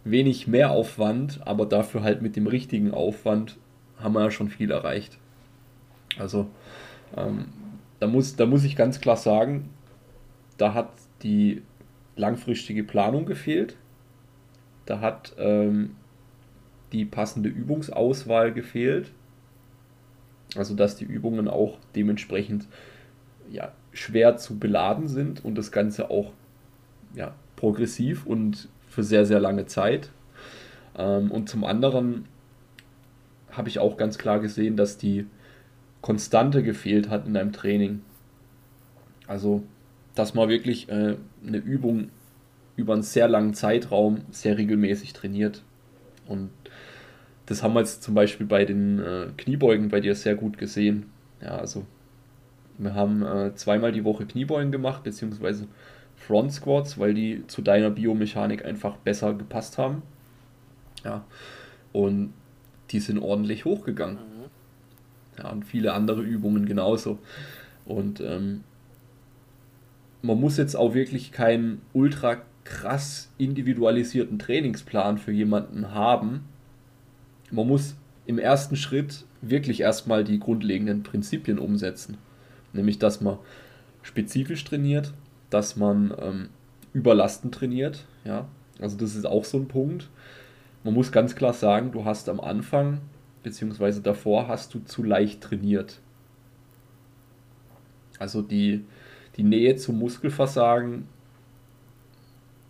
wenig 0.03 0.47
mehr 0.47 0.71
Aufwand, 0.71 1.41
aber 1.45 1.65
dafür 1.65 2.03
halt 2.03 2.21
mit 2.21 2.35
dem 2.35 2.47
richtigen 2.47 2.91
Aufwand 2.91 3.57
haben 3.97 4.13
wir 4.13 4.21
ja 4.21 4.31
schon 4.31 4.49
viel 4.49 4.71
erreicht. 4.71 5.17
Also 6.17 6.47
ähm, 7.15 7.45
da, 7.99 8.07
muss, 8.07 8.35
da 8.35 8.45
muss 8.45 8.63
ich 8.63 8.75
ganz 8.75 8.99
klar 9.01 9.17
sagen, 9.17 9.69
da 10.57 10.73
hat 10.73 10.91
die 11.23 11.61
langfristige 12.15 12.83
Planung 12.83 13.25
gefehlt. 13.25 13.77
Da 14.85 14.99
hat 14.99 15.33
ähm, 15.37 15.95
die 16.91 17.05
passende 17.05 17.49
Übungsauswahl 17.49 18.53
gefehlt. 18.53 19.11
Also 20.55 20.75
dass 20.75 20.95
die 20.95 21.05
Übungen 21.05 21.47
auch 21.47 21.77
dementsprechend 21.95 22.67
ja, 23.49 23.71
schwer 23.93 24.37
zu 24.37 24.57
beladen 24.57 25.07
sind 25.07 25.43
und 25.45 25.55
das 25.55 25.71
Ganze 25.71 26.09
auch 26.09 26.31
ja, 27.15 27.33
progressiv 27.55 28.25
und 28.25 28.69
für 28.89 29.03
sehr, 29.03 29.25
sehr 29.25 29.39
lange 29.39 29.65
Zeit. 29.65 30.09
Ähm, 30.97 31.31
und 31.31 31.49
zum 31.49 31.63
anderen 31.63 32.25
habe 33.51 33.69
ich 33.69 33.79
auch 33.79 33.97
ganz 33.97 34.17
klar 34.17 34.39
gesehen, 34.39 34.75
dass 34.77 34.97
die 34.97 35.27
Konstante 36.01 36.63
gefehlt 36.63 37.09
hat 37.09 37.27
in 37.27 37.37
einem 37.37 37.53
Training. 37.53 38.01
Also, 39.27 39.63
dass 40.15 40.33
man 40.33 40.49
wirklich 40.49 40.89
äh, 40.89 41.15
eine 41.45 41.57
Übung 41.57 42.09
über 42.75 42.93
einen 42.93 43.03
sehr 43.03 43.27
langen 43.27 43.53
Zeitraum 43.53 44.21
sehr 44.31 44.57
regelmäßig 44.57 45.13
trainiert. 45.13 45.63
Und 46.27 46.49
das 47.45 47.61
haben 47.61 47.73
wir 47.73 47.81
jetzt 47.81 48.03
zum 48.03 48.15
Beispiel 48.15 48.45
bei 48.45 48.65
den 48.65 48.99
äh, 48.99 49.27
Kniebeugen 49.37 49.89
bei 49.89 49.99
dir 49.99 50.15
sehr 50.15 50.35
gut 50.35 50.57
gesehen. 50.57 51.05
Ja, 51.41 51.57
also 51.57 51.85
wir 52.77 52.95
haben 52.95 53.23
äh, 53.23 53.55
zweimal 53.55 53.91
die 53.91 54.03
Woche 54.03 54.25
Kniebeugen 54.25 54.71
gemacht, 54.71 55.03
beziehungsweise 55.03 55.67
Front 56.15 56.53
Squats, 56.53 56.97
weil 56.97 57.13
die 57.13 57.45
zu 57.47 57.61
deiner 57.61 57.89
Biomechanik 57.89 58.65
einfach 58.65 58.97
besser 58.97 59.33
gepasst 59.33 59.77
haben. 59.77 60.01
Ja, 61.03 61.25
und 61.91 62.33
die 62.91 62.99
sind 62.99 63.19
ordentlich 63.19 63.65
hochgegangen. 63.65 64.15
Mhm. 64.17 65.39
Ja, 65.39 65.49
und 65.49 65.65
viele 65.65 65.93
andere 65.93 66.21
Übungen 66.21 66.65
genauso. 66.65 67.19
Und 67.85 68.21
ähm, 68.21 68.63
man 70.21 70.39
muss 70.39 70.57
jetzt 70.57 70.75
auch 70.75 70.93
wirklich 70.93 71.31
keinen 71.31 71.81
ultra 71.91 72.37
krass 72.63 73.29
individualisierten 73.37 74.39
Trainingsplan 74.39 75.17
für 75.17 75.31
jemanden 75.31 75.91
haben. 75.91 76.45
Man 77.51 77.67
muss 77.67 77.95
im 78.25 78.39
ersten 78.39 78.77
Schritt 78.77 79.25
wirklich 79.41 79.81
erstmal 79.81 80.23
die 80.23 80.39
grundlegenden 80.39 81.03
Prinzipien 81.03 81.59
umsetzen. 81.59 82.17
Nämlich, 82.73 82.99
dass 82.99 83.21
man 83.21 83.37
spezifisch 84.01 84.63
trainiert, 84.63 85.13
dass 85.49 85.75
man 85.75 86.13
ähm, 86.19 86.49
Überlasten 86.93 87.51
trainiert. 87.51 88.05
Ja? 88.25 88.47
Also 88.79 88.97
das 88.97 89.15
ist 89.15 89.25
auch 89.25 89.45
so 89.45 89.57
ein 89.57 89.67
Punkt. 89.67 90.09
Man 90.83 90.93
muss 90.93 91.11
ganz 91.11 91.35
klar 91.35 91.53
sagen, 91.53 91.91
du 91.91 92.03
hast 92.03 92.27
am 92.27 92.39
Anfang 92.39 92.99
beziehungsweise 93.43 94.01
davor 94.01 94.47
hast 94.47 94.73
du 94.73 94.79
zu 94.79 95.03
leicht 95.03 95.41
trainiert. 95.41 95.99
Also 98.17 98.41
die, 98.41 98.85
die 99.35 99.43
Nähe 99.43 99.75
zum 99.75 99.99
Muskelversagen, 99.99 101.07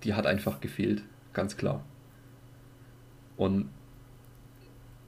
die 0.04 0.14
hat 0.16 0.26
einfach 0.26 0.60
gefehlt, 0.60 1.04
ganz 1.32 1.56
klar. 1.56 1.86
Und 3.38 3.70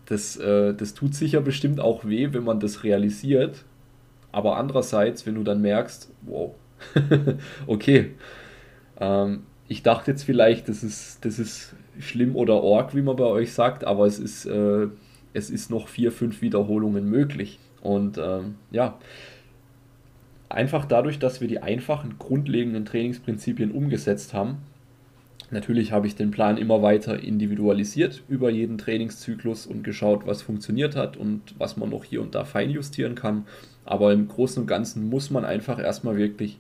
das, 0.05 0.37
äh, 0.37 0.73
das 0.73 0.93
tut 0.93 1.15
sicher 1.15 1.41
bestimmt 1.41 1.79
auch 1.79 2.05
weh, 2.05 2.31
wenn 2.31 2.43
man 2.43 2.59
das 2.59 2.83
realisiert. 2.83 3.65
Aber 4.35 4.57
andererseits, 4.57 5.25
wenn 5.25 5.35
du 5.35 5.43
dann 5.43 5.61
merkst, 5.61 6.11
wow, 6.23 6.53
okay, 7.67 8.11
ähm, 8.99 9.43
ich 9.69 9.81
dachte 9.81 10.11
jetzt 10.11 10.23
vielleicht, 10.23 10.67
das 10.67 10.83
ist, 10.83 11.23
das 11.23 11.39
ist 11.39 11.73
schlimm 11.99 12.35
oder 12.35 12.61
org, 12.61 12.93
wie 12.93 13.01
man 13.01 13.15
bei 13.15 13.23
euch 13.23 13.53
sagt, 13.53 13.85
aber 13.85 14.05
es 14.05 14.19
ist, 14.19 14.45
äh, 14.45 14.87
es 15.31 15.49
ist 15.49 15.71
noch 15.71 15.87
vier, 15.87 16.11
fünf 16.11 16.41
Wiederholungen 16.41 17.09
möglich. 17.09 17.59
Und 17.81 18.17
ähm, 18.17 18.55
ja, 18.71 18.99
einfach 20.49 20.83
dadurch, 20.83 21.17
dass 21.17 21.39
wir 21.39 21.47
die 21.47 21.59
einfachen, 21.59 22.15
grundlegenden 22.19 22.83
Trainingsprinzipien 22.83 23.71
umgesetzt 23.71 24.33
haben, 24.33 24.57
Natürlich 25.51 25.91
habe 25.91 26.07
ich 26.07 26.15
den 26.15 26.31
Plan 26.31 26.57
immer 26.57 26.81
weiter 26.81 27.19
individualisiert 27.19 28.23
über 28.27 28.49
jeden 28.49 28.77
Trainingszyklus 28.77 29.67
und 29.67 29.83
geschaut, 29.83 30.25
was 30.25 30.41
funktioniert 30.41 30.95
hat 30.95 31.17
und 31.17 31.53
was 31.57 31.77
man 31.77 31.89
noch 31.91 32.03
hier 32.03 32.21
und 32.21 32.33
da 32.33 32.45
feinjustieren 32.45 33.15
kann. 33.15 33.45
Aber 33.85 34.11
im 34.11 34.27
Großen 34.27 34.61
und 34.61 34.67
Ganzen 34.67 35.09
muss 35.09 35.29
man 35.29 35.45
einfach 35.45 35.79
erstmal 35.79 36.17
wirklich 36.17 36.57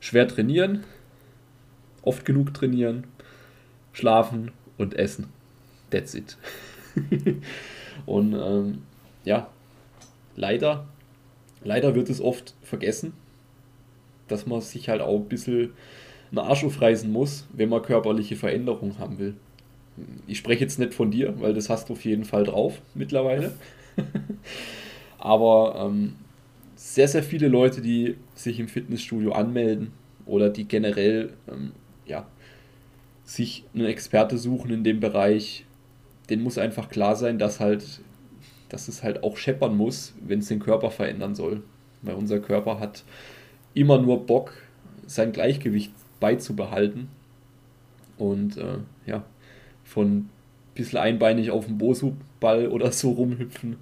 schwer 0.00 0.26
trainieren, 0.26 0.84
oft 2.02 2.24
genug 2.24 2.52
trainieren, 2.52 3.04
schlafen 3.92 4.50
und 4.76 4.94
essen. 4.94 5.28
That's 5.90 6.14
it. 6.14 6.36
und 8.06 8.34
ähm, 8.34 8.82
ja, 9.24 9.48
leider, 10.36 10.86
leider 11.62 11.94
wird 11.94 12.10
es 12.10 12.20
oft 12.20 12.54
vergessen, 12.62 13.12
dass 14.28 14.46
man 14.46 14.60
sich 14.60 14.88
halt 14.88 15.00
auch 15.00 15.18
ein 15.18 15.28
bisschen 15.28 15.72
einen 16.30 16.38
Arsch 16.38 16.64
aufreißen 16.64 17.10
muss, 17.10 17.46
wenn 17.52 17.68
man 17.68 17.82
körperliche 17.82 18.36
Veränderungen 18.36 18.98
haben 18.98 19.18
will. 19.18 19.34
Ich 20.26 20.38
spreche 20.38 20.62
jetzt 20.62 20.78
nicht 20.78 20.94
von 20.94 21.10
dir, 21.10 21.40
weil 21.40 21.52
das 21.52 21.68
hast 21.68 21.88
du 21.88 21.94
auf 21.94 22.04
jeden 22.04 22.24
Fall 22.24 22.44
drauf 22.44 22.80
mittlerweile. 22.94 23.52
Aber 25.18 25.74
ähm, 25.76 26.14
sehr, 26.80 27.08
sehr 27.08 27.22
viele 27.22 27.48
Leute, 27.48 27.82
die 27.82 28.16
sich 28.34 28.58
im 28.58 28.66
Fitnessstudio 28.66 29.32
anmelden 29.32 29.92
oder 30.24 30.48
die 30.48 30.66
generell 30.66 31.34
ähm, 31.46 31.72
ja, 32.06 32.26
sich 33.22 33.64
einen 33.74 33.84
Experte 33.84 34.38
suchen 34.38 34.70
in 34.70 34.82
dem 34.82 34.98
Bereich, 34.98 35.66
denen 36.30 36.42
muss 36.42 36.56
einfach 36.56 36.88
klar 36.88 37.16
sein, 37.16 37.38
dass 37.38 37.60
halt, 37.60 38.00
dass 38.70 38.88
es 38.88 39.02
halt 39.02 39.22
auch 39.22 39.36
scheppern 39.36 39.76
muss, 39.76 40.14
wenn 40.26 40.38
es 40.38 40.48
den 40.48 40.58
Körper 40.58 40.90
verändern 40.90 41.34
soll. 41.34 41.62
Weil 42.00 42.14
unser 42.14 42.40
Körper 42.40 42.80
hat 42.80 43.04
immer 43.74 44.00
nur 44.00 44.24
Bock, 44.24 44.54
sein 45.06 45.32
Gleichgewicht 45.32 45.92
beizubehalten. 46.18 47.08
Und 48.16 48.56
äh, 48.56 48.78
ja, 49.04 49.22
von 49.84 50.16
ein 50.16 50.30
bisschen 50.74 50.98
einbeinig 50.98 51.50
auf 51.50 51.66
dem 51.66 51.76
Bosu-Ball 51.76 52.68
oder 52.68 52.90
so 52.90 53.10
rumhüpfen, 53.10 53.76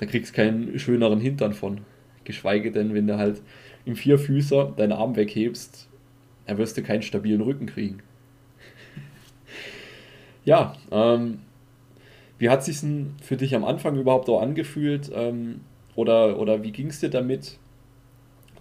da 0.00 0.06
kriegst 0.06 0.32
du 0.32 0.36
keinen 0.36 0.78
schöneren 0.78 1.20
Hintern 1.20 1.52
von. 1.52 1.82
Geschweige 2.24 2.72
denn, 2.72 2.94
wenn 2.94 3.06
du 3.06 3.18
halt 3.18 3.42
im 3.84 3.96
Vierfüßer 3.96 4.72
deinen 4.74 4.92
Arm 4.92 5.14
weghebst, 5.14 5.90
dann 6.46 6.56
wirst 6.56 6.78
du 6.78 6.82
keinen 6.82 7.02
stabilen 7.02 7.42
Rücken 7.42 7.66
kriegen. 7.66 7.98
ja, 10.46 10.74
ähm, 10.90 11.40
wie 12.38 12.48
hat 12.48 12.64
sich 12.64 12.80
denn 12.80 13.12
für 13.20 13.36
dich 13.36 13.54
am 13.54 13.62
Anfang 13.62 13.98
überhaupt 13.98 14.30
auch 14.30 14.40
angefühlt? 14.40 15.10
Ähm, 15.14 15.60
oder, 15.96 16.38
oder 16.38 16.62
wie 16.62 16.72
ging 16.72 16.86
es 16.86 17.00
dir 17.00 17.10
damit, 17.10 17.58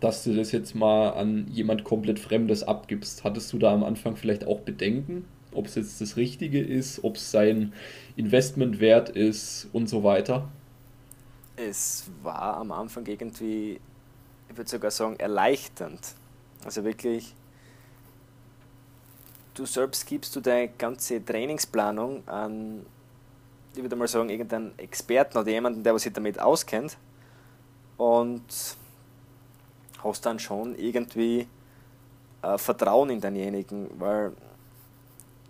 dass 0.01 0.25
du 0.25 0.33
das 0.33 0.51
jetzt 0.51 0.75
mal 0.75 1.11
an 1.11 1.47
jemand 1.49 1.85
komplett 1.85 2.19
Fremdes 2.19 2.63
abgibst. 2.63 3.23
Hattest 3.23 3.53
du 3.53 3.59
da 3.59 3.73
am 3.73 3.85
Anfang 3.85 4.17
vielleicht 4.17 4.45
auch 4.45 4.59
Bedenken, 4.59 5.23
ob 5.53 5.67
es 5.67 5.75
jetzt 5.75 6.01
das 6.01 6.17
Richtige 6.17 6.59
ist, 6.59 7.01
ob 7.05 7.15
es 7.15 7.31
sein 7.31 7.71
Investment 8.17 8.81
wert 8.81 9.07
ist 9.07 9.69
und 9.71 9.87
so 9.87 10.03
weiter? 10.03 10.49
Es 11.61 12.09
war 12.23 12.55
am 12.55 12.71
Anfang 12.71 13.05
irgendwie, 13.05 13.81
ich 14.47 14.57
würde 14.57 14.69
sogar 14.69 14.91
sagen, 14.91 15.17
erleichternd. 15.17 16.15
Also 16.63 16.85
wirklich, 16.85 17.35
du 19.55 19.65
selbst 19.65 20.07
gibst 20.07 20.33
du 20.37 20.39
deine 20.39 20.69
ganze 20.69 21.23
Trainingsplanung 21.23 22.25
an, 22.29 22.85
ich 23.75 23.81
würde 23.81 23.97
mal 23.97 24.07
sagen, 24.07 24.29
irgendeinen 24.29 24.77
Experten 24.79 25.37
oder 25.37 25.51
jemanden, 25.51 25.83
der 25.83 25.99
sich 25.99 26.13
damit 26.13 26.39
auskennt. 26.39 26.97
Und 27.97 28.77
hast 30.01 30.25
dann 30.25 30.39
schon 30.39 30.79
irgendwie 30.79 31.45
äh, 32.41 32.57
Vertrauen 32.57 33.09
in 33.09 33.19
denjenigen, 33.19 33.89
weil 33.99 34.31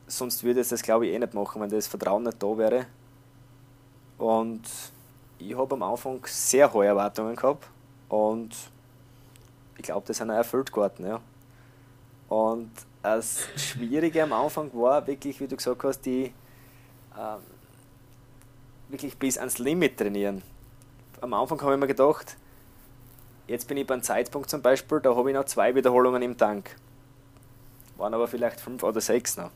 sonst 0.08 0.44
würde 0.44 0.62
es 0.62 0.70
das 0.70 0.82
glaube 0.82 1.06
ich 1.06 1.14
eh 1.14 1.20
nicht 1.20 1.36
machen, 1.36 1.62
wenn 1.62 1.70
das 1.70 1.86
Vertrauen 1.86 2.24
nicht 2.24 2.42
da 2.42 2.58
wäre. 2.58 2.88
Und 4.18 4.64
ich 5.40 5.58
habe 5.58 5.74
am 5.74 5.84
Anfang 5.84 6.24
sehr 6.26 6.72
hohe 6.72 6.86
Erwartungen 6.86 7.36
gehabt 7.36 7.68
und 8.10 8.56
ich 9.78 9.84
glaube, 9.84 10.06
das 10.08 10.18
sind 10.18 10.30
auch 10.30 10.36
erfüllt 10.36 10.72
geworden. 10.72 11.06
Ja. 11.06 11.22
Und 12.28 12.72
das 13.02 13.48
Schwierige 13.56 14.24
am 14.24 14.34
Anfang 14.34 14.70
war 14.74 15.06
wirklich, 15.08 15.40
wie 15.40 15.48
du 15.48 15.56
gesagt 15.56 15.84
hast, 15.84 16.02
die 16.02 16.34
ähm, 17.18 17.40
wirklich 18.90 19.18
bis 19.18 19.38
ans 19.38 19.58
Limit 19.58 19.98
trainieren. 19.98 20.42
Am 21.22 21.34
Anfang 21.34 21.62
habe 21.62 21.74
ich 21.74 21.80
mir 21.80 21.88
gedacht, 21.88 22.38
Jetzt 23.50 23.68
bin 23.68 23.78
ich 23.78 23.88
beim 23.88 24.04
Zeitpunkt 24.04 24.48
zum 24.48 24.62
Beispiel, 24.62 25.00
da 25.00 25.16
habe 25.16 25.32
ich 25.32 25.36
noch 25.36 25.46
zwei 25.46 25.74
Wiederholungen 25.74 26.22
im 26.22 26.38
Tank. 26.38 26.76
Waren 27.98 28.14
aber 28.14 28.28
vielleicht 28.28 28.62
fünf 28.62 28.84
oder 28.84 29.02
sechs 29.02 29.38
noch. 29.38 29.50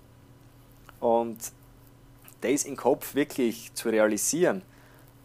Und 0.99 1.37
das 2.41 2.63
im 2.63 2.75
Kopf 2.75 3.13
wirklich 3.13 3.71
zu 3.75 3.89
realisieren 3.89 4.63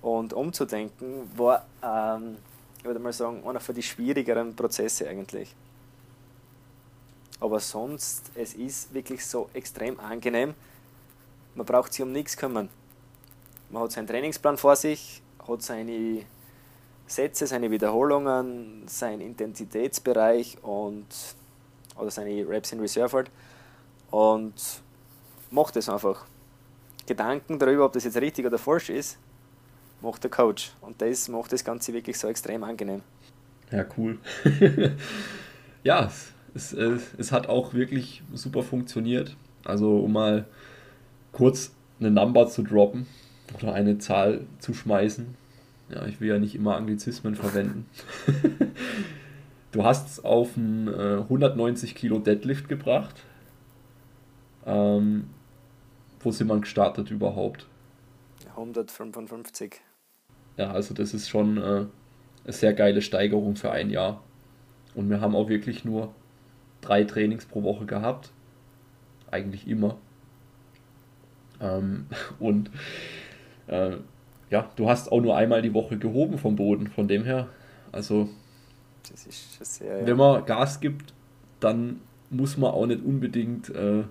und 0.02 0.32
umzudenken, 0.32 1.30
war, 1.36 1.66
ähm, 1.82 2.36
ich 2.78 2.84
würde 2.84 3.00
mal 3.00 3.12
sagen, 3.12 3.46
einer 3.46 3.60
von 3.60 3.74
den 3.74 3.82
schwierigeren 3.82 4.54
Prozesse 4.54 5.08
eigentlich. 5.08 5.54
Aber 7.40 7.60
sonst, 7.60 8.30
es 8.34 8.54
ist 8.54 8.92
wirklich 8.92 9.24
so 9.24 9.48
extrem 9.52 9.98
angenehm. 10.00 10.54
Man 11.54 11.66
braucht 11.66 11.92
sich 11.92 12.02
um 12.02 12.12
nichts 12.12 12.36
kümmern. 12.36 12.68
Man 13.70 13.82
hat 13.82 13.92
seinen 13.92 14.06
Trainingsplan 14.06 14.56
vor 14.56 14.76
sich, 14.76 15.22
hat 15.46 15.62
seine 15.62 16.24
Sätze, 17.06 17.46
seine 17.46 17.70
Wiederholungen, 17.70 18.86
sein 18.86 19.20
Intensitätsbereich 19.20 20.58
und 20.62 21.06
oder 21.96 22.10
seine 22.10 22.48
Reps 22.48 22.72
in 22.72 22.80
Reserve 22.80 23.16
halt 23.16 23.30
und 24.10 24.54
macht 25.50 25.76
es 25.76 25.88
einfach. 25.88 26.24
Gedanken 27.06 27.58
darüber, 27.58 27.86
ob 27.86 27.92
das 27.92 28.04
jetzt 28.04 28.18
richtig 28.18 28.44
oder 28.46 28.58
falsch 28.58 28.90
ist, 28.90 29.18
macht 30.00 30.22
der 30.24 30.30
Coach 30.30 30.72
und 30.80 31.00
das 31.02 31.28
macht 31.28 31.52
das 31.52 31.64
Ganze 31.64 31.92
wirklich 31.92 32.18
so 32.18 32.28
extrem 32.28 32.64
angenehm. 32.64 33.02
Ja, 33.70 33.84
cool. 33.96 34.18
ja, 35.82 36.10
es, 36.54 36.72
es, 36.72 37.14
es 37.18 37.32
hat 37.32 37.48
auch 37.48 37.74
wirklich 37.74 38.22
super 38.32 38.62
funktioniert. 38.62 39.36
Also 39.64 39.98
um 40.00 40.12
mal 40.12 40.46
kurz 41.32 41.74
eine 42.00 42.10
Number 42.10 42.48
zu 42.48 42.62
droppen 42.62 43.06
oder 43.54 43.74
eine 43.74 43.98
Zahl 43.98 44.46
zu 44.58 44.72
schmeißen. 44.74 45.34
Ja, 45.90 46.06
ich 46.06 46.20
will 46.20 46.28
ja 46.28 46.38
nicht 46.38 46.54
immer 46.54 46.76
Anglizismen 46.76 47.34
verwenden. 47.34 47.86
du 49.72 49.84
hast 49.84 50.08
es 50.08 50.24
auf 50.24 50.56
einen 50.56 50.88
äh, 50.88 51.22
190 51.22 51.94
Kilo 51.94 52.18
Deadlift 52.18 52.68
gebracht. 52.68 53.24
Ähm, 54.66 55.30
wo 56.20 56.30
sind 56.30 56.48
wir 56.48 56.58
gestartet 56.58 57.10
überhaupt? 57.10 57.66
155. 58.50 59.80
Ja, 60.58 60.72
also 60.72 60.92
das 60.92 61.14
ist 61.14 61.28
schon 61.28 61.56
äh, 61.56 61.60
eine 61.60 61.88
sehr 62.48 62.74
geile 62.74 63.00
Steigerung 63.00 63.56
für 63.56 63.70
ein 63.70 63.90
Jahr. 63.90 64.22
Und 64.94 65.08
wir 65.08 65.20
haben 65.20 65.36
auch 65.36 65.48
wirklich 65.48 65.84
nur 65.84 66.12
drei 66.80 67.04
Trainings 67.04 67.46
pro 67.46 67.62
Woche 67.62 67.86
gehabt. 67.86 68.32
Eigentlich 69.30 69.68
immer. 69.68 69.96
Ähm, 71.60 72.06
und 72.40 72.70
äh, 73.68 73.92
ja, 74.50 74.68
du 74.76 74.90
hast 74.90 75.12
auch 75.12 75.20
nur 75.20 75.36
einmal 75.36 75.62
die 75.62 75.74
Woche 75.74 75.96
gehoben 75.96 76.38
vom 76.38 76.56
Boden, 76.56 76.88
von 76.88 77.06
dem 77.06 77.24
her. 77.24 77.48
Also, 77.92 78.28
sehr, 79.14 80.00
ja. 80.00 80.06
wenn 80.06 80.16
man 80.16 80.44
Gas 80.44 80.80
gibt, 80.80 81.12
dann 81.60 82.00
muss 82.30 82.56
man 82.56 82.72
auch 82.72 82.86
nicht 82.86 83.04
unbedingt 83.04 83.70
äh, 83.70 84.02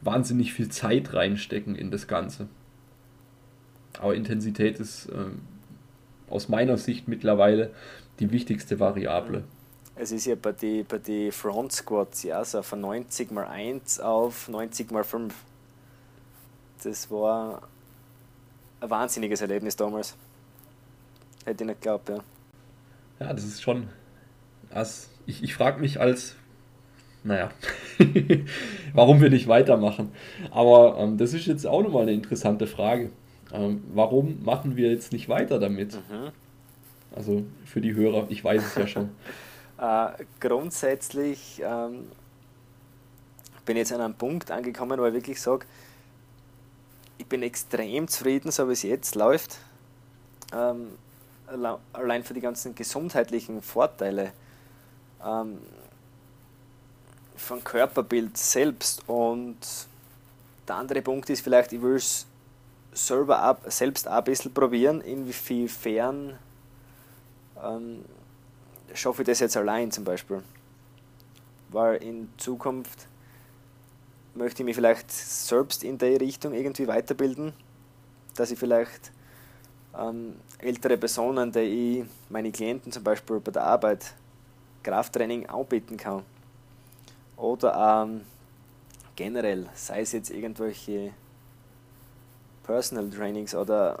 wahnsinnig 0.00 0.52
viel 0.52 0.68
Zeit 0.68 1.12
reinstecken 1.12 1.74
in 1.74 1.90
das 1.90 2.06
Ganze. 2.06 2.48
Aber 3.98 4.14
Intensität 4.14 4.78
ist 4.78 5.06
äh, 5.06 5.30
aus 6.32 6.48
meiner 6.48 6.76
Sicht 6.78 7.08
mittlerweile 7.08 7.70
die 8.18 8.30
wichtigste 8.30 8.80
Variable. 8.80 9.44
Es 9.94 10.10
ist 10.10 10.26
ja 10.26 10.34
bei 10.34 10.52
den 10.52 10.86
bei 10.86 10.98
die 10.98 11.30
Front 11.30 11.72
Squats 11.72 12.22
ja 12.22 12.44
so 12.44 12.62
von 12.62 12.80
90 12.80 13.30
mal 13.30 13.46
1 13.46 14.00
auf 14.00 14.48
90 14.48 14.90
mal 14.90 15.04
5. 15.04 15.34
Das 16.82 17.10
war 17.10 17.62
ein 18.80 18.90
wahnsinniges 18.90 19.40
Erlebnis 19.42 19.76
damals. 19.76 20.16
Hätte 21.44 21.64
ich 21.64 21.68
nicht 21.68 21.82
geglaubt, 21.82 22.08
ja. 22.08 22.18
Ja, 23.20 23.32
das 23.32 23.44
ist 23.44 23.62
schon. 23.62 23.88
Also 24.70 25.08
ich 25.26 25.42
ich 25.42 25.54
frage 25.54 25.80
mich 25.80 26.00
als, 26.00 26.36
naja, 27.22 27.50
warum 28.94 29.20
wir 29.20 29.30
nicht 29.30 29.46
weitermachen. 29.46 30.12
Aber 30.50 30.96
ähm, 30.98 31.18
das 31.18 31.34
ist 31.34 31.46
jetzt 31.46 31.66
auch 31.66 31.82
nochmal 31.82 32.02
eine 32.02 32.12
interessante 32.12 32.66
Frage. 32.66 33.10
Ähm, 33.52 33.84
warum 33.92 34.42
machen 34.44 34.76
wir 34.76 34.90
jetzt 34.90 35.12
nicht 35.12 35.28
weiter 35.28 35.58
damit? 35.58 35.94
Mhm. 35.94 36.30
Also 37.14 37.44
für 37.64 37.80
die 37.80 37.94
Hörer, 37.94 38.26
ich 38.30 38.42
weiß 38.42 38.64
es 38.64 38.74
ja 38.74 38.86
schon. 38.86 39.10
äh, 39.78 40.08
grundsätzlich 40.40 41.60
ähm, 41.64 42.06
bin 43.64 43.76
ich 43.76 43.80
jetzt 43.80 43.92
an 43.92 44.00
einem 44.00 44.14
Punkt 44.14 44.50
angekommen, 44.50 44.98
wo 44.98 45.06
ich 45.06 45.12
wirklich 45.12 45.40
sage, 45.40 45.66
ich 47.18 47.26
bin 47.26 47.42
extrem 47.42 48.08
zufrieden, 48.08 48.50
so 48.50 48.68
wie 48.68 48.72
es 48.72 48.82
jetzt 48.82 49.14
läuft. 49.14 49.58
Ähm, 50.52 50.88
allein 51.92 52.24
für 52.24 52.34
die 52.34 52.40
ganzen 52.40 52.74
gesundheitlichen 52.74 53.60
Vorteile 53.62 54.32
ähm, 55.24 55.58
von 57.36 57.62
Körperbild 57.62 58.36
selbst. 58.36 59.06
Und 59.08 59.58
der 60.66 60.76
andere 60.76 61.02
Punkt 61.02 61.28
ist 61.30 61.42
vielleicht, 61.42 61.72
ich 61.72 61.82
will 61.82 61.96
es 61.96 62.26
selber 62.92 63.38
ab, 63.38 63.62
selbst 63.66 64.06
auch 64.08 64.18
ein 64.18 64.24
bisschen 64.24 64.52
probieren, 64.52 65.00
inwiefern 65.00 66.38
ähm, 67.62 68.04
schaffe 68.94 69.22
ich 69.22 69.26
das 69.26 69.40
jetzt 69.40 69.56
allein 69.56 69.90
zum 69.90 70.04
Beispiel. 70.04 70.42
Weil 71.70 72.02
in 72.02 72.28
Zukunft 72.36 73.06
möchte 74.34 74.62
ich 74.62 74.66
mich 74.66 74.76
vielleicht 74.76 75.10
selbst 75.10 75.84
in 75.84 75.98
der 75.98 76.20
Richtung 76.20 76.52
irgendwie 76.52 76.86
weiterbilden, 76.86 77.52
dass 78.34 78.50
ich 78.50 78.58
vielleicht 78.58 79.12
ähm, 79.98 80.36
ältere 80.58 80.96
Personen, 80.96 81.52
die 81.52 81.60
ich 82.00 82.04
meine 82.28 82.50
Klienten 82.50 82.92
zum 82.92 83.02
Beispiel 83.02 83.40
bei 83.40 83.50
der 83.50 83.64
Arbeit 83.64 84.14
Krafttraining 84.82 85.46
anbieten 85.46 85.96
kann. 85.96 86.22
Oder 87.36 88.04
ähm, 88.04 88.22
generell, 89.16 89.68
sei 89.74 90.00
es 90.00 90.12
jetzt 90.12 90.30
irgendwelche 90.30 91.12
Personal 92.62 93.10
Trainings 93.10 93.54
oder 93.54 93.98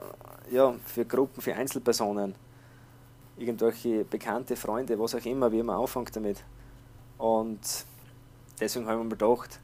ja, 0.50 0.74
für 0.84 1.04
Gruppen, 1.04 1.40
für 1.40 1.54
Einzelpersonen, 1.54 2.34
irgendwelche 3.36 4.04
bekannte 4.04 4.56
Freunde, 4.56 4.98
was 4.98 5.14
auch 5.14 5.24
immer, 5.24 5.50
wie 5.52 5.62
man 5.62 5.80
anfängt 5.80 6.14
damit. 6.14 6.44
Und 7.18 7.60
deswegen 8.60 8.86
haben 8.86 8.98
wir 8.98 9.04
mir 9.04 9.16
gedacht, 9.16 9.58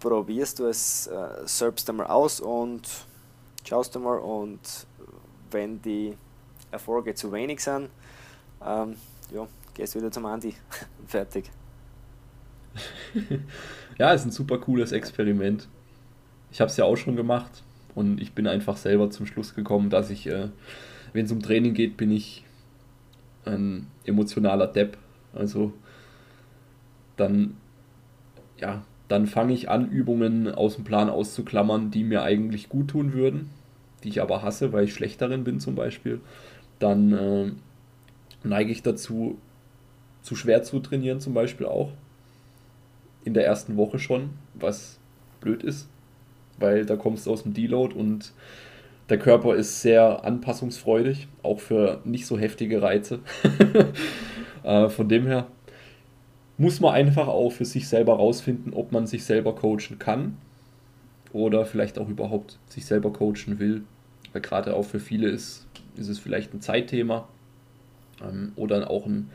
probierst 0.00 0.58
du 0.58 0.66
es 0.66 1.06
äh, 1.06 1.28
selbst 1.44 1.88
einmal 1.88 2.06
aus 2.06 2.40
und 2.40 2.82
schaust 3.64 3.96
einmal 3.96 4.18
und 4.18 4.86
wenn 5.50 5.80
die 5.82 6.16
Erfolge 6.70 7.14
zu 7.14 7.32
wenig 7.32 7.62
sind, 7.62 7.88
ähm, 8.64 8.96
ja, 9.32 9.46
gehst 9.74 9.94
wieder 9.94 10.10
zum 10.10 10.26
Andi. 10.26 10.54
Fertig. 11.06 11.50
ja, 13.98 14.12
ist 14.12 14.24
ein 14.24 14.30
super 14.30 14.58
cooles 14.58 14.92
Experiment. 14.92 15.68
Ich 16.56 16.60
habe 16.62 16.70
es 16.70 16.78
ja 16.78 16.86
auch 16.86 16.96
schon 16.96 17.16
gemacht 17.16 17.62
und 17.94 18.18
ich 18.18 18.32
bin 18.32 18.46
einfach 18.46 18.78
selber 18.78 19.10
zum 19.10 19.26
Schluss 19.26 19.54
gekommen, 19.54 19.90
dass 19.90 20.08
ich, 20.08 20.26
äh, 20.26 20.48
wenn 21.12 21.26
es 21.26 21.30
um 21.30 21.42
Training 21.42 21.74
geht, 21.74 21.98
bin 21.98 22.10
ich 22.10 22.44
ein 23.44 23.88
emotionaler 24.06 24.66
Depp. 24.66 24.96
Also 25.34 25.74
dann, 27.18 27.58
ja, 28.58 28.82
dann 29.06 29.26
fange 29.26 29.52
ich 29.52 29.68
an, 29.68 29.90
Übungen 29.90 30.48
aus 30.48 30.76
dem 30.76 30.84
Plan 30.84 31.10
auszuklammern, 31.10 31.90
die 31.90 32.04
mir 32.04 32.22
eigentlich 32.22 32.70
gut 32.70 32.88
tun 32.88 33.12
würden, 33.12 33.50
die 34.02 34.08
ich 34.08 34.22
aber 34.22 34.42
hasse, 34.42 34.72
weil 34.72 34.84
ich 34.84 34.94
schlecht 34.94 35.20
darin 35.20 35.44
bin 35.44 35.60
zum 35.60 35.74
Beispiel. 35.74 36.22
Dann 36.78 37.12
äh, 37.12 37.52
neige 38.44 38.72
ich 38.72 38.82
dazu, 38.82 39.36
zu 40.22 40.34
schwer 40.34 40.62
zu 40.62 40.80
trainieren 40.80 41.20
zum 41.20 41.34
Beispiel 41.34 41.66
auch. 41.66 41.92
In 43.24 43.34
der 43.34 43.44
ersten 43.44 43.76
Woche 43.76 43.98
schon, 43.98 44.30
was 44.54 44.98
blöd 45.42 45.62
ist, 45.62 45.90
weil 46.58 46.84
da 46.84 46.96
kommst 46.96 47.26
du 47.26 47.32
aus 47.32 47.42
dem 47.42 47.54
Deload 47.54 47.94
und 47.94 48.32
der 49.08 49.18
Körper 49.18 49.54
ist 49.54 49.82
sehr 49.82 50.24
anpassungsfreudig, 50.24 51.28
auch 51.42 51.60
für 51.60 52.00
nicht 52.04 52.26
so 52.26 52.38
heftige 52.38 52.82
Reize. 52.82 53.20
äh, 54.64 54.88
von 54.88 55.08
dem 55.08 55.26
her 55.26 55.46
muss 56.58 56.80
man 56.80 56.94
einfach 56.94 57.28
auch 57.28 57.50
für 57.50 57.64
sich 57.64 57.88
selber 57.88 58.16
rausfinden, 58.16 58.72
ob 58.72 58.90
man 58.92 59.06
sich 59.06 59.24
selber 59.24 59.54
coachen 59.54 59.98
kann 59.98 60.36
oder 61.32 61.66
vielleicht 61.66 61.98
auch 61.98 62.08
überhaupt 62.08 62.58
sich 62.68 62.86
selber 62.86 63.12
coachen 63.12 63.58
will. 63.58 63.82
Weil 64.32 64.42
gerade 64.42 64.74
auch 64.74 64.84
für 64.84 65.00
viele 65.00 65.28
ist, 65.28 65.66
ist 65.96 66.08
es 66.08 66.18
vielleicht 66.18 66.54
ein 66.54 66.60
Zeitthema 66.60 67.28
ähm, 68.22 68.52
oder 68.56 68.90
auch 68.90 69.06
ein 69.06 69.30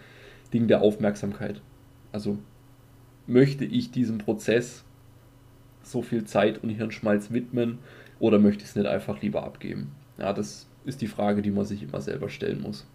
Ding 0.53 0.67
der 0.67 0.81
Aufmerksamkeit. 0.81 1.61
Also 2.11 2.37
möchte 3.27 3.65
ich 3.65 3.91
diesem 3.91 4.17
Prozess 4.17 4.83
so 5.83 6.01
viel 6.01 6.25
Zeit 6.25 6.63
und 6.63 6.69
Hirnschmalz 6.69 7.31
widmen 7.31 7.79
oder 8.19 8.39
möchte 8.39 8.63
ich 8.63 8.69
es 8.69 8.75
nicht 8.75 8.87
einfach 8.87 9.21
lieber 9.21 9.43
abgeben? 9.43 9.91
Ja, 10.17 10.33
das 10.33 10.67
ist 10.85 11.01
die 11.01 11.07
Frage, 11.07 11.41
die 11.41 11.51
man 11.51 11.65
sich 11.65 11.83
immer 11.83 12.01
selber 12.01 12.29
stellen 12.29 12.61
muss. 12.61 12.85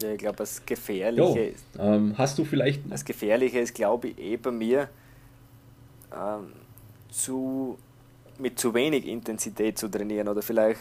Ja, 0.00 0.12
ich 0.12 0.18
glaube, 0.18 0.36
das 0.36 0.64
Gefährliche 0.64 1.40
ist. 1.40 1.64
Ähm, 1.78 2.16
hast 2.16 2.38
du 2.38 2.44
vielleicht. 2.44 2.90
Das 2.90 3.04
Gefährliche 3.04 3.58
ist, 3.58 3.74
glaube 3.74 4.08
ich, 4.08 4.18
eh 4.18 4.36
bei 4.36 4.50
mir 4.50 4.88
ähm, 6.14 6.52
zu, 7.10 7.76
mit 8.38 8.58
zu 8.58 8.72
wenig 8.72 9.06
Intensität 9.06 9.78
zu 9.78 9.88
trainieren 9.88 10.28
oder 10.28 10.40
vielleicht 10.40 10.78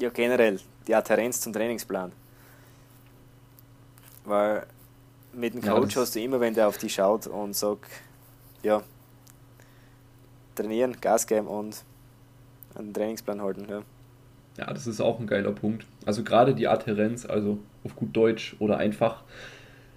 ja 0.00 0.10
generell 0.10 0.58
die 0.86 0.94
Adherenz 0.94 1.40
zum 1.40 1.52
Trainingsplan. 1.52 2.12
Weil 4.24 4.66
mit 5.32 5.54
dem 5.54 5.62
Coach 5.62 5.94
ja, 5.94 6.02
hast 6.02 6.14
du 6.14 6.20
immer, 6.20 6.40
wenn 6.40 6.54
der 6.54 6.68
auf 6.68 6.78
dich 6.78 6.94
schaut 6.94 7.26
und 7.26 7.54
sagt, 7.54 7.90
ja, 8.62 8.82
trainieren, 10.60 10.96
Gas 11.00 11.26
geben 11.26 11.46
und 11.46 11.84
einen 12.74 12.92
Trainingsplan 12.92 13.42
halten. 13.42 13.66
Ja. 13.68 13.82
ja, 14.58 14.72
das 14.72 14.86
ist 14.86 15.00
auch 15.00 15.18
ein 15.18 15.26
geiler 15.26 15.52
Punkt. 15.52 15.86
Also 16.06 16.22
gerade 16.22 16.54
die 16.54 16.68
Adherenz, 16.68 17.26
also 17.26 17.58
auf 17.84 17.96
gut 17.96 18.16
Deutsch 18.16 18.56
oder 18.58 18.78
einfach, 18.78 19.22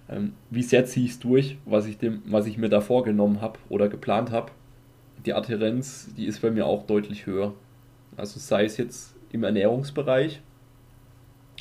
ähm, 0.08 0.34
wie 0.50 0.62
sehr 0.62 0.84
ziehe 0.86 1.06
ich 1.06 1.12
es 1.12 1.20
durch, 1.20 1.58
was 1.64 1.86
ich, 1.86 1.98
dem, 1.98 2.22
was 2.26 2.46
ich 2.46 2.58
mir 2.58 2.68
da 2.68 2.80
vorgenommen 2.80 3.40
habe 3.40 3.58
oder 3.68 3.88
geplant 3.88 4.30
habe. 4.30 4.52
Die 5.24 5.32
Adherenz, 5.32 6.08
die 6.16 6.26
ist 6.26 6.42
bei 6.42 6.50
mir 6.50 6.66
auch 6.66 6.86
deutlich 6.86 7.26
höher. 7.26 7.54
Also 8.16 8.38
sei 8.38 8.64
es 8.64 8.76
jetzt 8.76 9.14
im 9.32 9.44
Ernährungsbereich. 9.44 10.40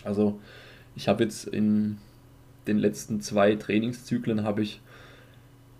Also 0.04 0.40
ich 0.96 1.08
habe 1.08 1.24
jetzt 1.24 1.48
in 1.48 1.98
den 2.68 2.78
letzten 2.78 3.22
zwei 3.22 3.56
Trainingszyklen 3.56 4.44
habe 4.44 4.62
ich 4.62 4.82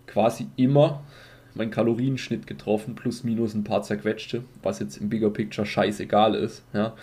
quasi 0.06 0.48
immer 0.56 1.02
meinen 1.54 1.70
Kalorienschnitt 1.70 2.46
getroffen, 2.46 2.94
plus 2.94 3.24
minus 3.24 3.54
ein 3.54 3.64
paar 3.64 3.82
zerquetschte, 3.82 4.44
was 4.62 4.80
jetzt 4.80 4.96
im 4.96 5.08
Bigger 5.08 5.30
Picture 5.30 5.66
scheißegal 5.66 6.34
ist. 6.34 6.64
Ja. 6.72 6.94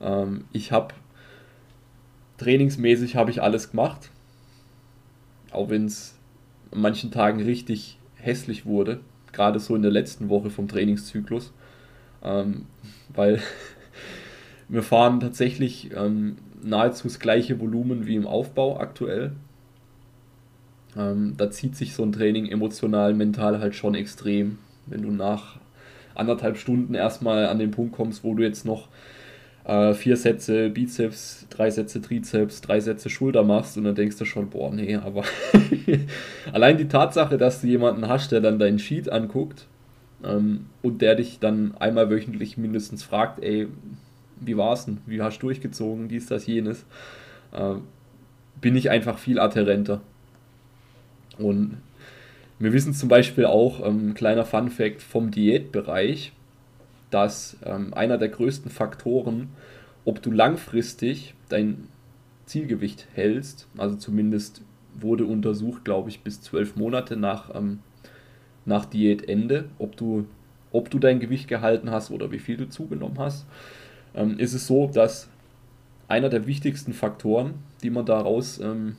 Ähm, 0.00 0.44
ich 0.52 0.72
habe 0.72 0.94
trainingsmäßig 2.38 3.16
habe 3.16 3.30
ich 3.30 3.42
alles 3.42 3.70
gemacht, 3.70 4.10
auch 5.50 5.70
wenn 5.70 5.86
es 5.86 6.16
an 6.70 6.80
manchen 6.80 7.10
Tagen 7.10 7.42
richtig 7.42 7.98
hässlich 8.16 8.66
wurde, 8.66 9.00
gerade 9.32 9.60
so 9.60 9.76
in 9.76 9.82
der 9.82 9.90
letzten 9.90 10.28
Woche 10.28 10.50
vom 10.50 10.68
Trainingszyklus, 10.68 11.52
ähm, 12.22 12.66
weil 13.14 13.40
wir 14.68 14.82
fahren 14.82 15.20
tatsächlich 15.20 15.90
ähm, 15.94 16.36
nahezu 16.62 17.08
das 17.08 17.18
gleiche 17.18 17.60
Volumen 17.60 18.06
wie 18.06 18.16
im 18.16 18.26
Aufbau 18.26 18.78
aktuell. 18.78 19.32
Ähm, 20.96 21.34
da 21.36 21.50
zieht 21.50 21.76
sich 21.76 21.94
so 21.94 22.02
ein 22.02 22.12
Training 22.12 22.46
emotional, 22.46 23.14
mental 23.14 23.60
halt 23.60 23.74
schon 23.74 23.94
extrem. 23.94 24.58
Wenn 24.86 25.02
du 25.02 25.10
nach 25.10 25.56
anderthalb 26.14 26.58
Stunden 26.58 26.94
erstmal 26.94 27.46
an 27.46 27.58
den 27.58 27.70
Punkt 27.70 27.94
kommst, 27.94 28.24
wo 28.24 28.34
du 28.34 28.42
jetzt 28.42 28.64
noch 28.64 28.88
äh, 29.64 29.94
vier 29.94 30.16
Sätze 30.16 30.70
Bizeps, 30.70 31.46
drei 31.50 31.70
Sätze 31.70 32.02
Trizeps, 32.02 32.60
drei 32.60 32.80
Sätze 32.80 33.08
Schulter 33.08 33.44
machst 33.44 33.76
und 33.76 33.84
dann 33.84 33.94
denkst 33.94 34.18
du 34.18 34.24
schon, 34.24 34.50
boah, 34.50 34.72
nee, 34.72 34.96
aber 34.96 35.24
allein 36.52 36.76
die 36.76 36.88
Tatsache, 36.88 37.38
dass 37.38 37.60
du 37.60 37.68
jemanden 37.68 38.08
hast, 38.08 38.32
der 38.32 38.40
dann 38.40 38.58
deinen 38.58 38.78
Sheet 38.78 39.10
anguckt 39.10 39.66
ähm, 40.24 40.66
und 40.82 41.00
der 41.00 41.14
dich 41.14 41.38
dann 41.38 41.74
einmal 41.78 42.10
wöchentlich 42.10 42.58
mindestens 42.58 43.02
fragt, 43.02 43.42
ey, 43.42 43.68
wie 44.40 44.56
war's 44.56 44.86
denn? 44.86 44.98
Wie 45.06 45.22
hast 45.22 45.38
du 45.38 45.46
durchgezogen? 45.46 46.08
Dies, 46.08 46.26
das, 46.26 46.46
jenes. 46.46 46.84
Äh, 47.52 47.74
bin 48.60 48.76
ich 48.76 48.90
einfach 48.90 49.18
viel 49.18 49.38
adherenter. 49.38 50.00
Und 51.42 51.78
wir 52.58 52.72
wissen 52.72 52.94
zum 52.94 53.08
Beispiel 53.08 53.46
auch, 53.46 53.84
ähm, 53.86 54.14
kleiner 54.14 54.44
Fun 54.44 54.70
Fact 54.70 55.02
vom 55.02 55.30
Diätbereich, 55.30 56.32
dass 57.10 57.56
ähm, 57.64 57.92
einer 57.94 58.18
der 58.18 58.28
größten 58.28 58.70
Faktoren, 58.70 59.48
ob 60.04 60.22
du 60.22 60.30
langfristig 60.30 61.34
dein 61.48 61.88
Zielgewicht 62.46 63.06
hältst, 63.14 63.68
also 63.76 63.96
zumindest 63.96 64.62
wurde 64.94 65.24
untersucht, 65.24 65.84
glaube 65.84 66.10
ich, 66.10 66.20
bis 66.20 66.40
zwölf 66.40 66.76
Monate 66.76 67.16
nach, 67.16 67.54
ähm, 67.54 67.80
nach 68.64 68.84
Diätende, 68.84 69.66
ob 69.78 69.96
du, 69.96 70.26
ob 70.70 70.90
du 70.90 70.98
dein 70.98 71.20
Gewicht 71.20 71.48
gehalten 71.48 71.90
hast 71.90 72.10
oder 72.10 72.30
wie 72.30 72.38
viel 72.38 72.56
du 72.56 72.68
zugenommen 72.68 73.18
hast, 73.18 73.46
ähm, 74.14 74.38
ist 74.38 74.54
es 74.54 74.66
so, 74.66 74.86
dass 74.86 75.28
einer 76.08 76.28
der 76.28 76.46
wichtigsten 76.46 76.92
Faktoren, 76.92 77.54
die 77.82 77.90
man 77.90 78.04
daraus 78.04 78.60
ähm, 78.60 78.96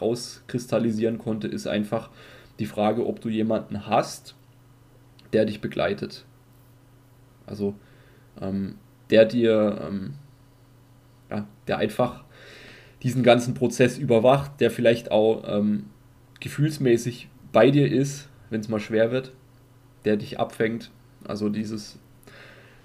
rauskristallisieren 0.00 1.18
konnte, 1.18 1.48
ist 1.48 1.66
einfach 1.66 2.10
die 2.58 2.66
Frage, 2.66 3.06
ob 3.06 3.20
du 3.20 3.28
jemanden 3.28 3.86
hast, 3.86 4.34
der 5.32 5.44
dich 5.44 5.60
begleitet. 5.60 6.24
Also 7.46 7.74
ähm, 8.40 8.76
der 9.10 9.24
dir, 9.24 9.80
ähm, 9.86 10.14
ja, 11.30 11.46
der 11.66 11.78
einfach 11.78 12.24
diesen 13.02 13.22
ganzen 13.22 13.54
Prozess 13.54 13.98
überwacht, 13.98 14.60
der 14.60 14.70
vielleicht 14.70 15.10
auch 15.10 15.44
ähm, 15.46 15.86
gefühlsmäßig 16.40 17.28
bei 17.52 17.70
dir 17.70 17.90
ist, 17.90 18.28
wenn 18.50 18.60
es 18.60 18.68
mal 18.68 18.80
schwer 18.80 19.10
wird, 19.10 19.32
der 20.04 20.16
dich 20.16 20.40
abfängt. 20.40 20.90
Also 21.26 21.48
dieses 21.48 21.98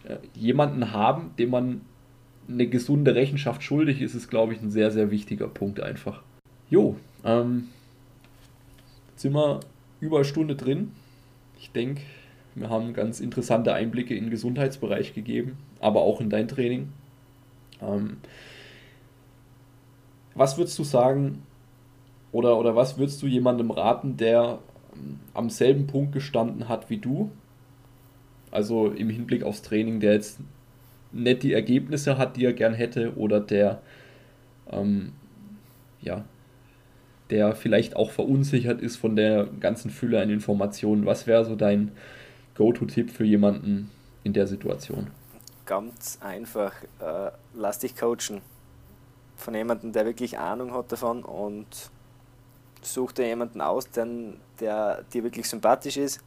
äh, 0.04 0.18
jemanden 0.34 0.92
haben, 0.92 1.32
dem 1.38 1.52
man 1.52 1.82
eine 2.48 2.68
gesunde 2.68 3.16
Rechenschaft 3.16 3.64
schuldig 3.64 4.02
ist, 4.02 4.16
ist, 4.16 4.30
glaube 4.30 4.54
ich, 4.54 4.62
ein 4.62 4.72
sehr, 4.72 4.92
sehr 4.92 5.12
wichtiger 5.12 5.48
Punkt 5.48 5.80
einfach. 5.80 6.24
Jo, 6.70 6.96
ähm, 7.24 7.70
jetzt 9.12 9.22
sind 9.24 9.34
wir 9.34 9.60
über 10.00 10.18
eine 10.18 10.26
Stunde 10.26 10.56
drin. 10.56 10.92
Ich 11.60 11.72
denke, 11.72 12.02
wir 12.54 12.70
haben 12.70 12.94
ganz 12.94 13.20
interessante 13.20 13.74
Einblicke 13.74 14.16
in 14.16 14.26
den 14.26 14.30
Gesundheitsbereich 14.30 15.14
gegeben, 15.14 15.58
aber 15.80 16.02
auch 16.02 16.22
in 16.22 16.30
dein 16.30 16.48
Training. 16.48 16.90
Ähm, 17.82 18.18
was 20.36 20.58
würdest 20.58 20.78
du 20.78 20.84
sagen, 20.84 21.42
oder, 22.32 22.58
oder 22.58 22.76
was 22.76 22.98
würdest 22.98 23.22
du 23.24 23.28
jemandem 23.28 23.72
raten, 23.72 24.18
der 24.18 24.60
ähm, 24.94 25.20
am 25.34 25.50
selben 25.50 25.88
Punkt 25.88 26.14
gestanden 26.14 26.70
hat 26.70 26.90
wie 26.92 26.98
du? 26.98 27.32
Also 28.52 28.88
im 28.88 29.10
Hinblick 29.10 29.44
aufs 29.44 29.64
Training, 29.64 30.00
der 30.00 30.14
jetzt 30.14 30.40
nicht 31.12 31.42
die 31.42 31.54
Ergebnisse 31.54 32.18
hat, 32.20 32.38
die 32.38 32.46
er 32.46 32.54
gern 32.54 32.76
hätte, 32.76 33.16
oder 33.18 33.40
der 33.40 33.82
ähm, 34.72 35.14
ja, 36.02 36.24
der 37.30 37.56
vielleicht 37.56 37.96
auch 37.96 38.12
verunsichert 38.12 38.82
ist 38.82 38.98
von 38.98 39.16
der 39.16 39.46
ganzen 39.60 39.92
Fülle 39.92 40.22
an 40.22 40.30
Informationen. 40.30 41.06
Was 41.06 41.28
wäre 41.28 41.46
so 41.46 41.56
dein 41.56 41.92
Go-To-Tipp 42.56 43.12
für 43.12 43.24
jemanden 43.24 43.92
in 44.24 44.34
der 44.34 44.48
Situation? 44.48 45.08
Ganz 45.66 46.18
einfach, 46.22 46.74
äh, 47.00 47.32
lass 47.54 47.80
dich 47.80 47.96
coachen 47.96 48.42
von 49.38 49.54
jemandem, 49.54 49.94
der 49.94 50.06
wirklich 50.06 50.38
Ahnung 50.40 50.74
hat 50.74 50.92
davon 50.92 51.24
und 51.24 51.68
such 52.82 53.12
dir 53.12 53.28
jemanden 53.28 53.62
aus, 53.62 53.90
der, 53.92 54.08
der 54.60 55.04
dir 55.14 55.24
wirklich 55.24 55.48
sympathisch 55.48 55.98
ist, 55.98 56.22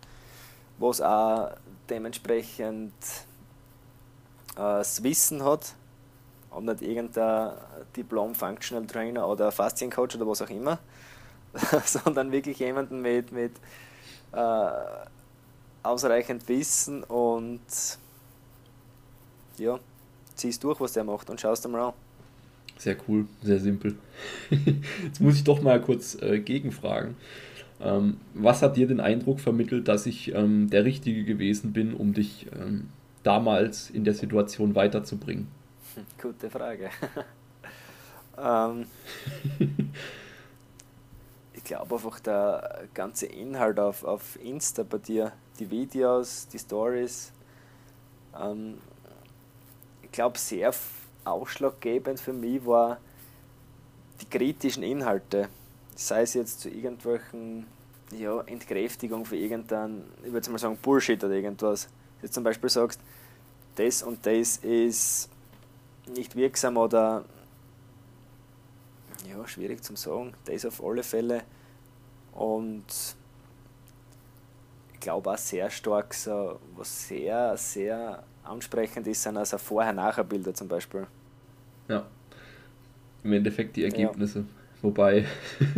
wo 0.78 0.90
es 0.90 1.00
auch 1.00 1.50
dementsprechend 1.90 2.92
äh, 4.54 4.56
das 4.56 5.02
Wissen 5.02 5.44
hat 5.44 5.74
und 6.54 6.66
nicht 6.66 6.82
irgendein 6.82 7.52
Diplom 7.96 8.34
Functional 8.34 8.86
Trainer 8.86 9.28
oder 9.28 9.52
Fasziencoach 9.52 10.14
oder 10.16 10.26
was 10.26 10.42
auch 10.42 10.50
immer, 10.50 10.78
sondern 11.84 12.32
wirklich 12.32 12.58
jemanden 12.58 13.00
mit, 13.02 13.32
mit 13.32 13.52
äh, 14.32 14.70
ausreichend 15.82 16.48
Wissen 16.48 17.02
und 17.04 17.60
ja, 19.58 19.78
ziehst 20.34 20.62
durch, 20.64 20.80
was 20.80 20.92
der 20.92 21.04
macht 21.04 21.30
und 21.30 21.40
schaust 21.40 21.68
mal 21.68 21.88
an. 21.88 21.92
Sehr 22.78 22.96
cool, 23.06 23.26
sehr 23.42 23.60
simpel. 23.60 23.96
Jetzt 25.04 25.20
muss 25.20 25.36
ich 25.36 25.44
doch 25.44 25.62
mal 25.62 25.80
kurz 25.80 26.20
äh, 26.20 26.40
gegenfragen. 26.40 27.16
Ähm, 27.80 28.16
was 28.34 28.62
hat 28.62 28.76
dir 28.76 28.86
den 28.86 29.00
Eindruck 29.00 29.40
vermittelt, 29.40 29.88
dass 29.88 30.06
ich 30.06 30.34
ähm, 30.34 30.70
der 30.70 30.84
Richtige 30.84 31.24
gewesen 31.24 31.72
bin, 31.72 31.94
um 31.94 32.14
dich 32.14 32.46
ähm, 32.58 32.88
damals 33.22 33.90
in 33.90 34.04
der 34.04 34.14
Situation 34.14 34.74
weiterzubringen? 34.74 35.48
Gute 36.20 36.50
Frage. 36.50 36.90
ähm, 38.38 38.86
ich 41.52 41.64
glaube 41.64 41.94
einfach 41.94 42.20
der 42.20 42.84
ganze 42.94 43.26
Inhalt 43.26 43.78
auf, 43.78 44.04
auf 44.04 44.36
Insta 44.42 44.82
bei 44.82 44.98
dir, 44.98 45.32
die 45.58 45.70
Videos, 45.70 46.48
die 46.48 46.58
Stories, 46.58 47.32
ähm, 48.38 48.78
ich 50.02 50.12
glaube 50.12 50.38
sehr 50.38 50.72
ausschlaggebend 51.24 52.20
für 52.20 52.32
mich 52.32 52.64
war 52.66 52.98
die 54.20 54.26
kritischen 54.26 54.82
Inhalte, 54.82 55.48
sei 55.94 56.22
es 56.22 56.34
jetzt 56.34 56.60
zu 56.60 56.68
irgendwelchen 56.68 57.66
ja, 58.10 58.40
Entkräftigung 58.42 59.24
für 59.24 59.36
irgendeinen, 59.36 60.04
ich 60.24 60.32
würde 60.32 60.50
mal 60.50 60.58
sagen, 60.58 60.76
Bullshit 60.76 61.22
oder 61.22 61.34
irgendwas. 61.34 61.88
Jetzt 62.20 62.34
zum 62.34 62.44
Beispiel 62.44 62.68
sagst, 62.68 63.00
das 63.76 64.02
und 64.02 64.24
das 64.26 64.58
ist 64.58 65.31
nicht 66.06 66.36
wirksam 66.36 66.76
oder 66.76 67.24
ja, 69.28 69.46
schwierig 69.46 69.82
zu 69.82 69.96
sagen. 69.96 70.32
Das 70.44 70.66
auf 70.66 70.82
alle 70.84 71.02
Fälle. 71.02 71.42
Und 72.32 72.84
ich 74.92 75.00
glaube 75.00 75.30
auch 75.30 75.38
sehr 75.38 75.70
stark, 75.70 76.14
so, 76.14 76.58
was 76.76 77.08
sehr, 77.08 77.56
sehr 77.56 78.22
ansprechend 78.44 79.06
ist, 79.06 79.22
sind 79.22 79.36
also 79.36 79.58
Vorher-Nachher-Bilder 79.58 80.54
zum 80.54 80.68
Beispiel. 80.68 81.06
Ja. 81.88 82.06
Im 83.22 83.32
Endeffekt 83.32 83.76
die 83.76 83.84
Ergebnisse. 83.84 84.40
Ja. 84.40 84.44
Wobei, 84.82 85.26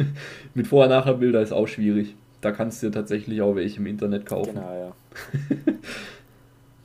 mit 0.55 0.67
Vorher-Nachher-Bilder 0.67 1.43
ist 1.43 1.53
auch 1.53 1.67
schwierig. 1.67 2.15
Da 2.41 2.53
kannst 2.53 2.83
du 2.83 2.87
dir 2.87 2.93
tatsächlich 2.93 3.43
auch 3.43 3.55
welche 3.55 3.81
im 3.81 3.87
Internet 3.87 4.27
kaufen. 4.27 4.55
Genau, 4.55 4.75
ja. 4.75 4.93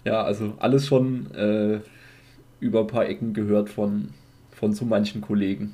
ja, 0.11 0.23
also 0.23 0.53
alles 0.59 0.87
schon 0.87 1.31
äh, 1.33 1.79
über 2.59 2.81
ein 2.81 2.87
paar 2.87 3.07
Ecken 3.07 3.33
gehört 3.33 3.69
von, 3.69 4.13
von 4.51 4.73
so 4.73 4.85
manchen 4.85 5.21
Kollegen. 5.21 5.73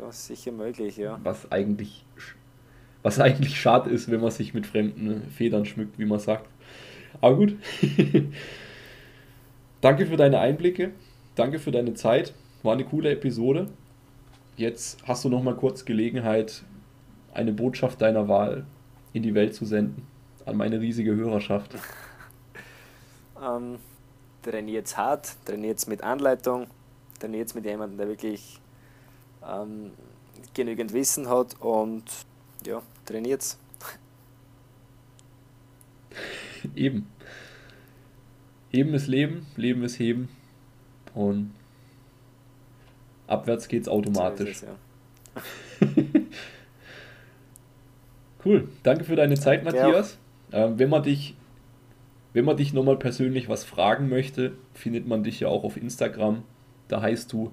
Ja, 0.00 0.10
sicher 0.12 0.52
möglich, 0.52 0.96
ja. 0.96 1.18
Was 1.22 1.50
eigentlich, 1.50 2.04
was 3.02 3.20
eigentlich 3.20 3.60
schade 3.60 3.90
ist, 3.90 4.10
wenn 4.10 4.20
man 4.20 4.30
sich 4.30 4.54
mit 4.54 4.66
fremden 4.66 5.22
Federn 5.30 5.64
schmückt, 5.64 5.98
wie 5.98 6.04
man 6.04 6.18
sagt. 6.18 6.48
Aber 7.20 7.36
gut. 7.36 7.56
Danke 9.80 10.06
für 10.06 10.16
deine 10.16 10.40
Einblicke. 10.40 10.92
Danke 11.34 11.58
für 11.58 11.70
deine 11.70 11.94
Zeit. 11.94 12.34
War 12.62 12.72
eine 12.72 12.84
coole 12.84 13.10
Episode. 13.10 13.68
Jetzt 14.56 14.98
hast 15.06 15.24
du 15.24 15.28
noch 15.28 15.42
mal 15.42 15.54
kurz 15.54 15.84
Gelegenheit, 15.84 16.62
eine 17.34 17.52
Botschaft 17.52 18.00
deiner 18.00 18.26
Wahl 18.26 18.64
in 19.12 19.22
die 19.22 19.34
Welt 19.34 19.54
zu 19.54 19.64
senden 19.64 20.06
an 20.46 20.56
meine 20.56 20.80
riesige 20.80 21.14
Hörerschaft. 21.14 21.74
ähm, 23.42 23.76
trainiert 24.46 24.96
hart, 24.96 25.36
trainiert 25.44 25.86
mit 25.88 26.02
Anleitung, 26.02 26.68
trainiert 27.18 27.54
mit 27.54 27.64
jemandem, 27.64 27.98
der 27.98 28.08
wirklich 28.08 28.60
ähm, 29.46 29.90
genügend 30.54 30.92
Wissen 30.92 31.28
hat 31.28 31.60
und 31.60 32.04
ja, 32.64 32.82
trainiert 33.04 33.56
Eben. 36.74 37.10
Heben 38.70 38.94
ist 38.94 39.06
Leben, 39.06 39.46
Leben 39.56 39.82
ist 39.84 39.98
Heben 39.98 40.28
und 41.14 41.54
abwärts 43.26 43.68
geht's 43.68 43.88
automatisch. 43.88 44.58
So 44.58 44.66
es, 44.66 45.92
ja. 45.92 46.02
cool, 48.44 48.68
danke 48.82 49.04
für 49.04 49.16
deine 49.16 49.34
Zeit, 49.36 49.64
Matthias. 49.64 50.18
Ähm, 50.52 50.78
wenn 50.78 50.90
man 50.90 51.02
dich 51.02 51.35
wenn 52.36 52.44
man 52.44 52.58
dich 52.58 52.74
nochmal 52.74 52.98
persönlich 52.98 53.48
was 53.48 53.64
fragen 53.64 54.10
möchte, 54.10 54.52
findet 54.74 55.08
man 55.08 55.24
dich 55.24 55.40
ja 55.40 55.48
auch 55.48 55.64
auf 55.64 55.78
Instagram. 55.78 56.42
Da 56.86 57.00
heißt 57.00 57.32
du 57.32 57.50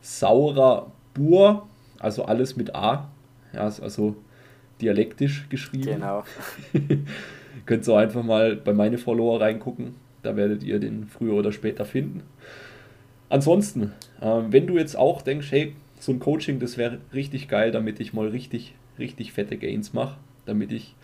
Saurer 0.00 0.90
Bur, 1.14 1.68
also 2.00 2.24
alles 2.24 2.56
mit 2.56 2.74
A. 2.74 3.08
Ja, 3.52 3.68
ist 3.68 3.78
also 3.78 4.16
dialektisch 4.80 5.48
geschrieben. 5.48 5.92
Genau. 5.92 6.24
Könnt 7.66 7.86
ihr 7.86 7.96
einfach 7.96 8.24
mal 8.24 8.56
bei 8.56 8.72
meine 8.72 8.98
Follower 8.98 9.40
reingucken. 9.40 9.94
Da 10.24 10.34
werdet 10.34 10.64
ihr 10.64 10.80
den 10.80 11.06
früher 11.06 11.34
oder 11.34 11.52
später 11.52 11.84
finden. 11.84 12.24
Ansonsten, 13.28 13.92
äh, 14.20 14.40
wenn 14.48 14.66
du 14.66 14.76
jetzt 14.76 14.96
auch 14.96 15.22
denkst, 15.22 15.52
hey, 15.52 15.76
so 16.00 16.10
ein 16.10 16.18
Coaching, 16.18 16.58
das 16.58 16.76
wäre 16.76 16.98
richtig 17.14 17.46
geil, 17.46 17.70
damit 17.70 18.00
ich 18.00 18.12
mal 18.12 18.26
richtig, 18.26 18.74
richtig 18.98 19.32
fette 19.32 19.56
Gains 19.56 19.92
mache, 19.92 20.16
damit 20.46 20.72
ich 20.72 20.96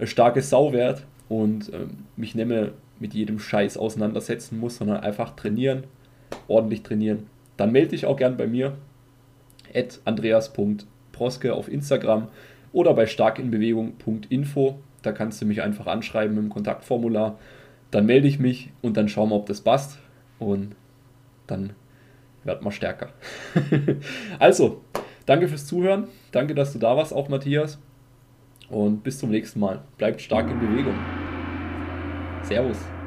ein 0.00 0.08
starkes 0.08 0.50
Sau 0.50 0.72
werde, 0.72 1.02
und 1.30 1.72
ähm, 1.72 2.06
mich 2.16 2.34
nicht 2.34 2.48
mehr 2.48 2.72
mit 2.98 3.14
jedem 3.14 3.38
Scheiß 3.38 3.78
auseinandersetzen 3.78 4.58
muss, 4.58 4.76
sondern 4.76 4.98
einfach 4.98 5.36
trainieren, 5.36 5.84
ordentlich 6.48 6.82
trainieren, 6.82 7.28
dann 7.56 7.72
melde 7.72 7.90
dich 7.90 8.04
auch 8.04 8.16
gern 8.16 8.36
bei 8.36 8.46
mir, 8.46 8.76
at 9.72 10.00
andreas.proske 10.04 11.54
auf 11.54 11.70
Instagram 11.70 12.28
oder 12.72 12.92
bei 12.94 13.06
starkinbewegung.info. 13.06 14.78
Da 15.02 15.12
kannst 15.12 15.40
du 15.40 15.46
mich 15.46 15.62
einfach 15.62 15.86
anschreiben 15.86 16.36
im 16.36 16.50
Kontaktformular. 16.50 17.38
Dann 17.92 18.06
melde 18.06 18.26
ich 18.26 18.40
mich 18.40 18.72
und 18.82 18.96
dann 18.96 19.08
schauen 19.08 19.30
wir, 19.30 19.36
ob 19.36 19.46
das 19.46 19.60
passt. 19.60 19.98
Und 20.40 20.74
dann 21.46 21.74
wird 22.42 22.62
man 22.62 22.72
stärker. 22.72 23.10
also, 24.38 24.82
danke 25.26 25.46
fürs 25.46 25.66
Zuhören. 25.66 26.08
Danke, 26.32 26.54
dass 26.56 26.72
du 26.72 26.80
da 26.80 26.96
warst, 26.96 27.14
auch 27.14 27.28
Matthias. 27.28 27.78
Und 28.68 29.04
bis 29.04 29.18
zum 29.18 29.30
nächsten 29.30 29.60
Mal. 29.60 29.82
Bleibt 29.96 30.20
stark 30.20 30.50
in 30.50 30.58
Bewegung. 30.58 30.94
Servus. 32.42 32.99